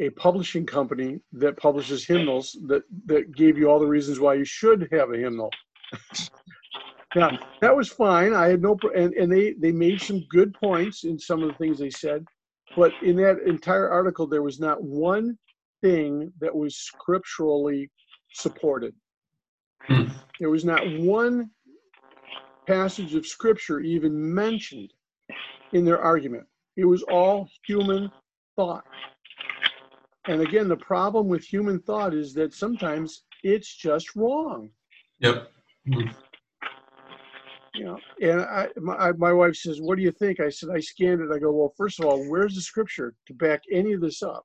a 0.00 0.10
publishing 0.10 0.64
company 0.64 1.20
that 1.32 1.56
publishes 1.56 2.04
hymnals 2.04 2.56
that 2.66 2.82
that 3.06 3.34
gave 3.36 3.56
you 3.58 3.70
all 3.70 3.78
the 3.78 3.86
reasons 3.86 4.18
why 4.18 4.34
you 4.34 4.44
should 4.44 4.88
have 4.90 5.12
a 5.12 5.16
hymnal. 5.16 5.50
now 7.14 7.38
that 7.60 7.76
was 7.76 7.90
fine. 7.90 8.34
I 8.34 8.48
had 8.48 8.62
no 8.62 8.78
and 8.96 9.12
and 9.14 9.30
they 9.30 9.52
they 9.52 9.72
made 9.72 10.00
some 10.00 10.24
good 10.30 10.54
points 10.54 11.04
in 11.04 11.18
some 11.18 11.42
of 11.42 11.48
the 11.48 11.54
things 11.54 11.78
they 11.78 11.90
said, 11.90 12.24
but 12.76 12.92
in 13.02 13.14
that 13.16 13.40
entire 13.46 13.90
article 13.90 14.26
there 14.26 14.42
was 14.42 14.58
not 14.58 14.82
one 14.82 15.38
thing 15.82 16.32
that 16.40 16.54
was 16.54 16.76
scripturally 16.76 17.90
supported. 18.32 18.94
Hmm. 19.82 20.04
There 20.38 20.50
was 20.50 20.64
not 20.64 20.82
one 20.98 21.50
passage 22.66 23.14
of 23.14 23.26
scripture 23.26 23.80
even 23.80 24.34
mentioned 24.34 24.92
in 25.72 25.84
their 25.84 26.00
argument. 26.00 26.44
It 26.76 26.84
was 26.84 27.02
all 27.02 27.48
human 27.66 28.10
thought. 28.56 28.84
And 30.26 30.42
again, 30.42 30.68
the 30.68 30.76
problem 30.76 31.28
with 31.28 31.44
human 31.44 31.80
thought 31.80 32.14
is 32.14 32.34
that 32.34 32.52
sometimes 32.52 33.22
it's 33.42 33.74
just 33.74 34.14
wrong. 34.14 34.70
Yep. 35.20 35.50
You 37.74 37.84
know, 37.84 37.98
and 38.20 38.40
I, 38.42 38.68
my, 38.76 39.12
my 39.12 39.32
wife 39.32 39.56
says, 39.56 39.80
"What 39.80 39.96
do 39.96 40.02
you 40.02 40.10
think?" 40.10 40.40
I 40.40 40.50
said, 40.50 40.70
"I 40.70 40.80
scanned 40.80 41.20
it." 41.20 41.30
I 41.32 41.38
go, 41.38 41.52
"Well, 41.52 41.72
first 41.76 42.00
of 42.00 42.06
all, 42.06 42.22
where's 42.28 42.54
the 42.54 42.60
scripture 42.60 43.14
to 43.26 43.34
back 43.34 43.62
any 43.72 43.92
of 43.92 44.00
this 44.00 44.22
up?" 44.22 44.44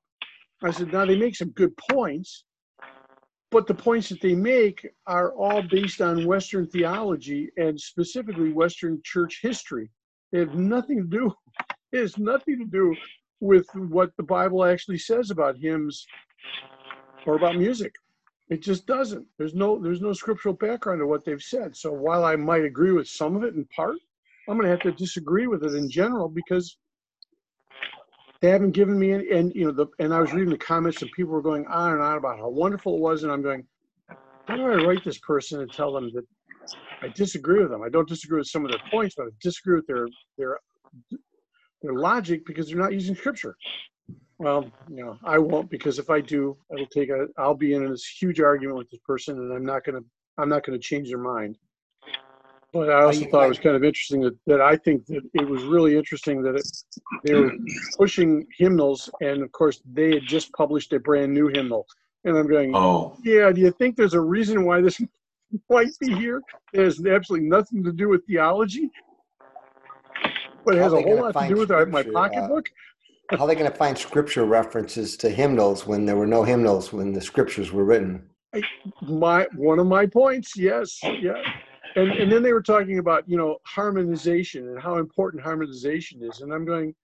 I 0.62 0.70
said, 0.70 0.92
"Now 0.92 1.04
they 1.04 1.18
make 1.18 1.36
some 1.36 1.50
good 1.50 1.76
points, 1.90 2.44
but 3.50 3.66
the 3.66 3.74
points 3.74 4.08
that 4.08 4.20
they 4.20 4.34
make 4.34 4.86
are 5.06 5.34
all 5.34 5.62
based 5.62 6.00
on 6.00 6.24
Western 6.26 6.66
theology 6.68 7.50
and 7.56 7.78
specifically 7.78 8.52
Western 8.52 9.00
church 9.04 9.40
history. 9.42 9.90
They 10.32 10.38
have 10.38 10.54
nothing 10.54 10.98
to 10.98 11.08
do. 11.18 11.32
It 11.92 12.00
has 12.00 12.18
nothing 12.18 12.58
to 12.58 12.64
do 12.64 12.96
with 13.40 13.66
what 13.74 14.10
the 14.16 14.22
Bible 14.22 14.64
actually 14.64 14.98
says 14.98 15.30
about 15.30 15.56
hymns 15.58 16.06
or 17.26 17.36
about 17.36 17.56
music. 17.56 17.92
It 18.48 18.62
just 18.62 18.86
doesn't. 18.86 19.26
There's 19.38 19.54
no 19.54 19.78
there's 19.82 20.00
no 20.00 20.12
scriptural 20.12 20.54
background 20.54 21.00
to 21.00 21.06
what 21.06 21.24
they've 21.24 21.42
said. 21.42 21.76
So 21.76 21.92
while 21.92 22.24
I 22.24 22.36
might 22.36 22.64
agree 22.64 22.92
with 22.92 23.08
some 23.08 23.34
of 23.34 23.42
it 23.42 23.54
in 23.54 23.64
part, 23.74 23.96
I'm 24.48 24.56
going 24.56 24.64
to 24.64 24.70
have 24.70 24.82
to 24.82 24.92
disagree 24.92 25.48
with 25.48 25.64
it 25.64 25.74
in 25.74 25.90
general 25.90 26.28
because 26.28 26.78
they 28.40 28.50
haven't 28.50 28.72
given 28.72 28.98
me 28.98 29.12
any. 29.12 29.30
And 29.32 29.52
you 29.54 29.64
know, 29.64 29.72
the 29.72 29.86
and 29.98 30.14
I 30.14 30.20
was 30.20 30.32
reading 30.32 30.50
the 30.50 30.58
comments 30.58 31.02
and 31.02 31.10
people 31.12 31.32
were 31.32 31.42
going 31.42 31.66
on 31.66 31.92
and 31.92 32.02
on 32.02 32.18
about 32.18 32.38
how 32.38 32.48
wonderful 32.48 32.94
it 32.94 33.00
was, 33.00 33.24
and 33.24 33.32
I'm 33.32 33.42
going, 33.42 33.64
how 34.46 34.56
do 34.56 34.62
I 34.62 34.84
write 34.84 35.02
this 35.02 35.18
person 35.18 35.60
and 35.60 35.72
tell 35.72 35.92
them 35.92 36.12
that 36.14 36.24
I 37.02 37.08
disagree 37.08 37.60
with 37.60 37.70
them? 37.70 37.82
I 37.82 37.88
don't 37.88 38.08
disagree 38.08 38.38
with 38.38 38.48
some 38.48 38.64
of 38.64 38.70
their 38.70 38.80
points, 38.90 39.16
but 39.16 39.24
I 39.24 39.30
disagree 39.40 39.74
with 39.74 39.86
their 39.88 40.06
their 40.38 40.58
their 41.82 41.94
logic 41.94 42.46
because 42.46 42.68
they're 42.68 42.78
not 42.78 42.92
using 42.92 43.14
scripture. 43.14 43.56
Well, 44.38 44.70
you 44.88 45.04
know, 45.04 45.18
I 45.24 45.38
won't 45.38 45.70
because 45.70 45.98
if 45.98 46.10
I 46.10 46.20
do, 46.20 46.56
it'll 46.70 46.86
take 46.86 47.08
a. 47.08 47.26
I'll 47.38 47.54
be 47.54 47.72
in 47.72 47.88
this 47.88 48.06
huge 48.06 48.40
argument 48.40 48.78
with 48.78 48.90
this 48.90 49.00
person, 49.06 49.38
and 49.38 49.52
I'm 49.52 49.64
not 49.64 49.84
gonna. 49.84 50.00
I'm 50.38 50.48
not 50.48 50.64
gonna 50.64 50.78
change 50.78 51.08
their 51.08 51.18
mind. 51.18 51.56
But 52.72 52.90
I 52.90 53.04
also 53.04 53.24
thought 53.30 53.46
it 53.46 53.48
was 53.48 53.58
kind 53.58 53.76
of 53.76 53.84
interesting 53.84 54.20
that, 54.20 54.36
that 54.46 54.60
I 54.60 54.76
think 54.76 55.06
that 55.06 55.22
it 55.32 55.48
was 55.48 55.62
really 55.62 55.96
interesting 55.96 56.42
that 56.42 56.56
it, 56.56 56.68
they 57.24 57.34
were 57.34 57.52
pushing 57.96 58.46
hymnals, 58.58 59.08
and 59.22 59.42
of 59.42 59.50
course 59.52 59.80
they 59.90 60.12
had 60.14 60.24
just 60.24 60.52
published 60.52 60.92
a 60.92 61.00
brand 61.00 61.32
new 61.32 61.48
hymnal, 61.48 61.86
and 62.24 62.36
I'm 62.36 62.46
going, 62.46 62.74
Oh, 62.74 63.16
yeah. 63.24 63.50
Do 63.50 63.62
you 63.62 63.70
think 63.70 63.96
there's 63.96 64.12
a 64.12 64.20
reason 64.20 64.66
why 64.66 64.82
this 64.82 65.00
might 65.70 65.88
be 66.00 66.12
here? 66.14 66.42
It 66.74 66.80
has 66.80 67.02
absolutely 67.06 67.48
nothing 67.48 67.82
to 67.84 67.92
do 67.92 68.10
with 68.10 68.26
theology, 68.26 68.90
but 70.66 70.74
it 70.74 70.78
How 70.78 70.84
has 70.84 70.92
they 70.92 70.98
a 70.98 71.02
whole 71.02 71.10
gonna 71.10 71.22
lot 71.22 71.28
to 71.28 71.32
find 71.34 71.54
do 71.54 71.60
with 71.60 71.70
our, 71.70 71.86
my 71.86 72.02
scripture, 72.02 72.18
uh, 72.18 72.28
pocketbook. 72.28 72.70
How 73.30 73.38
are 73.38 73.46
they 73.46 73.54
going 73.54 73.70
to 73.70 73.76
find 73.76 73.96
scripture 73.96 74.44
references 74.44 75.16
to 75.18 75.30
hymnals 75.30 75.86
when 75.86 76.04
there 76.04 76.16
were 76.16 76.26
no 76.26 76.44
hymnals 76.44 76.92
when 76.92 77.12
the 77.12 77.20
scriptures 77.20 77.72
were 77.72 77.84
written? 77.84 78.28
my 79.02 79.46
one 79.56 79.78
of 79.78 79.86
my 79.86 80.06
points 80.06 80.56
yes 80.56 80.98
yeah 81.20 81.42
and 81.96 82.10
and 82.12 82.32
then 82.32 82.42
they 82.42 82.52
were 82.52 82.62
talking 82.62 82.98
about 82.98 83.28
you 83.28 83.36
know 83.36 83.58
harmonization 83.64 84.68
and 84.68 84.80
how 84.80 84.96
important 84.96 85.42
harmonization 85.42 86.22
is 86.22 86.40
and 86.40 86.52
i'm 86.54 86.64
going 86.64 86.94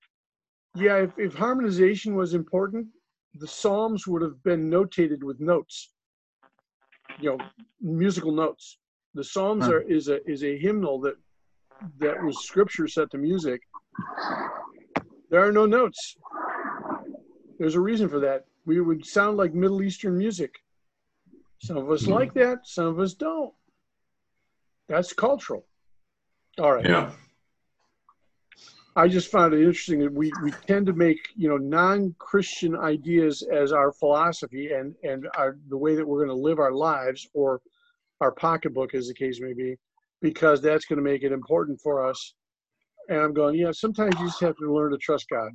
yeah 0.74 0.96
if, 0.96 1.10
if 1.18 1.34
harmonization 1.34 2.14
was 2.14 2.32
important 2.32 2.86
the 3.34 3.46
psalms 3.46 4.06
would 4.06 4.22
have 4.22 4.42
been 4.44 4.70
notated 4.70 5.22
with 5.22 5.40
notes 5.40 5.90
you 7.20 7.28
know 7.28 7.38
musical 7.82 8.32
notes 8.32 8.78
the 9.14 9.24
psalms 9.24 9.66
Huh. 9.66 9.72
are 9.72 9.82
is 9.82 10.08
a 10.08 10.24
is 10.30 10.42
a 10.44 10.56
hymnal 10.56 10.98
that 11.00 11.16
that 11.98 12.22
was 12.22 12.44
scripture 12.44 12.88
set 12.88 13.10
to 13.10 13.18
music 13.18 13.60
there 15.30 15.46
are 15.46 15.52
no 15.52 15.66
notes 15.66 16.16
there's 17.58 17.74
a 17.74 17.80
reason 17.80 18.08
for 18.08 18.20
that 18.20 18.44
we 18.64 18.80
would 18.80 19.04
sound 19.04 19.36
like 19.36 19.54
middle 19.54 19.82
eastern 19.82 20.16
music 20.16 20.62
some 21.62 21.76
of 21.76 21.90
us 21.90 22.08
like 22.08 22.34
that, 22.34 22.66
some 22.66 22.86
of 22.86 22.98
us 22.98 23.14
don't. 23.14 23.54
That's 24.88 25.12
cultural. 25.12 25.64
All 26.58 26.72
right. 26.72 26.84
yeah. 26.84 27.12
I 28.96 29.08
just 29.08 29.30
found 29.30 29.54
it 29.54 29.60
interesting 29.60 30.00
that 30.00 30.12
we, 30.12 30.32
we 30.42 30.50
tend 30.66 30.86
to 30.86 30.92
make, 30.92 31.18
you 31.36 31.48
know, 31.48 31.56
non-Christian 31.56 32.76
ideas 32.76 33.42
as 33.50 33.72
our 33.72 33.92
philosophy 33.92 34.72
and, 34.72 34.94
and 35.02 35.28
our, 35.36 35.56
the 35.68 35.78
way 35.78 35.94
that 35.94 36.06
we're 36.06 36.26
going 36.26 36.36
to 36.36 36.42
live 36.42 36.58
our 36.58 36.72
lives 36.72 37.26
or 37.32 37.62
our 38.20 38.32
pocketbook, 38.32 38.94
as 38.94 39.06
the 39.06 39.14
case 39.14 39.40
may 39.40 39.54
be, 39.54 39.76
because 40.22 40.62
that's 40.62 40.86
going 40.86 40.96
to 40.96 41.02
make 41.02 41.22
it 41.24 41.32
important 41.32 41.80
for 41.82 42.06
us. 42.08 42.34
And 43.08 43.18
I'm 43.18 43.34
going, 43.34 43.56
yeah, 43.56 43.72
sometimes 43.72 44.14
you 44.20 44.26
just 44.26 44.40
have 44.40 44.56
to 44.56 44.72
learn 44.72 44.92
to 44.92 44.98
trust 44.98 45.26
God. 45.28 45.50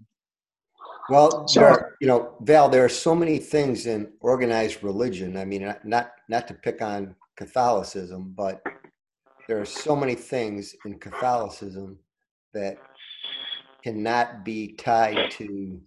Well, 1.09 1.47
So- 1.47 1.63
are- 1.63 1.95
you 2.01 2.07
know, 2.07 2.35
Val, 2.41 2.67
there 2.69 2.83
are 2.83 2.89
so 2.89 3.15
many 3.15 3.39
things 3.39 3.87
in 3.87 4.11
organized 4.19 4.83
religion. 4.83 5.37
I 5.37 5.45
mean, 5.45 5.63
not- 5.63 5.85
not 5.85 6.11
not 6.29 6.47
to 6.49 6.53
pick 6.53 6.81
on 6.81 7.15
Catholicism, 7.37 8.33
but 8.35 8.61
there 9.47 9.59
are 9.61 9.65
so 9.65 9.95
many 9.95 10.13
things 10.15 10.75
in 10.85 10.99
Catholicism 10.99 11.97
that 12.53 12.77
cannot 13.83 14.43
be 14.43 14.73
tied 14.73 15.31
to 15.31 15.81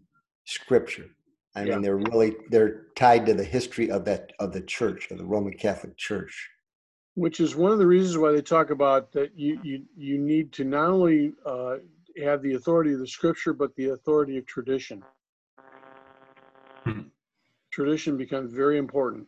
Scripture. 0.47 1.11
I 1.55 1.65
Yeah. 1.65 1.75
mean, 1.75 1.83
they're 1.83 1.97
really 1.97 2.37
they're 2.49 2.87
tied 2.97 3.27
to 3.27 3.35
the 3.35 3.45
history 3.45 3.91
of 3.91 4.07
that 4.07 4.33
of 4.39 4.53
the 4.53 4.63
Church 4.63 5.11
of 5.11 5.19
the 5.19 5.27
Roman 5.27 5.53
Catholic 5.53 5.97
Church. 5.99 6.51
Which 7.15 7.41
is 7.41 7.57
one 7.57 7.73
of 7.73 7.79
the 7.79 7.87
reasons 7.87 8.17
why 8.19 8.33
they 8.33 8.41
talk 8.43 8.71
about 8.71 9.13
that 9.13 9.37
you 9.37 9.55
you 9.63 9.83
you 9.97 10.19
need 10.19 10.53
to 10.53 10.65
not 10.65 10.89
only 10.91 11.33
uh, 11.45 11.77
have 12.23 12.43
the 12.43 12.55
authority 12.55 12.93
of 12.93 12.99
the 13.01 13.07
scripture 13.07 13.53
but 13.53 13.75
the 13.77 13.89
authority 13.91 14.37
of 14.39 14.47
tradition 14.47 15.03
Hmm. 16.85 17.01
tradition 17.71 18.17
becomes 18.17 18.53
very 18.53 18.79
important 18.79 19.27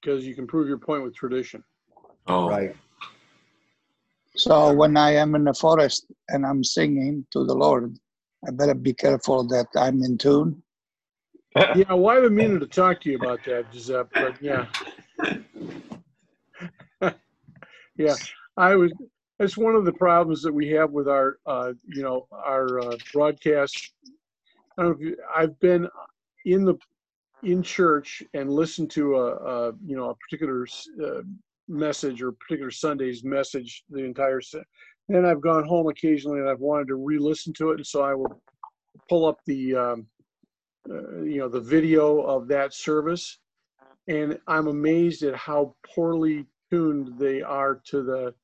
because 0.00 0.26
you 0.26 0.34
can 0.34 0.46
prove 0.46 0.68
your 0.68 0.78
point 0.78 1.02
with 1.02 1.14
tradition 1.14 1.62
Oh, 2.26 2.48
Right. 2.48 2.76
So 4.36 4.72
when 4.72 4.96
I 4.96 5.12
am 5.14 5.34
in 5.34 5.44
the 5.44 5.54
forest 5.54 6.06
and 6.28 6.46
I'm 6.46 6.62
singing 6.62 7.26
to 7.32 7.44
the 7.44 7.54
Lord, 7.54 7.96
I 8.46 8.52
better 8.52 8.74
be 8.74 8.92
careful 8.94 9.42
that 9.48 9.66
I'm 9.76 10.02
in 10.02 10.16
tune. 10.18 10.62
yeah 11.74 11.92
well 11.92 12.16
i've 12.16 12.22
been 12.22 12.34
meaning 12.34 12.60
to 12.60 12.66
talk 12.66 13.00
to 13.00 13.10
you 13.10 13.16
about 13.16 13.42
that 13.44 13.68
giuseppe 13.70 14.10
but 14.18 14.34
yeah 14.40 14.66
yeah 18.00 18.16
i 18.56 18.74
was 18.74 18.92
that's 19.38 19.56
one 19.56 19.74
of 19.74 19.84
the 19.84 19.92
problems 19.92 20.42
that 20.42 20.52
we 20.52 20.68
have 20.68 20.90
with 20.90 21.08
our 21.08 21.38
uh, 21.46 21.72
you 21.86 22.02
know 22.02 22.26
our 22.32 22.80
uh, 22.80 22.96
broadcast 23.12 23.92
I 24.80 24.82
don't 24.82 24.92
know 24.92 24.96
if 24.96 25.10
you, 25.10 25.16
I've 25.34 25.58
been 25.60 25.88
in 26.44 26.64
the 26.64 26.76
in 27.42 27.62
church 27.62 28.22
and 28.34 28.50
listen 28.50 28.86
to 28.88 29.16
a, 29.16 29.34
a 29.34 29.72
you 29.84 29.96
know 29.96 30.10
a 30.10 30.14
particular 30.14 30.66
uh, 31.04 31.22
message 31.68 32.22
or 32.22 32.32
particular 32.32 32.70
Sunday's 32.70 33.24
message 33.24 33.84
the 33.90 34.04
entire. 34.04 34.40
Se- 34.40 34.62
then 35.08 35.26
I've 35.26 35.40
gone 35.40 35.66
home 35.66 35.88
occasionally 35.88 36.38
and 36.38 36.48
I've 36.48 36.60
wanted 36.60 36.88
to 36.88 36.94
re-listen 36.94 37.52
to 37.54 37.70
it, 37.70 37.76
and 37.76 37.86
so 37.86 38.02
I 38.02 38.14
will 38.14 38.40
pull 39.08 39.26
up 39.26 39.38
the 39.46 39.76
um, 39.76 40.06
uh, 40.88 41.22
you 41.22 41.38
know 41.38 41.48
the 41.48 41.60
video 41.60 42.20
of 42.20 42.48
that 42.48 42.72
service, 42.72 43.38
and 44.08 44.38
I'm 44.46 44.68
amazed 44.68 45.22
at 45.24 45.34
how 45.34 45.74
poorly 45.94 46.46
tuned 46.70 47.18
they 47.18 47.42
are 47.42 47.80
to 47.86 48.02
the 48.02 48.34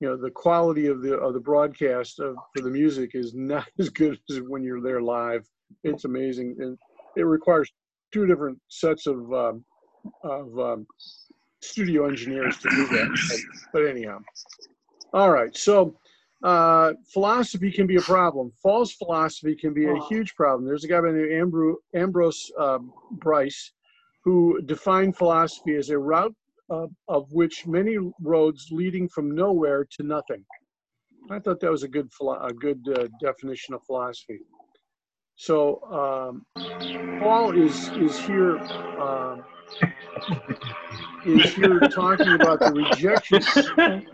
you 0.00 0.08
know 0.08 0.16
the 0.16 0.30
quality 0.30 0.86
of 0.86 1.02
the 1.02 1.14
of 1.16 1.34
the 1.34 1.40
broadcast 1.40 2.20
of 2.20 2.36
for 2.52 2.62
the 2.62 2.70
music 2.70 3.10
is 3.14 3.34
not 3.34 3.66
as 3.78 3.90
good 3.90 4.18
as 4.30 4.40
when 4.48 4.62
you're 4.62 4.82
there 4.82 5.02
live. 5.02 5.46
It's 5.82 6.04
amazing, 6.04 6.56
and 6.58 6.78
it 7.16 7.22
requires 7.22 7.72
two 8.12 8.26
different 8.26 8.58
sets 8.68 9.06
of 9.06 9.32
um, 9.32 9.64
of 10.22 10.58
um, 10.58 10.86
studio 11.62 12.06
engineers 12.06 12.58
to 12.58 12.68
do 12.68 12.86
that. 12.88 13.40
But, 13.72 13.86
anyhow, 13.86 14.18
all 15.12 15.30
right. 15.30 15.56
So 15.56 15.96
uh, 16.42 16.92
philosophy 17.12 17.72
can 17.72 17.86
be 17.86 17.96
a 17.96 18.02
problem. 18.02 18.52
False 18.62 18.92
philosophy 18.92 19.56
can 19.56 19.72
be 19.72 19.86
a 19.86 19.98
huge 20.08 20.34
problem. 20.34 20.66
There's 20.66 20.84
a 20.84 20.88
guy 20.88 21.00
by 21.00 21.12
the 21.12 21.18
name 21.18 21.50
Ambro- 21.50 21.76
Ambrose 21.94 22.50
um, 22.58 22.92
Bryce 23.12 23.72
who 24.24 24.60
defined 24.62 25.16
philosophy 25.16 25.74
as 25.76 25.90
a 25.90 25.98
route 25.98 26.34
of, 26.70 26.90
of 27.08 27.30
which 27.32 27.66
many 27.66 27.98
roads 28.20 28.68
leading 28.70 29.08
from 29.08 29.34
nowhere 29.34 29.86
to 29.92 30.02
nothing. 30.02 30.44
I 31.30 31.38
thought 31.38 31.60
that 31.60 31.70
was 31.70 31.82
a 31.82 31.88
good 31.88 32.10
philo- 32.12 32.42
a 32.42 32.52
good 32.52 32.80
uh, 32.96 33.08
definition 33.20 33.74
of 33.74 33.82
philosophy. 33.84 34.40
So 35.36 35.80
um, 36.00 36.44
Paul 37.20 37.56
is 37.58 37.88
is 37.92 38.18
here 38.18 38.58
um, 38.58 39.42
is 41.26 41.50
here 41.52 41.80
talking 41.80 42.34
about 42.34 42.62
the 42.62 42.72
rejection. 42.72 43.40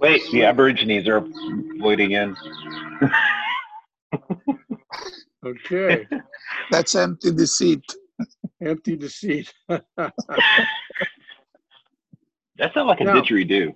Wait, 0.00 0.22
the 0.32 0.44
Aborigines 0.44 1.08
are 1.08 1.24
wading 1.78 2.12
in. 2.12 2.36
Okay, 5.46 6.04
That's 6.72 6.96
empty 6.96 7.30
deceit. 7.30 7.84
empty 8.60 8.96
deceit. 8.96 9.52
That 12.58 12.74
sounds 12.74 12.88
like 12.88 13.00
a 13.00 13.04
No. 13.04 13.22
didgeridoo. 13.22 13.74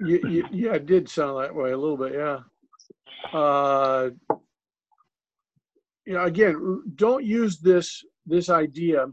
You, 0.00 0.18
you, 0.28 0.48
yeah, 0.50 0.74
it 0.74 0.86
did 0.86 1.08
sound 1.08 1.42
that 1.42 1.54
way 1.54 1.70
a 1.70 1.76
little 1.76 1.96
bit, 1.96 2.14
yeah. 2.14 2.40
Uh, 3.32 4.10
you 6.06 6.12
know, 6.14 6.24
again, 6.24 6.82
don't 6.96 7.24
use 7.24 7.58
this 7.58 8.04
this 8.26 8.50
idea 8.50 9.06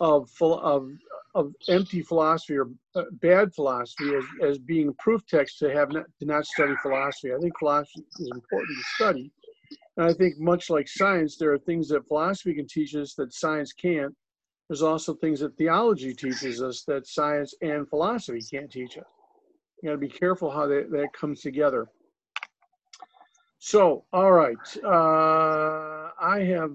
of 0.00 0.30
of 0.40 0.90
of 1.34 1.52
empty 1.68 2.02
philosophy 2.02 2.56
or 2.56 2.70
uh, 2.94 3.02
bad 3.12 3.54
philosophy 3.54 4.14
as, 4.14 4.24
as 4.42 4.58
being 4.58 4.94
proof 4.98 5.24
text 5.26 5.58
to 5.58 5.72
have 5.72 5.90
not, 5.92 6.06
to 6.18 6.26
not 6.26 6.46
study 6.46 6.74
philosophy. 6.82 7.32
I 7.32 7.38
think 7.38 7.52
philosophy 7.58 8.04
is 8.20 8.30
important 8.32 8.78
to 8.78 8.84
study, 8.94 9.30
and 9.96 10.06
I 10.06 10.12
think 10.12 10.38
much 10.38 10.70
like 10.70 10.88
science, 10.88 11.36
there 11.36 11.52
are 11.52 11.58
things 11.58 11.88
that 11.88 12.08
philosophy 12.08 12.54
can 12.54 12.66
teach 12.66 12.94
us 12.96 13.14
that 13.14 13.32
science 13.32 13.72
can't. 13.72 14.14
There's 14.68 14.82
also 14.82 15.14
things 15.14 15.40
that 15.40 15.56
theology 15.56 16.14
teaches 16.14 16.62
us 16.62 16.84
that 16.86 17.06
science 17.06 17.54
and 17.60 17.88
philosophy 17.88 18.40
can't 18.50 18.70
teach 18.70 18.96
us 18.96 19.04
you 19.84 19.90
got 19.90 19.92
to 19.92 19.98
be 19.98 20.08
careful 20.08 20.50
how 20.50 20.66
that, 20.66 20.90
that 20.92 21.12
comes 21.12 21.42
together. 21.42 21.88
So, 23.58 24.04
all 24.14 24.32
right. 24.32 24.56
Uh, 24.82 26.08
I 26.18 26.42
have 26.48 26.72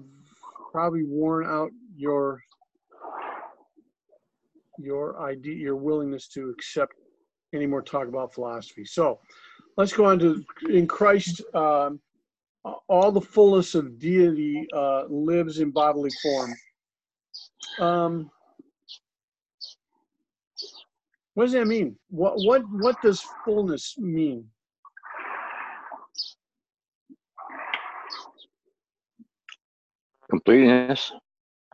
probably 0.70 1.02
worn 1.02 1.44
out 1.44 1.70
your 1.96 2.40
your 4.78 5.20
idea, 5.20 5.56
your 5.56 5.74
willingness 5.74 6.28
to 6.28 6.50
accept 6.50 6.94
any 7.52 7.66
more 7.66 7.82
talk 7.82 8.06
about 8.06 8.32
philosophy. 8.32 8.84
So, 8.84 9.18
let's 9.76 9.92
go 9.92 10.04
on 10.04 10.20
to 10.20 10.44
in 10.68 10.86
Christ. 10.86 11.42
Um, 11.52 12.00
all 12.88 13.10
the 13.10 13.20
fullness 13.20 13.74
of 13.74 13.98
deity 13.98 14.68
uh, 14.72 15.06
lives 15.08 15.58
in 15.58 15.72
bodily 15.72 16.10
form. 16.22 16.54
Um, 17.78 18.30
what 21.34 21.44
does 21.44 21.52
that 21.52 21.66
mean? 21.66 21.96
What 22.10 22.34
what 22.38 22.62
what 22.70 23.00
does 23.02 23.24
fullness 23.44 23.96
mean? 23.98 24.46
Completeness. 30.30 31.12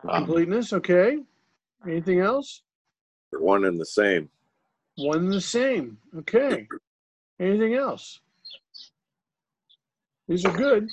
Um, 0.09 0.25
Completeness, 0.25 0.73
okay. 0.73 1.19
Anything 1.87 2.21
else? 2.21 2.63
One 3.33 3.65
and 3.65 3.79
the 3.79 3.87
same. 3.87 4.29
One 4.97 5.19
and 5.19 5.33
the 5.33 5.41
same. 5.41 5.99
Okay. 6.19 6.67
Anything 7.39 7.75
else? 7.75 8.21
These 10.27 10.45
are 10.47 10.57
good. 10.57 10.89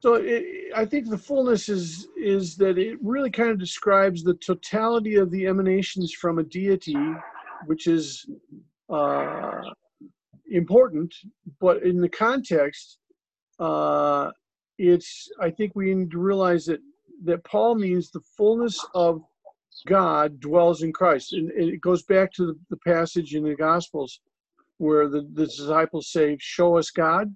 So 0.00 0.14
it, 0.14 0.72
I 0.74 0.86
think 0.86 1.08
the 1.08 1.18
fullness 1.18 1.68
is 1.68 2.08
is 2.16 2.56
that 2.56 2.78
it 2.78 2.98
really 3.02 3.30
kind 3.30 3.50
of 3.50 3.58
describes 3.58 4.22
the 4.22 4.34
totality 4.34 5.16
of 5.16 5.30
the 5.30 5.46
emanations 5.46 6.12
from 6.14 6.38
a 6.38 6.42
deity, 6.42 6.96
which 7.66 7.86
is 7.86 8.26
uh, 8.88 9.60
important, 10.50 11.14
but 11.60 11.82
in 11.82 12.00
the 12.00 12.08
context, 12.08 12.98
uh, 13.58 14.30
it's 14.78 15.28
I 15.38 15.50
think 15.50 15.72
we 15.74 15.94
need 15.94 16.10
to 16.12 16.18
realize 16.18 16.64
that 16.64 16.80
that 17.24 17.44
Paul 17.44 17.74
means 17.74 18.10
the 18.10 18.22
fullness 18.38 18.82
of 18.94 19.22
God 19.86 20.40
dwells 20.40 20.82
in 20.82 20.94
Christ, 20.94 21.34
and, 21.34 21.50
and 21.50 21.68
it 21.68 21.82
goes 21.82 22.02
back 22.04 22.32
to 22.34 22.46
the, 22.46 22.58
the 22.70 22.78
passage 22.78 23.34
in 23.34 23.44
the 23.44 23.54
Gospels 23.54 24.20
where 24.78 25.08
the, 25.08 25.28
the 25.34 25.44
disciples 25.44 26.10
say, 26.10 26.38
"Show 26.40 26.78
us 26.78 26.90
God." 26.90 27.34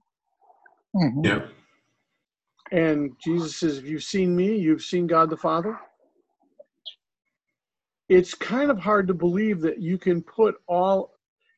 Mhm. 0.97 1.27
Yep. 1.27 1.49
And 2.73 3.13
Jesus 3.23 3.57
says, 3.57 3.79
If 3.79 3.85
you've 3.85 4.03
seen 4.03 4.35
me, 4.35 4.57
you've 4.57 4.83
seen 4.83 5.07
God 5.07 5.31
the 5.31 5.37
Father. 5.37 5.79
It's 8.09 8.35
kind 8.35 8.71
of 8.71 8.79
hard 8.79 9.07
to 9.09 9.15
believe 9.15 9.61
that 9.63 9.81
you 9.81 9.99
can 9.99 10.23
put 10.23 10.57
all. 10.69 11.13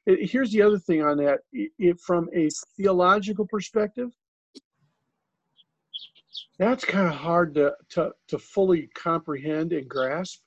Eh, 0.09 0.17
here's 0.21 0.53
the 0.53 0.63
other 0.63 0.79
thing 0.79 1.03
on 1.03 1.17
that. 1.19 1.41
It- 1.53 2.01
from 2.01 2.29
a 2.35 2.49
theological 2.77 3.47
perspective, 3.47 4.11
that's 6.59 6.85
kind 6.85 7.07
of 7.07 7.15
hard 7.15 7.55
to, 7.55 7.75
to, 7.91 8.13
to 8.29 8.39
fully 8.39 8.89
comprehend 8.95 9.73
and 9.73 9.89
grasp. 9.89 10.41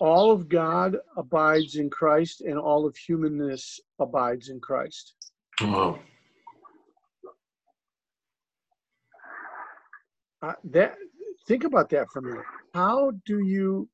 All 0.00 0.30
of 0.30 0.48
God 0.48 0.96
abides 1.16 1.76
in 1.76 1.90
Christ, 1.90 2.40
and 2.42 2.56
all 2.58 2.86
of 2.86 2.96
humanness 2.96 3.80
abides 3.98 4.48
in 4.48 4.60
Christ. 4.60 5.14
Wow. 5.60 5.98
Uh, 10.42 10.52
that 10.64 10.96
think 11.46 11.64
about 11.64 11.90
that 11.90 12.08
for 12.12 12.20
a 12.20 12.22
minute. 12.22 12.44
How 12.74 13.12
do 13.24 13.40
you 13.44 13.88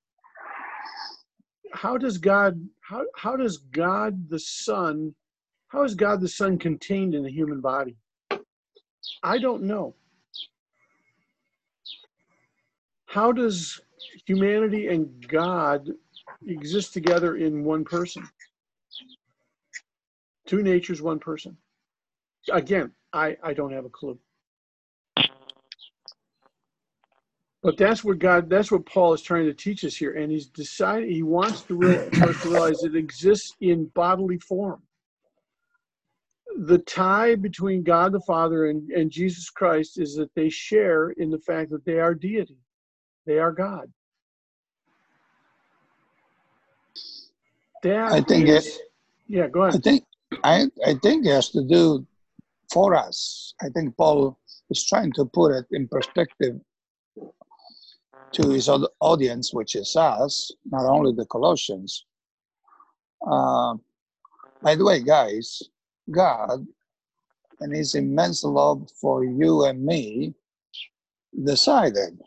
how 1.73 1.97
does 1.97 2.19
god 2.19 2.61
how, 2.81 3.05
how 3.17 3.37
does 3.37 3.59
god 3.59 4.29
the 4.29 4.39
son 4.39 5.15
how 5.69 5.83
is 5.83 5.95
god 5.95 6.21
the 6.21 6.29
son 6.29 6.59
contained 6.59 7.15
in 7.15 7.23
the 7.23 7.31
human 7.31 7.61
body? 7.61 7.97
I 9.23 9.39
don't 9.39 9.63
know. 9.63 9.95
How 13.07 13.33
does 13.33 13.81
humanity 14.27 14.89
and 14.89 15.27
god 15.29 15.89
exist 16.47 16.93
together 16.93 17.37
in 17.37 17.65
one 17.65 17.85
person? 17.85 18.29
Two 20.47 20.63
natures 20.63 21.01
one 21.01 21.19
person. 21.19 21.57
Again 22.53 22.93
i 23.15 23.37
i 23.43 23.55
don't 23.55 23.73
have 23.73 23.87
a 23.87 23.91
clue 23.91 24.19
But 27.65 27.79
that's 27.79 28.05
what 28.05 28.19
God, 28.19 28.51
that's 28.51 28.71
what 28.71 28.85
Paul 28.85 29.15
is 29.15 29.23
trying 29.23 29.47
to 29.47 29.55
teach 29.55 29.87
us 29.87 29.97
here. 29.97 30.13
And 30.13 30.31
he's 30.31 30.47
decided, 30.49 31.09
he 31.09 31.23
wants 31.23 31.63
to 31.63 31.75
real, 31.75 32.11
to 32.19 32.35
realize 32.45 32.85
it 32.85 32.95
exists 32.95 33.57
in 33.63 33.87
bodily 33.87 34.39
form. 34.39 34.83
The 36.59 36.77
tie 36.79 37.37
between 37.37 37.83
God 37.83 38.13
the 38.13 38.21
Father 38.21 38.67
and, 38.67 38.91
and 38.91 39.11
Jesus 39.11 39.49
Christ 39.49 39.99
is 39.99 40.15
that 40.17 40.31
they 40.35 40.51
share 40.51 41.11
in 41.13 41.31
the 41.31 41.39
fact 41.39 41.71
that 41.71 41.87
they 41.87 41.99
are 41.99 42.15
deity, 42.15 42.59
they 43.25 43.39
are 43.39 43.51
God. 43.51 43.91
That 47.83 48.13
I 48.13 48.21
think 48.21 48.47
is- 48.47 48.67
it- 48.67 48.83
yeah, 49.27 49.49
go 49.49 49.63
ahead. 49.63 49.77
I 49.77 49.79
think 49.79 50.05
I 50.45 50.67
I 50.87 50.95
think 51.03 51.25
it 51.25 51.31
has 51.31 51.49
to 51.51 51.63
do 51.67 52.07
for 52.71 52.95
us. 52.95 53.55
I 53.63 53.71
think 53.71 53.97
Paul 53.97 54.39
is 54.69 54.85
trying 54.87 55.13
to 55.15 55.25
put 55.25 55.53
it 55.53 55.65
in 55.71 55.89
perspective 55.89 56.61
to 58.35 58.51
his 58.51 58.69
audience, 59.01 59.53
which 59.53 59.77
is 59.77 59.97
us, 59.97 60.53
not 60.67 60.87
only 60.87 61.13
the 61.13 61.27
Colossians. 61.27 62.05
Uh, 63.27 63.75
by 64.63 64.75
the 64.75 64.85
way, 64.85 65.03
guys, 65.03 65.63
God 66.11 66.67
and 67.61 67.75
his 67.75 67.95
immense 67.95 68.45
love 68.45 68.91
for 69.01 69.25
you 69.25 69.65
and 69.65 69.85
me 69.85 70.35
decided 71.45 72.19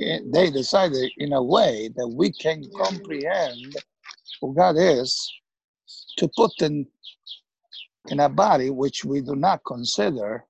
eh, 0.00 0.20
they 0.32 0.50
decided 0.50 1.10
in 1.18 1.32
a 1.32 1.42
way 1.42 1.90
that 1.96 2.08
we 2.08 2.32
can 2.32 2.62
comprehend 2.76 3.76
who 4.40 4.54
God 4.54 4.76
is 4.78 5.30
to 6.18 6.28
put 6.36 6.52
in 6.62 6.86
in 8.08 8.20
a 8.20 8.28
body 8.28 8.70
which 8.70 9.04
we 9.04 9.20
do 9.20 9.34
not 9.34 9.60
consider 9.66 10.44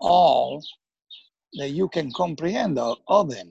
all 0.00 0.62
that 1.58 1.70
you 1.70 1.88
can 1.88 2.12
comprehend 2.12 2.78
of, 2.78 2.98
of 3.08 3.32
him. 3.32 3.50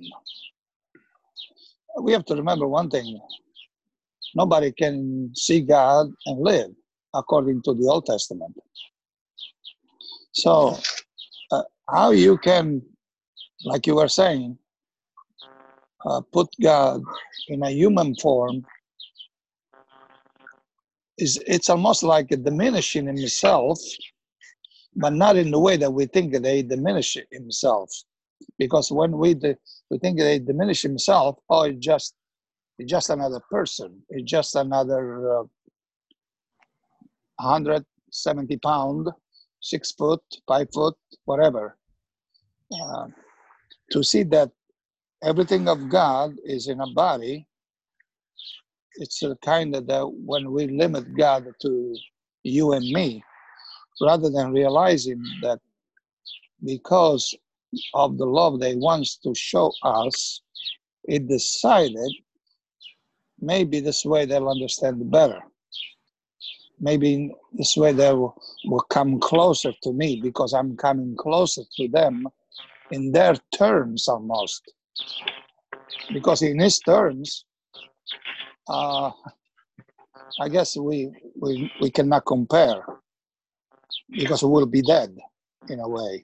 We 2.02 2.14
have 2.14 2.26
to 2.26 2.36
remember 2.36 2.68
one 2.68 2.90
thing 2.90 3.20
nobody 4.36 4.72
can 4.72 5.32
see 5.36 5.62
God 5.62 6.08
and 6.26 6.40
live 6.42 6.72
according 7.14 7.62
to 7.64 7.74
the 7.74 7.88
Old 7.88 8.06
Testament. 8.06 8.56
So, 10.34 10.78
uh, 11.52 11.64
how 11.90 12.12
you 12.12 12.38
can, 12.40 12.82
like 13.66 13.88
you 13.88 13.96
were 13.96 14.08
saying, 14.08 14.58
uh, 16.06 16.22
put 16.34 16.48
God 16.62 17.02
in 17.50 17.64
a 17.64 17.72
human 17.72 18.16
form 18.16 18.66
is 21.18 21.42
it's 21.46 21.70
almost 21.70 22.04
like 22.04 22.30
diminishing 22.30 23.08
himself, 23.08 23.80
but 24.96 25.14
not 25.14 25.36
in 25.36 25.52
the 25.52 25.60
way 25.60 25.78
that 25.78 25.92
we 25.92 26.06
think 26.06 26.34
he 26.46 26.64
diminish 26.64 27.18
himself. 27.32 27.90
Because 28.58 28.92
when 28.92 29.18
we 29.18 29.36
we 29.90 29.98
think 30.00 30.20
they 30.20 30.40
diminish 30.40 30.82
himself, 30.82 31.38
oh, 31.50 31.64
it's 31.64 31.80
just 31.80 32.16
it's 32.78 32.90
just 32.90 33.10
another 33.10 33.40
person. 33.52 34.02
It's 34.10 34.30
just 34.30 34.56
another 34.56 35.40
uh, 35.40 35.44
170 37.38 38.58
pound, 38.58 39.10
six 39.62 39.92
foot, 39.92 40.22
five 40.48 40.68
foot, 40.74 40.96
whatever. 41.26 41.78
Uh, 42.72 43.08
to 43.92 44.04
see 44.04 44.24
that 44.24 44.52
everything 45.24 45.68
of 45.68 45.90
God 45.90 46.36
is 46.44 46.68
in 46.68 46.80
a 46.82 46.88
body, 46.94 47.48
it's 48.96 49.24
a 49.24 49.36
kind 49.44 49.76
of 49.76 49.88
that 49.88 50.06
when 50.06 50.52
we 50.52 50.68
limit 50.68 51.16
God 51.18 51.46
to 51.62 51.96
you 52.44 52.74
and 52.74 52.86
me, 52.92 53.24
rather 54.04 54.30
than 54.30 54.52
realizing 54.52 55.24
that 55.42 55.60
because 56.64 57.36
of 57.94 58.18
the 58.18 58.26
love 58.26 58.60
they 58.60 58.76
wants 58.76 59.18
to 59.18 59.34
show 59.36 59.72
us, 59.84 60.42
it 61.06 61.28
decided 61.28 62.12
maybe 63.40 63.80
this 63.80 64.06
way 64.06 64.26
they'll 64.26 64.50
understand 64.50 65.10
better. 65.12 65.42
Maybe 66.80 67.34
this 67.54 67.78
way 67.78 67.92
they 67.94 68.12
will, 68.14 68.36
will 68.66 68.86
come 68.90 69.20
closer 69.20 69.72
to 69.84 69.94
me 69.94 70.20
because 70.22 70.54
I'm 70.54 70.76
coming 70.76 71.16
closer 71.16 71.64
to 71.78 71.88
them 71.88 72.28
in 72.92 73.12
their 73.12 73.36
terms 73.54 74.08
almost. 74.08 74.62
Because 76.12 76.42
in 76.42 76.60
his 76.60 76.80
terms, 76.80 77.46
uh, 78.68 79.12
I 80.40 80.50
guess 80.50 80.76
we, 80.76 81.12
we 81.40 81.72
we 81.80 81.92
cannot 81.92 82.26
compare 82.26 82.84
because 84.16 84.44
we'll 84.44 84.66
be 84.66 84.82
dead 84.82 85.18
in 85.70 85.80
a 85.80 85.88
way. 85.88 86.24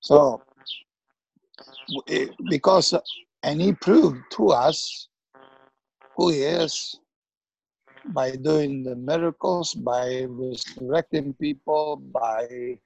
So 0.00 0.42
because 2.48 2.94
and 3.42 3.60
he 3.60 3.72
proved 3.72 4.20
to 4.32 4.48
us 4.48 5.08
who 6.16 6.30
he 6.30 6.40
is 6.42 6.98
by 8.06 8.32
doing 8.32 8.82
the 8.82 8.96
miracles, 8.96 9.74
by 9.74 10.24
resurrecting 10.28 11.34
people, 11.34 11.96
by 11.96 12.78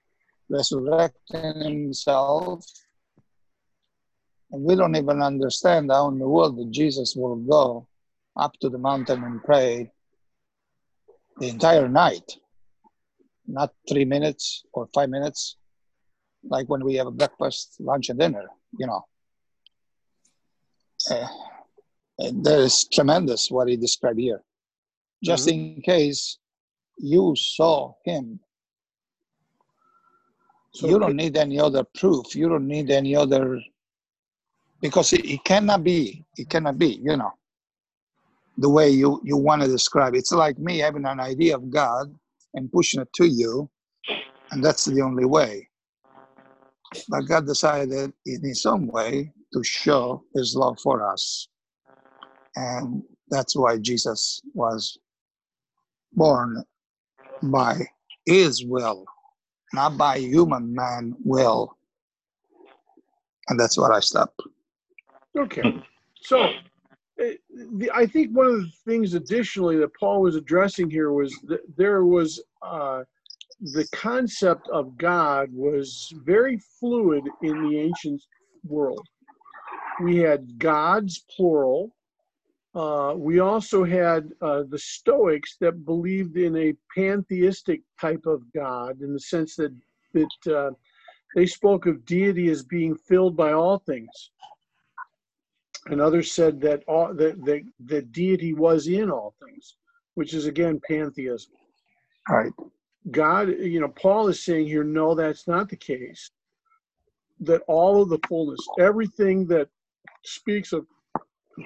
resurrecting 0.48 1.60
himself. 1.60 2.64
And 4.50 4.62
we 4.62 4.76
don't 4.76 4.96
even 4.96 5.22
understand 5.22 5.90
how 5.90 6.08
in 6.08 6.18
the 6.18 6.28
world 6.28 6.58
Jesus 6.72 7.14
will 7.14 7.36
go 7.36 7.86
up 8.36 8.54
to 8.60 8.68
the 8.68 8.78
mountain 8.78 9.22
and 9.24 9.42
pray 9.42 9.90
the 11.38 11.48
entire 11.48 11.88
night, 11.88 12.36
not 13.48 13.72
three 13.88 14.04
minutes 14.04 14.64
or 14.72 14.88
five 14.94 15.08
minutes, 15.08 15.56
like 16.44 16.68
when 16.68 16.84
we 16.84 16.94
have 16.94 17.06
a 17.06 17.10
breakfast, 17.10 17.76
lunch, 17.80 18.10
and 18.10 18.18
dinner, 18.18 18.44
you 18.78 18.86
know. 18.86 19.04
Uh, 21.10 21.26
and 22.18 22.44
that 22.44 22.58
is 22.58 22.86
tremendous 22.92 23.50
what 23.50 23.68
he 23.68 23.76
described 23.76 24.20
here. 24.20 24.42
Just 25.24 25.48
in 25.48 25.80
case 25.82 26.38
you 26.98 27.34
saw 27.36 27.94
him, 28.04 28.38
So 30.72 30.86
you 30.86 30.98
don't 30.98 31.16
need 31.16 31.36
any 31.36 31.58
other 31.58 31.82
proof. 31.82 32.36
You 32.36 32.48
don't 32.48 32.68
need 32.68 32.90
any 32.90 33.16
other, 33.16 33.60
because 34.80 35.12
it, 35.12 35.24
it 35.24 35.42
cannot 35.42 35.82
be. 35.82 36.24
It 36.36 36.48
cannot 36.48 36.78
be. 36.78 37.00
You 37.02 37.16
know, 37.16 37.32
the 38.58 38.68
way 38.68 38.90
you 38.90 39.20
you 39.24 39.36
want 39.36 39.62
to 39.62 39.68
describe. 39.68 40.14
it. 40.14 40.18
It's 40.18 40.32
like 40.32 40.58
me 40.58 40.78
having 40.78 41.06
an 41.06 41.18
idea 41.18 41.56
of 41.56 41.70
God 41.70 42.14
and 42.54 42.72
pushing 42.72 43.00
it 43.00 43.12
to 43.14 43.26
you, 43.26 43.70
and 44.52 44.64
that's 44.64 44.84
the 44.84 45.02
only 45.02 45.24
way. 45.24 45.68
But 47.08 47.22
God 47.22 47.46
decided 47.46 48.12
in 48.26 48.42
His 48.44 48.66
own 48.66 48.86
way 48.88 49.32
to 49.54 49.64
show 49.64 50.24
His 50.34 50.54
love 50.56 50.78
for 50.82 51.10
us, 51.10 51.48
and 52.56 53.02
that's 53.30 53.56
why 53.56 53.78
Jesus 53.78 54.40
was 54.54 54.98
born 56.12 56.64
by 57.42 57.76
His 58.26 58.64
will, 58.64 59.04
not 59.72 59.96
by 59.98 60.18
human 60.18 60.74
man 60.74 61.14
will. 61.24 61.76
And 63.48 63.58
that's 63.58 63.78
what 63.78 63.92
I 63.92 64.00
stopped. 64.00 64.40
Okay, 65.38 65.62
so 66.22 66.48
I 67.20 68.06
think 68.06 68.36
one 68.36 68.46
of 68.46 68.60
the 68.60 68.72
things 68.84 69.14
additionally 69.14 69.76
that 69.78 69.94
Paul 69.94 70.22
was 70.22 70.36
addressing 70.36 70.90
here 70.90 71.12
was 71.12 71.32
that 71.48 71.60
there 71.76 72.04
was 72.04 72.42
uh, 72.62 73.02
the 73.60 73.86
concept 73.92 74.68
of 74.68 74.96
God 74.96 75.48
was 75.52 76.12
very 76.24 76.60
fluid 76.78 77.24
in 77.42 77.68
the 77.68 77.78
ancient 77.78 78.22
world. 78.64 79.04
We 80.00 80.18
had 80.18 80.58
gods, 80.58 81.24
plural. 81.34 81.92
Uh, 82.74 83.14
we 83.16 83.40
also 83.40 83.82
had 83.82 84.30
uh, 84.40 84.62
the 84.68 84.78
Stoics 84.78 85.56
that 85.60 85.84
believed 85.84 86.36
in 86.36 86.56
a 86.56 86.74
pantheistic 86.94 87.82
type 88.00 88.26
of 88.26 88.42
God 88.52 89.00
in 89.00 89.12
the 89.12 89.20
sense 89.20 89.56
that 89.56 89.74
that 90.14 90.54
uh, 90.54 90.70
they 91.34 91.46
spoke 91.46 91.86
of 91.86 92.04
deity 92.06 92.48
as 92.48 92.62
being 92.62 92.96
filled 92.96 93.36
by 93.36 93.52
all 93.52 93.78
things 93.78 94.30
and 95.88 96.00
others 96.00 96.32
said 96.32 96.60
that 96.60 96.82
all 96.86 97.12
that 97.14 97.42
the, 97.44 97.62
the 97.86 98.02
deity 98.02 98.54
was 98.54 98.86
in 98.88 99.10
all 99.10 99.34
things 99.44 99.76
which 100.14 100.34
is 100.34 100.46
again 100.46 100.80
pantheism 100.88 101.52
All 102.28 102.36
right. 102.36 102.52
god 103.10 103.48
you 103.48 103.80
know 103.80 103.88
paul 103.88 104.28
is 104.28 104.44
saying 104.44 104.66
here 104.66 104.84
no 104.84 105.14
that's 105.14 105.46
not 105.48 105.68
the 105.68 105.76
case 105.76 106.30
that 107.40 107.62
all 107.68 108.02
of 108.02 108.08
the 108.08 108.18
fullness 108.28 108.60
everything 108.78 109.46
that 109.46 109.68
speaks 110.24 110.72
of 110.72 110.86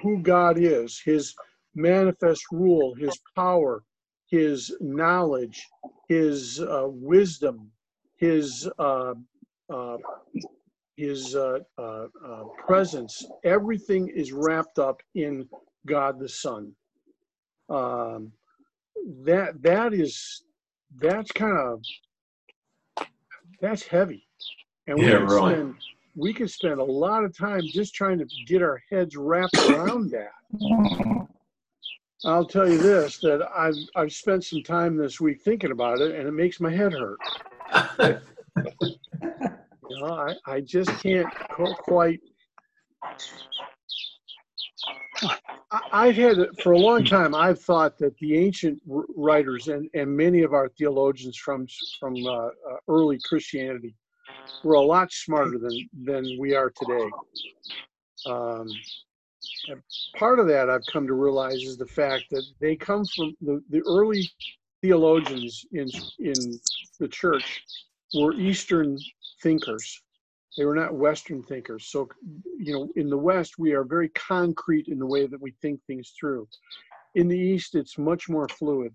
who 0.01 0.19
god 0.21 0.57
is 0.57 1.01
his 1.03 1.35
manifest 1.75 2.43
rule 2.51 2.93
his 2.95 3.17
power 3.35 3.83
his 4.29 4.75
knowledge 4.79 5.67
his 6.07 6.59
uh, 6.61 6.85
wisdom 6.87 7.71
his 8.17 8.69
uh, 8.79 9.13
uh, 9.69 9.97
his 10.95 11.35
uh, 11.35 11.59
uh, 11.77 12.07
uh, 12.25 12.43
presence, 12.65 13.25
everything 13.43 14.09
is 14.13 14.31
wrapped 14.31 14.79
up 14.79 15.01
in 15.15 15.47
God 15.85 16.19
the 16.19 16.29
Son. 16.29 16.73
Um, 17.69 18.31
that 19.25 19.61
that 19.63 19.93
is 19.93 20.43
that's 20.99 21.31
kind 21.31 21.57
of 21.57 21.81
that's 23.61 23.83
heavy, 23.83 24.27
and 24.87 24.97
we 24.97 25.05
Yeah, 25.05 25.17
can 25.17 25.27
really. 25.27 25.53
spend 25.53 25.75
we 26.15 26.33
can 26.33 26.47
spend 26.47 26.79
a 26.79 26.83
lot 26.83 27.23
of 27.23 27.35
time 27.35 27.63
just 27.71 27.95
trying 27.95 28.19
to 28.19 28.25
get 28.45 28.61
our 28.61 28.81
heads 28.91 29.15
wrapped 29.17 29.59
around 29.59 30.11
that. 30.11 30.31
I'll 32.25 32.45
tell 32.45 32.69
you 32.69 32.79
this: 32.81 33.17
that 33.19 33.41
I've 33.55 33.75
I've 33.95 34.13
spent 34.13 34.43
some 34.43 34.61
time 34.63 34.95
this 34.95 35.19
week 35.19 35.41
thinking 35.41 35.71
about 35.71 36.01
it, 36.01 36.15
and 36.15 36.27
it 36.27 36.33
makes 36.33 36.59
my 36.59 36.71
head 36.71 36.91
hurt. 36.93 37.19
Know, 39.99 40.13
I, 40.13 40.35
I 40.45 40.61
just 40.61 40.89
can't 41.01 41.27
quite. 41.79 42.19
I've 45.91 46.15
had 46.15 46.37
for 46.61 46.73
a 46.73 46.77
long 46.77 47.03
time. 47.03 47.33
I've 47.33 47.59
thought 47.59 47.97
that 47.99 48.17
the 48.17 48.37
ancient 48.37 48.81
writers 48.85 49.67
and, 49.67 49.89
and 49.93 50.15
many 50.15 50.41
of 50.41 50.53
our 50.53 50.69
theologians 50.69 51.37
from 51.37 51.67
from 51.99 52.15
uh, 52.25 52.29
uh, 52.29 52.49
early 52.87 53.19
Christianity 53.23 53.95
were 54.63 54.75
a 54.75 54.81
lot 54.81 55.11
smarter 55.11 55.57
than 55.57 55.89
than 56.03 56.37
we 56.39 56.55
are 56.55 56.71
today. 56.71 57.09
Um, 58.25 58.67
and 59.67 59.81
part 60.17 60.39
of 60.39 60.47
that 60.47 60.69
I've 60.69 60.85
come 60.85 61.07
to 61.07 61.13
realize 61.13 61.61
is 61.63 61.77
the 61.77 61.85
fact 61.85 62.25
that 62.31 62.43
they 62.59 62.75
come 62.75 63.05
from 63.15 63.35
the, 63.41 63.61
the 63.69 63.81
early 63.87 64.29
theologians 64.81 65.65
in 65.71 65.89
in 66.19 66.59
the 66.99 67.07
church 67.07 67.63
were 68.13 68.33
Eastern 68.33 68.97
thinkers. 69.41 70.01
They 70.57 70.65
were 70.65 70.75
not 70.75 70.93
Western 70.93 71.41
thinkers. 71.41 71.87
So, 71.87 72.07
you 72.57 72.73
know, 72.73 72.89
in 72.95 73.09
the 73.09 73.17
West, 73.17 73.57
we 73.57 73.73
are 73.73 73.83
very 73.83 74.09
concrete 74.09 74.87
in 74.87 74.99
the 74.99 75.05
way 75.05 75.25
that 75.25 75.41
we 75.41 75.51
think 75.61 75.81
things 75.85 76.13
through. 76.19 76.47
In 77.15 77.27
the 77.27 77.37
East, 77.37 77.75
it's 77.75 77.97
much 77.97 78.29
more 78.29 78.47
fluid. 78.47 78.93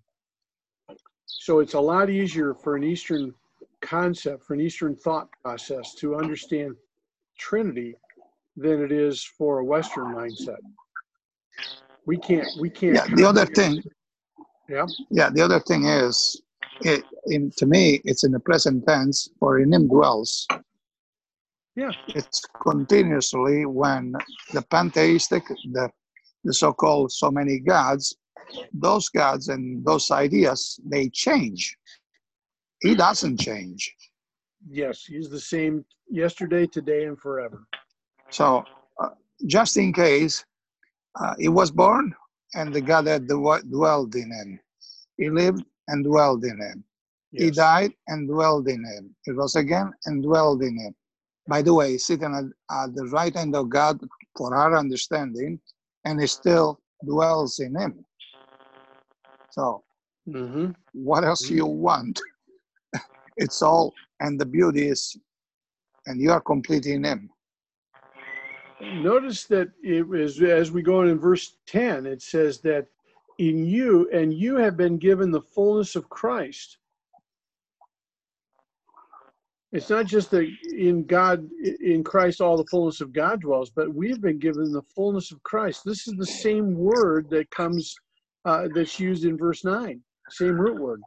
So 1.26 1.60
it's 1.60 1.74
a 1.74 1.80
lot 1.80 2.10
easier 2.10 2.54
for 2.54 2.76
an 2.76 2.84
Eastern 2.84 3.34
concept, 3.80 4.44
for 4.44 4.54
an 4.54 4.60
Eastern 4.60 4.94
thought 4.94 5.28
process 5.42 5.94
to 5.94 6.16
understand 6.16 6.76
Trinity 7.38 7.94
than 8.56 8.82
it 8.82 8.92
is 8.92 9.24
for 9.24 9.58
a 9.58 9.64
Western 9.64 10.06
mindset. 10.14 10.58
We 12.06 12.18
can't, 12.18 12.48
we 12.58 12.70
can't. 12.70 12.94
Yeah, 12.94 13.14
the 13.14 13.24
other 13.24 13.46
thing, 13.46 13.82
Yeah, 14.68 14.86
yeah, 15.10 15.30
the 15.30 15.42
other 15.42 15.60
thing 15.60 15.86
is, 15.86 16.40
it, 16.80 17.04
in, 17.26 17.50
to 17.56 17.66
me, 17.66 18.00
it's 18.04 18.24
in 18.24 18.32
the 18.32 18.40
present 18.40 18.86
tense, 18.86 19.28
for 19.38 19.60
in 19.60 19.72
him 19.72 19.88
dwells. 19.88 20.46
Yeah. 21.76 21.92
It's 22.08 22.42
continuously 22.62 23.66
when 23.66 24.14
the 24.52 24.62
pantheistic, 24.62 25.44
the, 25.72 25.90
the 26.44 26.52
so-called 26.52 27.12
so 27.12 27.30
many 27.30 27.60
gods, 27.60 28.16
those 28.72 29.08
gods 29.08 29.48
and 29.48 29.84
those 29.84 30.10
ideas, 30.10 30.80
they 30.84 31.08
change. 31.10 31.76
He 32.80 32.94
doesn't 32.94 33.38
change. 33.38 33.92
yes, 34.68 35.04
he's 35.04 35.28
the 35.28 35.40
same 35.40 35.84
yesterday, 36.10 36.66
today, 36.66 37.04
and 37.04 37.18
forever. 37.18 37.66
So, 38.30 38.64
uh, 39.02 39.10
just 39.46 39.76
in 39.76 39.92
case, 39.92 40.44
uh, 41.20 41.34
he 41.38 41.48
was 41.48 41.70
born 41.70 42.14
and 42.54 42.72
the 42.72 42.80
God 42.80 43.04
that 43.06 43.26
dwelled 43.26 44.14
in 44.14 44.30
him. 44.32 44.60
He 45.16 45.30
lived 45.30 45.64
and 45.88 46.04
dwelled 46.04 46.44
in 46.44 46.60
him. 46.60 46.84
He 47.32 47.50
died 47.50 47.92
and 48.08 48.28
dwelled 48.28 48.68
in 48.68 48.84
him. 48.84 49.14
He 49.24 49.32
rose 49.32 49.56
again 49.56 49.92
and 50.06 50.22
dwelled 50.22 50.62
in 50.62 50.78
him. 50.78 50.94
By 51.48 51.62
the 51.62 51.74
way, 51.74 51.98
sitting 51.98 52.34
at, 52.34 52.44
at 52.84 52.94
the 52.94 53.06
right 53.06 53.34
hand 53.34 53.54
of 53.56 53.68
God 53.68 54.00
for 54.36 54.54
our 54.54 54.76
understanding, 54.76 55.60
and 56.04 56.20
he 56.20 56.26
still 56.26 56.80
dwells 57.04 57.58
in 57.58 57.74
him. 57.76 58.04
So, 59.50 59.84
Mm-hmm. 60.28 60.72
what 60.92 61.24
else 61.24 61.48
you 61.48 61.64
want? 61.64 62.20
it's 63.36 63.62
all, 63.62 63.94
and 64.20 64.38
the 64.38 64.46
beauty 64.46 64.88
is, 64.88 65.16
and 66.06 66.20
you 66.20 66.32
are 66.32 66.40
complete 66.40 66.86
in 66.86 67.04
him. 67.04 67.30
Notice 69.02 69.44
that 69.46 69.70
it 69.82 70.06
was 70.06 70.40
as 70.42 70.70
we 70.70 70.82
go 70.82 71.02
in 71.02 71.18
verse 71.18 71.56
10, 71.66 72.06
it 72.06 72.22
says 72.22 72.60
that 72.60 72.86
in 73.38 73.64
you 73.64 74.08
and 74.12 74.34
you 74.34 74.56
have 74.56 74.76
been 74.76 74.98
given 74.98 75.30
the 75.30 75.40
fullness 75.40 75.96
of 75.96 76.08
Christ. 76.08 76.78
It's 79.70 79.90
not 79.90 80.06
just 80.06 80.30
that 80.30 80.48
in 80.76 81.04
God, 81.04 81.46
in 81.80 82.02
Christ, 82.02 82.40
all 82.40 82.56
the 82.56 82.64
fullness 82.64 83.00
of 83.00 83.12
God 83.12 83.42
dwells, 83.42 83.70
but 83.70 83.94
we've 83.94 84.20
been 84.20 84.38
given 84.38 84.72
the 84.72 84.82
fullness 84.94 85.30
of 85.30 85.42
Christ. 85.42 85.82
This 85.84 86.08
is 86.08 86.14
the 86.14 86.26
same 86.26 86.74
word 86.74 87.28
that 87.30 87.50
comes, 87.50 87.94
uh, 88.46 88.68
that's 88.74 88.98
used 88.98 89.24
in 89.24 89.36
verse 89.36 89.64
9, 89.64 90.00
same 90.30 90.58
root 90.58 90.80
word. 90.80 91.02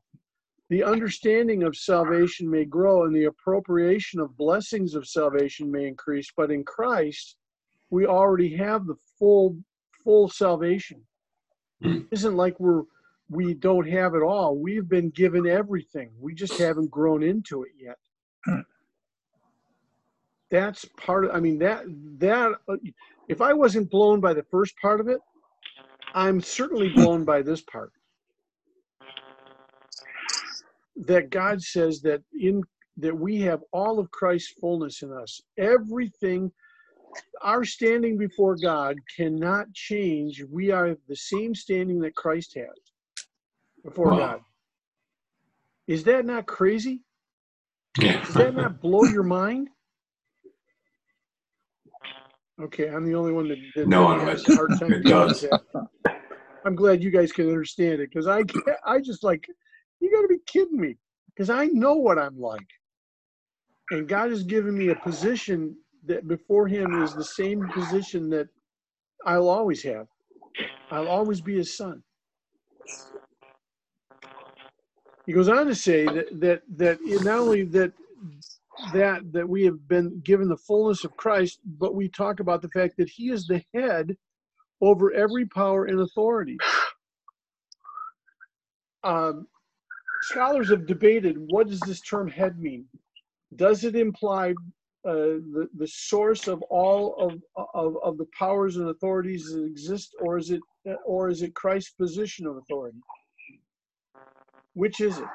The 0.69 0.83
understanding 0.83 1.63
of 1.63 1.75
salvation 1.75 2.49
may 2.49 2.63
grow 2.63 3.05
and 3.05 3.15
the 3.15 3.25
appropriation 3.25 4.19
of 4.19 4.37
blessings 4.37 4.93
of 4.93 5.07
salvation 5.07 5.71
may 5.71 5.87
increase, 5.87 6.31
but 6.37 6.51
in 6.51 6.63
Christ, 6.63 7.35
we 7.89 8.05
already 8.05 8.55
have 8.55 8.85
the 8.85 8.95
full 9.17 9.57
full 10.03 10.29
salvation. 10.29 11.03
Hmm. 11.81 11.97
It 11.97 12.07
isn't 12.11 12.35
like 12.35 12.59
we're 12.59 12.83
we 13.29 13.53
don't 13.53 13.87
have 13.87 14.13
it 14.13 14.21
all. 14.21 14.57
We've 14.57 14.87
been 14.87 15.09
given 15.09 15.47
everything. 15.47 16.11
We 16.19 16.33
just 16.35 16.57
haven't 16.57 16.91
grown 16.91 17.23
into 17.23 17.63
it 17.63 17.71
yet. 17.79 17.97
That's 20.51 20.85
part 20.97 21.25
of 21.25 21.31
I 21.31 21.39
mean 21.39 21.59
that 21.59 21.83
that 22.19 22.53
if 23.27 23.41
I 23.41 23.53
wasn't 23.53 23.89
blown 23.89 24.19
by 24.19 24.33
the 24.33 24.45
first 24.51 24.75
part 24.81 24.99
of 24.99 25.07
it, 25.07 25.19
I'm 26.13 26.41
certainly 26.41 26.89
blown 26.95 27.23
by 27.23 27.41
this 27.41 27.61
part. 27.61 27.91
That 30.95 31.29
God 31.29 31.61
says 31.61 32.01
that 32.01 32.21
in 32.39 32.63
that 32.97 33.17
we 33.17 33.39
have 33.41 33.61
all 33.71 33.97
of 33.99 34.11
Christ's 34.11 34.53
fullness 34.59 35.01
in 35.01 35.11
us. 35.11 35.41
Everything 35.57 36.51
our 37.41 37.65
standing 37.65 38.17
before 38.17 38.55
God 38.57 38.97
cannot 39.15 39.73
change. 39.73 40.43
We 40.49 40.71
are 40.71 40.95
the 41.07 41.15
same 41.15 41.55
standing 41.55 41.99
that 42.01 42.15
Christ 42.15 42.55
has 42.55 42.67
before 43.83 44.11
Wow. 44.11 44.17
God. 44.19 44.41
Is 45.87 46.03
that 46.05 46.25
not 46.25 46.45
crazy? 46.47 47.03
Yeah. 47.99 48.21
Does 48.25 48.35
that 48.35 48.55
not 48.55 48.81
blow 48.81 49.05
your 49.05 49.23
mind? 49.23 49.69
Okay, 52.61 52.89
I'm 52.89 53.05
the 53.05 53.15
only 53.15 53.31
one 53.31 53.47
that, 53.49 53.59
that 53.75 53.87
No, 53.87 54.11
it- 54.11 54.21
has 54.21 54.45
a 54.47 54.51
hard 54.53 54.75
time 54.77 54.93
it 54.93 55.05
does. 55.05 55.45
I'm 56.65 56.75
glad 56.75 57.03
you 57.03 57.09
guys 57.11 57.31
can 57.31 57.47
understand 57.47 58.01
it 58.01 58.09
because 58.11 58.27
I 58.27 58.43
I 58.85 58.99
just 59.01 59.23
like 59.23 59.47
you 59.99 60.11
got 60.11 60.21
to 60.21 60.27
be 60.27 60.39
kidding 60.45 60.79
me 60.79 60.97
because 61.27 61.49
I 61.49 61.65
know 61.67 61.95
what 61.95 62.19
I'm 62.19 62.39
like, 62.39 62.67
and 63.91 64.07
God 64.07 64.29
has 64.29 64.43
given 64.43 64.77
me 64.77 64.89
a 64.89 64.95
position 64.95 65.75
that 66.05 66.27
before 66.27 66.67
Him 66.67 66.95
is 66.95 67.15
the 67.15 67.23
same 67.25 67.69
position 67.69 68.29
that 68.31 68.49
I'll 69.25 69.49
always 69.49 69.83
have. 69.83 70.07
I'll 70.91 71.07
always 71.09 71.41
be 71.41 71.55
His 71.57 71.75
son. 71.75 72.03
He 75.25 75.33
goes 75.33 75.49
on 75.49 75.67
to 75.67 75.75
say 75.75 76.09
that 76.09 76.27
that 76.39 76.63
that 76.77 76.99
not 77.03 77.39
only 77.39 77.63
that 77.65 77.93
that 78.93 79.31
that 79.33 79.49
we 79.49 79.63
have 79.65 79.87
been 79.87 80.21
given 80.21 80.49
the 80.49 80.57
fullness 80.57 81.03
of 81.05 81.15
Christ, 81.17 81.59
but 81.65 81.95
we 81.95 82.09
talk 82.09 82.39
about 82.39 82.61
the 82.61 82.69
fact 82.69 82.97
that 82.97 83.09
He 83.09 83.29
is 83.31 83.47
the 83.47 83.63
head 83.73 84.17
over 84.81 85.13
every 85.13 85.45
power 85.45 85.85
and 85.85 85.99
authority. 86.01 86.57
Um, 89.03 89.47
scholars 90.21 90.69
have 90.69 90.85
debated 90.87 91.37
what 91.37 91.67
does 91.67 91.85
this 91.85 92.01
term 92.01 92.29
head 92.29 92.59
mean? 92.59 92.87
Does 93.55 93.83
it 93.83 93.95
imply 93.95 94.55
uh, 95.03 95.41
the, 95.53 95.67
the 95.77 95.87
source 95.87 96.47
of 96.47 96.61
all 96.63 97.15
of, 97.15 97.41
of, 97.73 97.97
of 98.03 98.17
the 98.17 98.27
powers 98.37 98.77
and 98.77 98.89
authorities 98.89 99.51
that 99.51 99.63
exist, 99.63 100.15
or 100.21 100.37
is 100.37 100.51
it 100.51 100.61
or 101.05 101.29
is 101.29 101.41
it 101.41 101.55
Christ's 101.55 101.91
position 101.91 102.45
of 102.45 102.57
authority? 102.57 102.99
Which 104.73 105.01
is 105.01 105.17
it? 105.17 105.25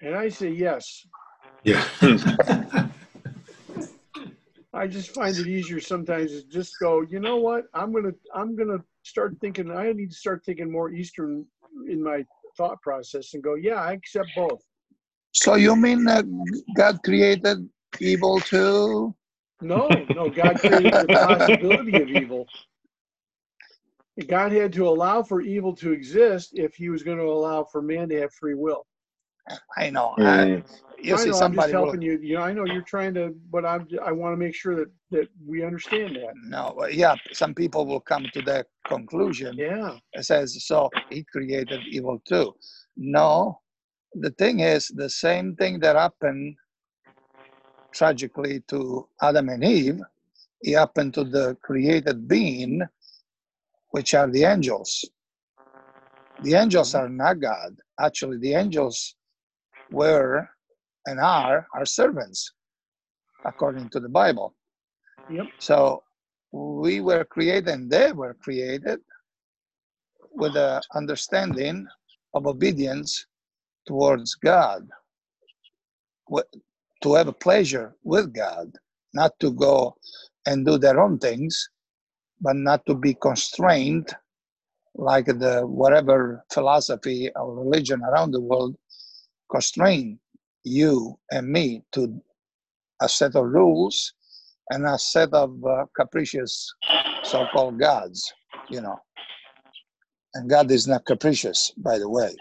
And 0.00 0.14
I 0.14 0.28
say 0.28 0.50
yes. 0.50 1.06
Yeah. 1.64 1.86
I 4.72 4.86
just 4.86 5.10
find 5.10 5.36
it 5.36 5.46
easier 5.46 5.80
sometimes 5.80 6.30
to 6.30 6.46
just 6.48 6.74
go, 6.80 7.02
you 7.02 7.20
know 7.20 7.36
what? 7.36 7.64
I'm 7.74 7.92
gonna 7.92 8.12
I'm 8.34 8.56
gonna 8.56 8.78
start 9.02 9.36
thinking 9.40 9.70
I 9.70 9.92
need 9.92 10.10
to 10.10 10.16
start 10.16 10.42
thinking 10.46 10.70
more 10.70 10.90
Eastern 10.90 11.44
in 11.88 12.02
my 12.02 12.24
thought 12.56 12.80
process 12.80 13.34
and 13.34 13.42
go, 13.42 13.56
yeah, 13.56 13.74
I 13.74 13.92
accept 13.92 14.28
both. 14.36 14.62
So 15.32 15.54
you 15.56 15.76
mean 15.76 16.04
that 16.04 16.24
God 16.76 17.02
created 17.04 17.68
evil 18.00 18.40
too? 18.40 19.14
No, 19.62 19.88
no, 20.14 20.30
God 20.30 20.58
created 20.58 20.92
the 20.92 21.06
possibility 21.08 22.00
of 22.00 22.08
evil. 22.08 22.46
God 24.26 24.52
had 24.52 24.72
to 24.74 24.88
allow 24.88 25.22
for 25.22 25.40
evil 25.40 25.74
to 25.76 25.92
exist 25.92 26.50
if 26.54 26.74
he 26.74 26.88
was 26.88 27.02
going 27.02 27.18
to 27.18 27.24
allow 27.24 27.64
for 27.64 27.80
man 27.82 28.08
to 28.08 28.20
have 28.20 28.32
free 28.32 28.54
will. 28.54 28.86
I 29.76 29.90
know. 29.90 30.14
I, 30.18 30.62
you 31.00 31.14
I 31.14 31.16
see, 31.16 31.16
know, 31.16 31.16
I'm 31.16 31.22
just 31.24 31.38
somebody 31.38 31.72
will, 31.72 31.84
helping 31.84 32.02
you. 32.02 32.18
You 32.22 32.36
know, 32.36 32.42
I 32.42 32.52
know 32.52 32.64
you're 32.66 32.82
trying 32.82 33.14
to, 33.14 33.34
but 33.50 33.64
I'm, 33.64 33.88
I 34.04 34.12
want 34.12 34.32
to 34.32 34.36
make 34.36 34.54
sure 34.54 34.76
that, 34.76 34.90
that 35.10 35.28
we 35.46 35.64
understand 35.64 36.16
that. 36.16 36.32
no, 36.44 36.74
but 36.78 36.94
yeah, 36.94 37.14
some 37.32 37.54
people 37.54 37.86
will 37.86 38.00
come 38.00 38.26
to 38.32 38.42
that 38.42 38.66
conclusion. 38.86 39.56
Yeah. 39.56 39.96
It 40.12 40.24
says, 40.24 40.62
so 40.64 40.90
he 41.10 41.24
created 41.24 41.80
evil 41.90 42.20
too. 42.28 42.54
No, 42.96 43.60
the 44.14 44.30
thing 44.32 44.60
is, 44.60 44.88
the 44.88 45.08
same 45.08 45.56
thing 45.56 45.80
that 45.80 45.96
happened 45.96 46.56
tragically 47.92 48.60
to 48.68 49.08
Adam 49.22 49.48
and 49.48 49.64
Eve, 49.64 50.00
it 50.62 50.76
happened 50.76 51.14
to 51.14 51.24
the 51.24 51.56
created 51.62 52.28
being, 52.28 52.82
which 53.90 54.14
are 54.14 54.28
the 54.30 54.44
angels. 54.44 55.04
The 56.42 56.54
angels 56.54 56.94
are 56.94 57.08
not 57.08 57.40
God. 57.40 57.76
Actually, 57.98 58.38
the 58.38 58.54
angels 58.54 59.14
were 59.90 60.48
and 61.06 61.18
are 61.18 61.66
our 61.74 61.84
servants, 61.84 62.52
according 63.44 63.88
to 63.90 64.00
the 64.00 64.08
Bible. 64.08 64.54
Yep. 65.30 65.46
So 65.58 66.02
we 66.52 67.00
were 67.00 67.24
created 67.24 67.68
and 67.68 67.90
they 67.90 68.12
were 68.12 68.34
created 68.34 69.00
with 70.32 70.54
the 70.54 70.82
understanding 70.94 71.86
of 72.34 72.46
obedience 72.46 73.26
towards 73.86 74.34
God, 74.34 74.88
to 77.02 77.14
have 77.14 77.28
a 77.28 77.32
pleasure 77.32 77.94
with 78.04 78.32
God, 78.34 78.72
not 79.14 79.32
to 79.40 79.52
go 79.52 79.96
and 80.46 80.66
do 80.66 80.78
their 80.78 81.00
own 81.00 81.18
things, 81.18 81.68
but 82.40 82.56
not 82.56 82.84
to 82.86 82.94
be 82.94 83.14
constrained 83.14 84.10
like 84.94 85.26
the 85.26 85.62
whatever 85.66 86.44
philosophy 86.52 87.30
or 87.36 87.54
religion 87.54 88.02
around 88.02 88.32
the 88.32 88.40
world 88.40 88.76
constrain 89.50 90.18
you 90.64 91.18
and 91.30 91.48
me 91.48 91.82
to 91.92 92.20
a 93.00 93.08
set 93.08 93.34
of 93.34 93.46
rules 93.46 94.12
and 94.70 94.86
a 94.86 94.98
set 94.98 95.32
of 95.32 95.52
uh, 95.64 95.84
capricious 95.96 96.72
so-called 97.22 97.78
gods, 97.78 98.32
you 98.68 98.80
know. 98.80 98.96
And 100.34 100.48
God 100.48 100.70
is 100.70 100.86
not 100.86 101.04
capricious, 101.06 101.72
by 101.76 101.98
the 101.98 102.08
way. 102.08 102.36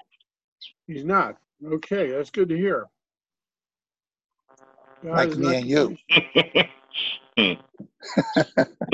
He's 0.86 1.04
not. 1.04 1.38
Okay, 1.66 2.12
that's 2.12 2.30
good 2.30 2.50
to 2.50 2.58
hear. 2.58 2.88
God 5.04 5.16
Like 5.16 5.38
me 5.38 5.56
and 5.56 5.68
you. 5.68 5.98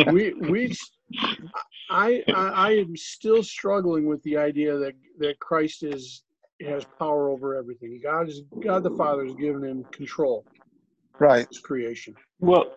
we 0.05 0.33
we 0.39 0.71
I, 1.89 2.23
I 2.31 2.47
I 2.49 2.71
am 2.73 2.95
still 2.97 3.43
struggling 3.43 4.05
with 4.07 4.21
the 4.23 4.37
idea 4.37 4.77
that 4.77 4.93
that 5.19 5.39
Christ 5.39 5.83
is 5.83 6.23
has 6.65 6.85
power 6.99 7.29
over 7.29 7.55
everything. 7.55 7.99
God 8.03 8.27
is 8.29 8.41
God 8.63 8.83
the 8.83 8.91
Father 8.91 9.25
has 9.25 9.35
given 9.35 9.63
him 9.63 9.85
control 9.91 10.45
Right. 11.19 11.47
his 11.49 11.59
creation. 11.59 12.15
Well, 12.39 12.73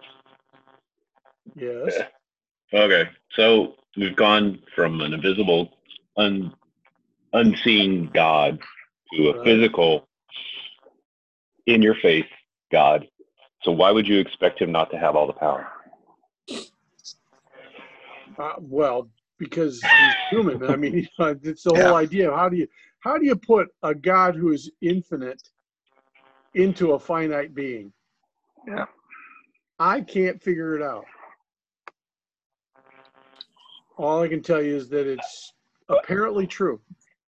Yes. 1.56 2.04
okay. 2.74 3.10
So 3.36 3.74
we've 3.96 4.16
gone 4.16 4.60
from 4.74 5.00
an 5.02 5.14
invisible, 5.14 5.70
un, 6.16 6.52
unseen 7.32 8.10
God 8.14 8.58
to 9.14 9.30
a 9.30 9.32
Right. 9.32 9.44
physical, 9.44 10.06
in 11.66 11.82
your 11.82 11.96
face 11.96 12.26
God. 12.72 13.08
So 13.62 13.72
why 13.72 13.90
would 13.90 14.06
you 14.06 14.18
expect 14.18 14.60
him 14.60 14.70
not 14.72 14.90
to 14.90 14.98
have 14.98 15.16
all 15.16 15.26
the 15.26 15.32
power? 15.32 15.66
Uh, 18.38 18.52
well, 18.60 19.08
because 19.38 19.80
he's 19.82 20.14
human. 20.30 20.64
I 20.70 20.76
mean, 20.76 21.08
it's 21.18 21.62
the 21.64 21.72
Yeah. 21.74 21.88
whole 21.88 21.96
idea. 21.96 22.30
How 22.34 22.48
do 22.48 22.56
you 22.56 22.68
how 23.00 23.16
do 23.18 23.24
you 23.24 23.36
put 23.36 23.68
a 23.82 23.94
God 23.94 24.34
who 24.36 24.52
is 24.52 24.70
infinite 24.80 25.40
into 26.54 26.92
a 26.92 26.98
finite 26.98 27.54
being? 27.54 27.92
Yeah. 28.66 28.86
I 29.78 30.00
can't 30.00 30.42
figure 30.42 30.74
it 30.76 30.82
out. 30.82 31.04
All 33.96 34.22
I 34.22 34.28
can 34.28 34.42
tell 34.42 34.62
you 34.62 34.76
is 34.76 34.88
that 34.90 35.06
it's 35.06 35.52
apparently 35.88 36.46
true. 36.46 36.80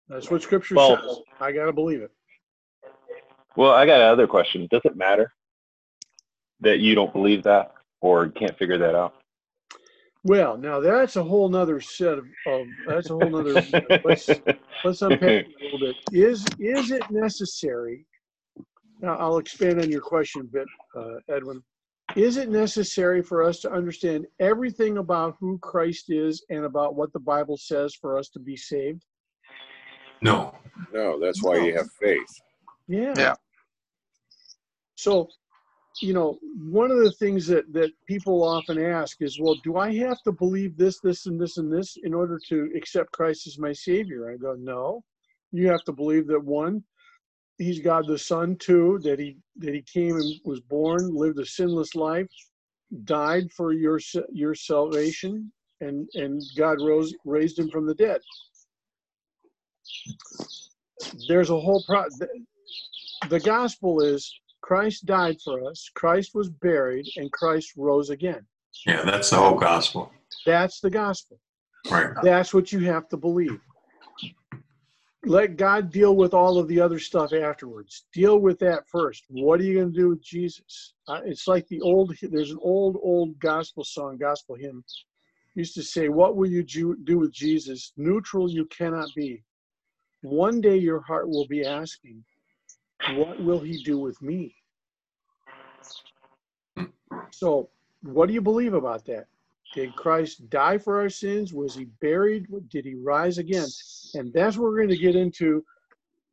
That's 0.10 0.30
what 0.32 0.42
Scripture 0.42 0.76
Well- 0.76 0.98
says. 1.02 1.20
I 1.40 1.52
gotta 1.52 1.74
believe 1.74 2.02
it. 2.02 2.12
Well, 3.56 3.72
I 3.72 3.86
got 3.86 4.00
another 4.02 4.28
question. 4.28 4.68
Does 4.72 4.82
it 4.84 4.96
matter 4.96 5.32
that 6.64 6.80
you 6.80 6.95
don't 6.95 7.14
believe 7.14 7.43
that 7.43 7.74
or 8.01 8.30
can't 8.30 8.57
figure 8.57 8.78
that 8.78 8.95
out? 8.95 9.16
Well, 10.26 10.57
now 10.57 10.80
that's 10.80 11.18
a 11.18 11.24
whole 11.24 11.49
nother 11.49 11.82
set 11.82 12.18
of, 12.18 12.26
of 12.47 12.68
that's 12.88 13.09
a 13.09 13.14
whole 13.14 13.30
nother. 13.30 13.53
let's 14.05 14.30
let's 14.84 15.01
unpack 15.01 15.22
it 15.22 15.47
a 15.59 15.64
little 15.64 15.80
bit. 15.80 15.95
Is 16.11 16.45
is 16.59 16.91
it 16.91 17.03
necessary? 17.11 18.05
Now 19.01 19.16
I'll 19.18 19.38
expand 19.38 19.82
on 19.82 19.89
your 19.89 20.01
question 20.01 20.41
a 20.41 20.45
bit, 20.45 20.68
uh, 20.95 21.34
Edwin. 21.36 21.61
Is 22.16 22.38
it 22.38 22.49
necessary 22.49 23.22
for 23.22 23.43
us 23.43 23.59
to 23.61 23.72
understand 23.72 24.28
everything 24.39 24.97
about 24.97 25.36
who 25.39 25.57
Christ 25.59 26.09
is 26.09 26.45
and 26.49 26.66
about 26.66 26.95
what 26.95 27.11
the 27.11 27.20
Bible 27.20 27.57
says 27.57 27.95
for 27.95 28.18
us 28.18 28.30
to 28.30 28.39
be 28.39 28.55
saved? 28.55 29.03
No. 30.22 30.55
No, 30.93 31.20
that's 31.20 31.41
why 31.43 31.57
you 31.57 31.76
have 31.76 31.89
faith. 31.99 32.28
Yeah. 32.88 33.14
Yeah. 33.18 33.36
So, 34.95 35.28
you 36.02 36.14
know, 36.14 36.39
one 36.58 36.91
of 36.91 36.98
the 36.98 37.12
things 37.12 37.48
that 37.48 37.72
that 37.74 37.91
people 38.08 38.44
often 38.44 38.84
ask 38.84 39.22
is, 39.22 39.39
well, 39.39 39.56
do 39.64 39.78
I 39.78 39.96
have 39.98 40.22
to 40.24 40.32
believe 40.32 40.78
this, 40.78 41.00
this, 41.00 41.26
and 41.28 41.39
this, 41.39 41.58
and 41.58 41.72
this 41.72 41.98
in 42.04 42.14
order 42.14 42.39
to 42.50 42.72
accept 42.76 43.12
Christ 43.12 43.48
as 43.48 43.60
my 43.60 43.74
Savior? 43.74 44.32
I 44.32 44.38
go, 44.38 44.56
no. 44.56 45.04
You 45.52 45.70
have 45.70 45.84
to 45.86 45.91
believe 45.91 46.28
that 46.28 46.44
one, 46.44 46.84
He's 47.58 47.80
God 47.80 48.08
the 48.08 48.18
Son. 48.18 48.56
Two, 48.58 49.00
that 49.04 49.20
He 49.20 49.38
that 49.58 49.74
He 49.74 49.84
came 49.84 50.16
and 50.16 50.34
was 50.46 50.60
born, 50.62 51.16
lived 51.16 51.39
a 51.39 51.46
sinless 51.46 51.96
life, 51.96 52.30
died 53.04 53.52
for 53.52 53.74
your 53.74 54.00
your 54.32 54.56
salvation, 54.56 55.52
and 55.82 56.10
and 56.16 56.41
God 56.58 56.80
rose 56.82 57.14
raised 57.26 57.60
Him 57.60 57.70
from 57.70 57.86
the 57.86 57.96
dead. 57.96 58.22
There's 61.28 61.52
a 61.52 61.60
whole 61.60 61.84
pro. 61.88 62.06
The 63.30 63.39
gospel 63.39 64.02
is 64.02 64.34
Christ 64.64 65.05
died 65.05 65.41
for 65.43 65.70
us, 65.70 65.89
Christ 65.93 66.34
was 66.34 66.49
buried, 66.49 67.05
and 67.18 67.30
Christ 67.34 67.74
rose 67.76 68.09
again. 68.09 68.45
Yeah, 68.88 69.03
that's 69.03 69.30
the 69.30 69.36
whole 69.36 69.59
gospel. 69.59 70.09
That's 70.45 70.80
the 70.80 70.89
gospel. 70.89 71.38
Right. 71.91 72.14
That's 72.24 72.53
what 72.53 72.72
you 72.72 72.80
have 72.86 73.09
to 73.09 73.18
believe. 73.18 73.59
Let 75.26 75.57
God 75.57 75.91
deal 75.91 76.16
with 76.16 76.34
all 76.34 76.57
of 76.57 76.70
the 76.70 76.80
other 76.80 76.97
stuff 76.97 77.34
afterwards. 77.34 78.05
Deal 78.14 78.39
with 78.39 78.57
that 78.59 78.88
first. 78.88 79.26
What 79.28 79.59
are 79.59 79.64
you 79.64 79.76
going 79.76 79.91
to 79.91 79.99
do 79.99 80.09
with 80.09 80.24
Jesus? 80.24 80.93
Uh, 81.09 81.20
it's 81.26 81.45
like 81.45 81.68
the 81.68 81.82
old, 81.82 82.16
there's 82.22 82.51
an 82.51 82.59
old, 82.61 82.97
old 83.03 83.38
gospel 83.39 83.84
song, 83.84 84.18
gospel 84.18 84.55
hymn, 84.55 84.82
used 85.55 85.76
to 85.76 85.84
say, 85.84 86.07
What 86.07 86.38
will 86.38 86.49
you 86.49 86.64
do 86.64 87.20
with 87.20 87.34
Jesus? 87.34 87.91
Neutral 87.97 88.49
you 88.49 88.66
cannot 88.68 89.09
be. 89.14 89.43
One 90.22 90.61
day 90.61 90.78
your 90.78 91.01
heart 91.01 91.28
will 91.28 91.47
be 91.47 91.66
asking, 91.66 92.24
What 93.12 93.41
will 93.41 93.60
he 93.60 93.84
do 93.84 93.99
with 93.99 94.22
me? 94.22 94.56
Hmm. 96.78 96.86
So, 97.32 97.70
what 98.01 98.28
do 98.28 98.34
you 98.34 98.41
believe 98.41 98.74
about 98.74 99.06
that? 99.06 99.28
Did 99.74 99.95
Christ 99.95 100.49
die 100.49 100.78
for 100.78 100.99
our 100.99 101.10
sins? 101.10 101.54
Was 101.54 101.76
he 101.76 101.86
buried? 101.99 102.47
Did 102.70 102.86
he 102.86 102.95
rise 102.95 103.39
again? 103.39 103.68
And 104.14 104.32
that's 104.32 104.58
what 104.58 104.66
we're 104.66 104.78
going 104.78 104.89
to 104.89 104.97
get 104.97 105.16
into 105.16 105.64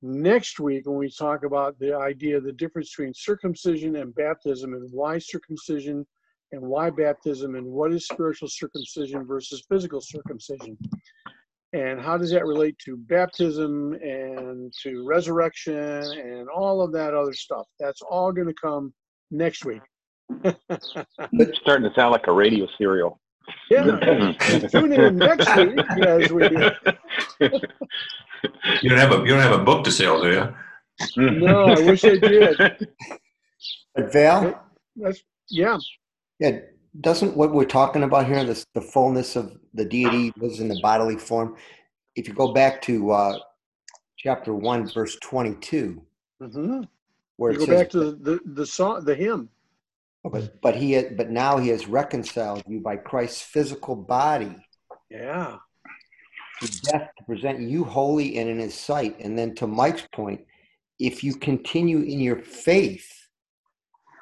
next 0.03 0.61
week 0.61 0.87
when 0.87 0.97
we 0.97 1.11
talk 1.11 1.45
about 1.45 1.79
the 1.79 1.97
idea 1.97 2.37
of 2.37 2.45
the 2.45 2.53
difference 2.53 2.91
between 2.91 3.15
circumcision 3.15 3.97
and 3.97 4.15
baptism 4.15 4.75
and 4.75 4.91
why 4.93 5.19
circumcision 5.19 6.07
and 6.53 6.61
why 6.61 6.91
baptism 6.91 7.55
and 7.55 7.67
what 7.67 7.93
is 7.93 8.09
spiritual 8.09 8.49
circumcision 8.49 9.25
versus 9.25 9.65
physical 9.69 10.01
circumcision. 10.01 10.77
And 11.73 12.01
how 12.01 12.17
does 12.17 12.33
that 12.33 12.47
relate 12.47 12.77
to 12.85 12.97
baptism 12.97 13.93
and 13.95 14.73
to 14.83 15.05
resurrection 15.07 15.77
and 15.77 16.49
all 16.49 16.83
of 16.83 16.93
that 16.93 17.15
other 17.15 17.33
stuff? 17.33 17.67
That's 17.79 18.03
all 18.03 18.33
going 18.33 18.49
to 18.49 18.55
come 18.55 18.93
next 19.31 19.65
week. 19.65 19.83
It's 21.33 21.59
starting 21.61 21.89
to 21.89 21.95
sound 21.95 22.13
like 22.13 22.27
a 22.29 22.33
radio 22.33 22.67
serial. 22.79 23.21
Yeah. 23.71 24.33
Tune 24.71 24.93
in 24.93 25.17
next 25.17 25.57
week 25.57 25.79
as 26.01 26.33
we. 26.33 26.49
You 28.83 28.89
don't 28.89 28.99
have 28.99 29.13
a 29.13 29.19
you 29.19 29.27
don't 29.27 29.41
have 29.41 29.61
a 29.61 29.65
book 29.65 29.85
to 29.85 29.93
sell, 29.93 30.23
do 30.23 30.31
you? 30.31 30.55
Mm-hmm. 31.17 31.45
No, 31.45 31.65
I 31.65 31.81
wish 31.81 32.05
I 32.05 32.17
did. 32.17 32.89
But 33.95 34.13
Val, 34.13 34.63
That's 34.97 35.23
yeah. 35.49 35.79
yeah, 36.39 36.61
doesn't 37.01 37.37
what 37.37 37.53
we're 37.53 37.65
talking 37.65 38.03
about 38.03 38.27
here, 38.27 38.45
this 38.45 38.67
the 38.75 38.81
fullness 38.81 39.37
of 39.37 39.57
the 39.75 39.85
deity 39.85 40.33
was 40.39 40.61
in 40.61 40.69
the 40.69 40.81
bodily 40.83 41.17
form. 41.17 41.57
If 42.17 42.27
you 42.27 42.35
go 42.35 42.53
back 42.53 42.83
to 42.83 43.13
uh, 43.13 43.39
chapter 44.19 44.55
one, 44.55 44.89
verse 44.89 45.17
twenty-two, 45.23 46.03
hmm 46.41 46.81
where 47.37 47.53
You 47.53 47.59
go 47.59 47.67
says, 47.67 47.81
back 47.81 47.91
to 47.91 47.99
the 47.99 48.13
the, 48.13 48.41
the 48.45 48.67
song, 48.67 49.05
the 49.05 49.15
hymn. 49.15 49.49
but, 50.25 50.61
but 50.61 50.77
he 50.77 51.01
but 51.17 51.31
now 51.31 51.59
he 51.59 51.69
has 51.69 51.87
reconciled 51.87 52.63
you 52.67 52.81
by 52.81 52.97
Christ's 52.97 53.43
physical 53.43 53.95
body 53.95 54.55
Yeah. 55.09 55.59
to 56.61 56.69
death 56.69 57.09
to 57.17 57.25
present 57.25 57.61
you 57.61 57.85
holy 57.85 58.39
and 58.39 58.51
in 58.51 58.59
his 58.59 58.75
sight. 58.75 59.19
And 59.21 59.39
then 59.39 59.55
to 59.55 59.67
Mike's 59.67 60.07
point, 60.13 60.45
if 60.99 61.25
you 61.25 61.35
continue 61.37 62.01
in 62.01 62.21
your 62.21 62.41
faith, 62.41 63.11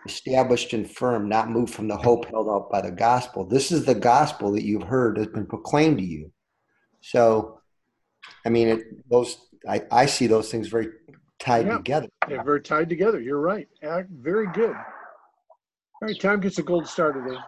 established 0.09 0.72
and 0.72 0.90
firm, 0.90 1.28
not 1.28 1.50
moved 1.50 1.72
from 1.72 1.86
the 1.88 1.96
hope 1.96 2.24
held 2.26 2.48
out 2.48 2.70
by 2.70 2.80
the 2.80 2.90
gospel, 2.90 3.44
this 3.44 3.70
is 3.70 3.84
the 3.84 3.94
gospel 3.94 4.50
that 4.52 4.64
you've 4.64 4.82
heard 4.82 5.16
has 5.18 5.26
been 5.28 5.46
proclaimed 5.46 5.98
to 5.98 6.04
you. 6.04 6.32
So, 7.00 7.61
I 8.44 8.48
mean, 8.48 8.68
it, 8.68 9.09
those 9.09 9.36
I, 9.68 9.82
I 9.90 10.06
see 10.06 10.26
those 10.26 10.50
things 10.50 10.68
very 10.68 10.88
tied 11.38 11.66
Yeah. 11.66 11.76
together. 11.76 12.09
They're 12.28 12.42
very 12.44 12.62
tied 12.62 12.88
together. 12.88 13.20
You're 13.20 13.40
right. 13.40 13.68
Very 13.82 14.46
good. 14.52 14.74
All 14.74 16.06
right, 16.09 16.18
Tom 16.18 16.40
gets 16.40 16.59
a 16.59 16.62
gold 16.62 16.86
star 16.86 17.12
today. 17.12 17.38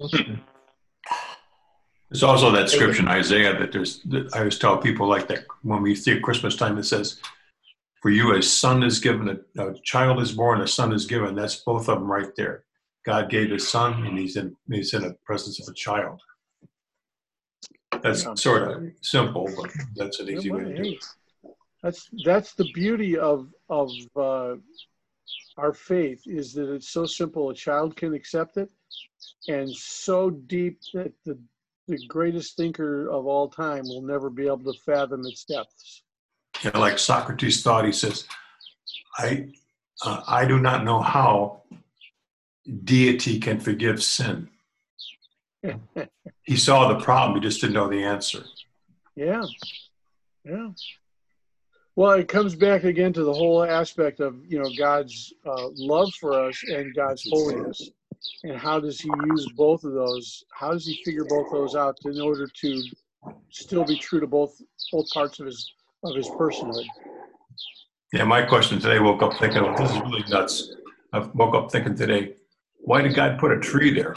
There's 2.10 2.24
also 2.24 2.50
that 2.50 2.68
scripture 2.68 3.02
in 3.02 3.08
Isaiah 3.08 3.56
that 3.56 3.70
there's 3.70 4.00
that 4.06 4.34
I 4.34 4.38
always 4.40 4.58
tell 4.58 4.76
people 4.78 5.06
like 5.06 5.28
that 5.28 5.44
when 5.62 5.80
we 5.80 5.94
see 5.94 6.18
Christmas 6.18 6.56
time 6.56 6.76
it 6.76 6.82
says, 6.82 7.20
For 8.00 8.10
you 8.10 8.34
a 8.34 8.42
son 8.42 8.82
is 8.82 8.98
given, 8.98 9.28
a, 9.28 9.68
a 9.68 9.74
child 9.80 10.20
is 10.20 10.32
born, 10.32 10.62
a 10.62 10.66
son 10.66 10.92
is 10.92 11.04
given. 11.06 11.34
That's 11.34 11.56
both 11.56 11.88
of 11.88 11.98
them 11.98 12.10
right 12.10 12.34
there. 12.36 12.64
God 13.04 13.30
gave 13.30 13.50
his 13.50 13.68
son 13.68 14.06
and 14.06 14.18
he's 14.18 14.36
in 14.36 14.56
he's 14.70 14.94
in 14.94 15.02
the 15.02 15.16
presence 15.24 15.60
of 15.60 15.70
a 15.70 15.74
child. 15.74 16.20
That's 18.02 18.26
sort 18.40 18.70
of 18.70 18.82
simple, 19.02 19.48
but 19.56 19.70
that's 19.96 20.20
an 20.20 20.28
easy 20.28 20.50
way 20.50 20.64
to 20.64 20.82
do 20.82 20.90
it. 20.90 21.04
That's 21.82 22.08
that's 22.24 22.54
the 22.54 22.70
beauty 22.72 23.18
of 23.18 23.48
of 23.68 23.90
uh, 24.16 24.56
our 25.56 25.72
faith 25.72 26.22
is 26.26 26.52
that 26.54 26.72
it's 26.72 26.90
so 26.90 27.06
simple 27.06 27.50
a 27.50 27.54
child 27.54 27.96
can 27.96 28.14
accept 28.14 28.56
it, 28.56 28.70
and 29.48 29.70
so 29.70 30.30
deep 30.30 30.80
that 30.94 31.12
the 31.24 31.38
the 31.88 32.06
greatest 32.06 32.56
thinker 32.56 33.08
of 33.08 33.26
all 33.26 33.48
time 33.48 33.82
will 33.84 34.02
never 34.02 34.30
be 34.30 34.46
able 34.46 34.72
to 34.72 34.78
fathom 34.84 35.22
its 35.26 35.44
depths. 35.44 36.02
Like 36.74 36.98
Socrates 36.98 37.62
thought, 37.62 37.84
he 37.84 37.92
says, 37.92 38.26
I, 39.18 39.48
uh, 40.04 40.22
I 40.26 40.44
do 40.44 40.58
not 40.58 40.84
know 40.84 41.00
how 41.00 41.62
deity 42.84 43.38
can 43.38 43.60
forgive 43.60 44.02
sin. 44.02 44.48
he 46.42 46.56
saw 46.56 46.92
the 46.92 47.00
problem, 47.02 47.40
he 47.40 47.46
just 47.46 47.60
didn't 47.60 47.74
know 47.74 47.88
the 47.88 48.02
answer. 48.02 48.44
Yeah. 49.16 49.44
Yeah. 50.44 50.68
Well, 51.96 52.12
it 52.12 52.28
comes 52.28 52.54
back 52.54 52.84
again 52.84 53.12
to 53.12 53.24
the 53.24 53.32
whole 53.32 53.62
aspect 53.62 54.20
of, 54.20 54.36
you 54.46 54.58
know, 54.58 54.70
God's 54.78 55.32
uh, 55.44 55.68
love 55.74 56.12
for 56.14 56.48
us 56.48 56.62
and 56.68 56.94
God's 56.94 57.28
holiness. 57.28 57.90
And 58.44 58.56
how 58.56 58.80
does 58.80 59.00
he 59.00 59.10
use 59.26 59.48
both 59.56 59.84
of 59.84 59.92
those? 59.92 60.44
How 60.50 60.72
does 60.72 60.86
he 60.86 61.02
figure 61.04 61.24
both 61.24 61.50
those 61.50 61.74
out 61.74 61.98
in 62.04 62.20
order 62.20 62.46
to 62.46 62.82
still 63.50 63.84
be 63.84 63.98
true 63.98 64.20
to 64.20 64.26
both 64.26 64.60
both 64.92 65.10
parts 65.10 65.40
of 65.40 65.46
his 65.46 65.70
of 66.04 66.16
his 66.16 66.28
personhood? 66.28 66.84
Yeah, 68.12 68.24
my 68.24 68.42
question 68.42 68.80
today 68.80 68.98
woke 68.98 69.22
up 69.22 69.34
thinking, 69.38 69.62
oh, 69.62 69.74
this 69.76 69.90
is 69.90 70.00
really 70.00 70.24
nuts. 70.28 70.74
I 71.12 71.20
woke 71.34 71.54
up 71.54 71.70
thinking 71.70 71.94
today, 71.94 72.34
why 72.78 73.02
did 73.02 73.14
God 73.14 73.38
put 73.38 73.52
a 73.52 73.60
tree 73.60 73.92
there? 73.92 74.14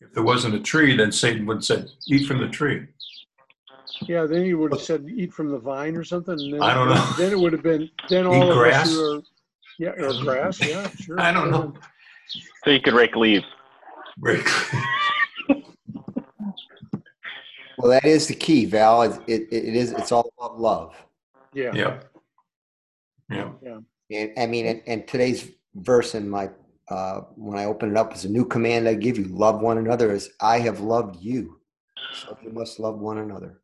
If 0.00 0.12
there 0.14 0.22
wasn't 0.22 0.54
a 0.54 0.60
tree, 0.60 0.96
then 0.96 1.12
Satan 1.12 1.46
would 1.46 1.58
have 1.58 1.64
said, 1.64 1.88
eat 2.08 2.26
from 2.26 2.38
the 2.40 2.48
tree. 2.48 2.86
Yeah, 4.02 4.26
then 4.26 4.44
he 4.44 4.54
would 4.54 4.72
have 4.72 4.82
said, 4.82 5.06
"Eat 5.08 5.32
from 5.32 5.50
the 5.50 5.58
vine" 5.58 5.96
or 5.96 6.04
something. 6.04 6.38
And 6.38 6.54
then, 6.54 6.62
I 6.62 6.72
don't 6.72 6.88
know. 6.88 7.14
Then 7.18 7.32
it 7.32 7.38
would 7.38 7.52
have 7.52 7.62
been 7.64 7.90
then 8.08 8.26
all 8.26 8.34
Eat 8.36 8.48
of 8.50 8.56
grass? 8.56 8.86
us 8.86 8.92
who 8.92 9.16
are, 9.16 9.22
yeah, 9.78 9.88
or 9.90 10.22
grass. 10.22 10.64
Yeah, 10.64 10.88
sure. 11.00 11.20
I 11.20 11.32
don't 11.32 11.50
know. 11.50 11.74
So 12.64 12.70
you 12.70 12.80
could 12.80 12.94
rake 12.94 13.16
leaves. 13.16 13.44
Rake 14.20 14.44
good. 14.44 14.82
Well, 17.78 17.92
that 17.92 18.04
is 18.04 18.26
the 18.26 18.34
key, 18.34 18.64
Val. 18.64 19.02
It, 19.02 19.20
it, 19.26 19.48
it 19.52 19.76
is, 19.76 19.92
it's 19.92 20.12
all 20.12 20.32
about 20.36 20.60
love. 20.60 20.96
Yeah, 21.54 21.72
Yeah. 23.30 23.50
Yeah. 23.62 23.78
And 24.10 24.32
I 24.38 24.46
mean, 24.46 24.66
and, 24.66 24.82
and 24.86 25.06
today's 25.06 25.50
verse 25.74 26.14
in 26.14 26.28
my, 26.28 26.50
uh, 26.88 27.20
when 27.36 27.58
I 27.58 27.66
open 27.66 27.90
it 27.90 27.96
up 27.96 28.14
is 28.14 28.24
a 28.24 28.28
new 28.28 28.44
command 28.44 28.88
I 28.88 28.94
give 28.94 29.18
you, 29.18 29.24
love 29.26 29.60
one 29.60 29.78
another 29.78 30.10
as 30.10 30.30
I 30.40 30.58
have 30.60 30.80
loved 30.80 31.16
you. 31.22 31.60
So 32.12 32.36
you 32.42 32.50
must 32.50 32.80
love 32.80 32.98
one 32.98 33.18
another. 33.18 33.60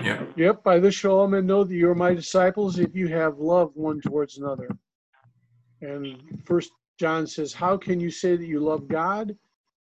Yeah. 0.00 0.24
Yep. 0.36 0.64
By 0.64 0.78
this 0.78 0.94
shall 0.94 1.18
all 1.18 1.28
men 1.28 1.46
know 1.46 1.64
that 1.64 1.74
you 1.74 1.90
are 1.90 1.94
my 1.94 2.14
disciples 2.14 2.78
if 2.78 2.94
you 2.94 3.08
have 3.08 3.38
love 3.38 3.72
one 3.74 4.00
towards 4.00 4.38
another. 4.38 4.70
And 5.82 6.42
First 6.46 6.70
John 6.98 7.26
says, 7.26 7.52
"How 7.52 7.76
can 7.76 8.00
you 8.00 8.10
say 8.10 8.36
that 8.36 8.46
you 8.46 8.60
love 8.60 8.88
God 8.88 9.36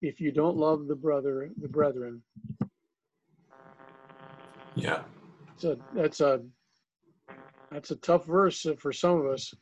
if 0.01 0.21
you 0.21 0.33
don't 0.33 0.57
love 0.57 0.89
the 0.89 0.97
brother, 0.97 1.51
the 1.61 1.69
brethren?" 1.69 2.23
Yeah. 4.75 5.03
So 5.57 5.77
that's 5.95 6.21
a 6.21 6.43
that's 7.71 7.91
a 7.91 7.97
tough 7.97 8.27
verse 8.27 8.67
for 8.79 8.93
some 8.93 9.19
of 9.21 9.27
us. 9.27 9.53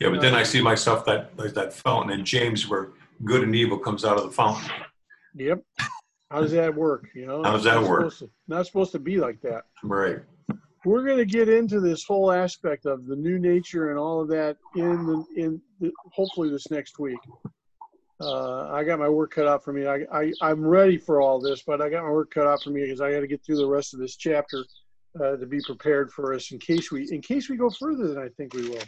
Yeah. 0.00 0.10
But 0.10 0.20
then 0.20 0.34
I 0.34 0.42
uh, 0.42 0.44
see 0.44 0.60
myself 0.60 1.04
that 1.06 1.30
like 1.36 1.54
that 1.54 1.72
fountain 1.72 2.18
in 2.18 2.24
James 2.24 2.68
where 2.68 2.90
good 3.24 3.42
and 3.42 3.54
evil 3.54 3.78
comes 3.78 4.04
out 4.04 4.16
of 4.16 4.24
the 4.24 4.30
fountain. 4.30 4.70
Yep. 5.34 5.62
How 6.30 6.42
does 6.42 6.52
that 6.52 6.74
work? 6.74 7.08
You 7.14 7.26
know, 7.26 7.42
How 7.42 7.52
does 7.52 7.64
that 7.64 7.82
work? 7.82 8.00
supposed 8.00 8.18
to- 8.20 8.30
not 8.48 8.66
supposed 8.66 8.92
to 8.92 8.98
be 8.98 9.16
like 9.18 9.40
that. 9.42 9.64
Right. 9.82 10.18
we're 10.84 11.04
going 11.04 11.18
to 11.18 11.24
get 11.24 11.48
into 11.48 11.80
this 11.80 12.04
whole 12.04 12.30
aspect 12.30 12.86
of 12.86 13.06
the 13.06 13.16
new 13.16 13.38
nature 13.38 13.90
and 13.90 13.98
all 13.98 14.20
of 14.20 14.28
that 14.28 14.56
in 14.76 15.06
the, 15.06 15.24
in 15.36 15.60
the, 15.80 15.90
hopefully 16.12 16.50
this 16.50 16.70
next 16.70 16.98
week. 16.98 17.18
Uh, 18.20 18.68
I 18.72 18.82
got 18.82 18.98
my 18.98 19.08
work 19.08 19.32
cut 19.32 19.46
out 19.46 19.62
for 19.62 19.72
me. 19.72 19.86
I, 19.86 20.00
I 20.12 20.32
I'm 20.42 20.64
ready 20.64 20.98
for 20.98 21.20
all 21.20 21.40
this, 21.40 21.62
but 21.62 21.80
I 21.80 21.88
got 21.88 22.02
my 22.02 22.10
work 22.10 22.32
cut 22.32 22.46
out 22.46 22.62
for 22.62 22.70
me 22.70 22.82
because 22.82 23.00
I 23.00 23.12
got 23.12 23.20
to 23.20 23.28
get 23.28 23.44
through 23.44 23.58
the 23.58 23.66
rest 23.66 23.94
of 23.94 24.00
this 24.00 24.16
chapter 24.16 24.64
uh, 25.22 25.36
to 25.36 25.46
be 25.46 25.60
prepared 25.64 26.10
for 26.10 26.34
us 26.34 26.50
in 26.50 26.58
case 26.58 26.90
we 26.90 27.08
in 27.12 27.20
case 27.20 27.48
we 27.48 27.56
go 27.56 27.70
further 27.70 28.08
than 28.08 28.18
I 28.18 28.28
think 28.36 28.54
we 28.54 28.68
will. 28.68 28.82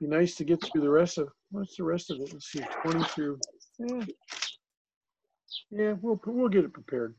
Be 0.00 0.06
nice 0.06 0.36
to 0.36 0.44
get 0.44 0.62
through 0.62 0.82
the 0.82 0.90
rest 0.90 1.18
of 1.18 1.28
what's 1.50 1.76
the 1.76 1.84
rest 1.84 2.10
of 2.10 2.20
it? 2.20 2.32
Let's 2.32 2.52
see, 2.52 2.64
twenty 2.82 3.04
through. 3.04 3.40
Yeah, 3.78 4.04
yeah, 5.70 5.94
we'll 6.00 6.20
we'll 6.26 6.48
get 6.48 6.64
it 6.64 6.72
prepared. 6.72 7.14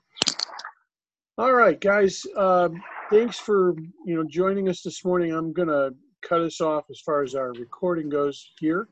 All 1.38 1.53
right, 1.53 1.80
guys. 1.80 2.26
Um, 2.38 2.82
thanks 3.09 3.38
for 3.38 3.76
you 4.05 4.16
know 4.16 4.24
joining 4.24 4.70
us 4.70 4.82
this 4.82 5.03
morning. 5.03 5.34
I'm 5.34 5.51
gonna 5.51 5.89
cut 6.22 6.41
us 6.41 6.61
off 6.61 6.86
as 6.89 7.01
far 7.01 7.24
as 7.24 7.36
our 7.36 7.51
recording 7.53 8.07
goes 8.07 8.53
here, 8.59 8.88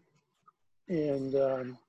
and 0.89 1.35
um, 1.35 1.79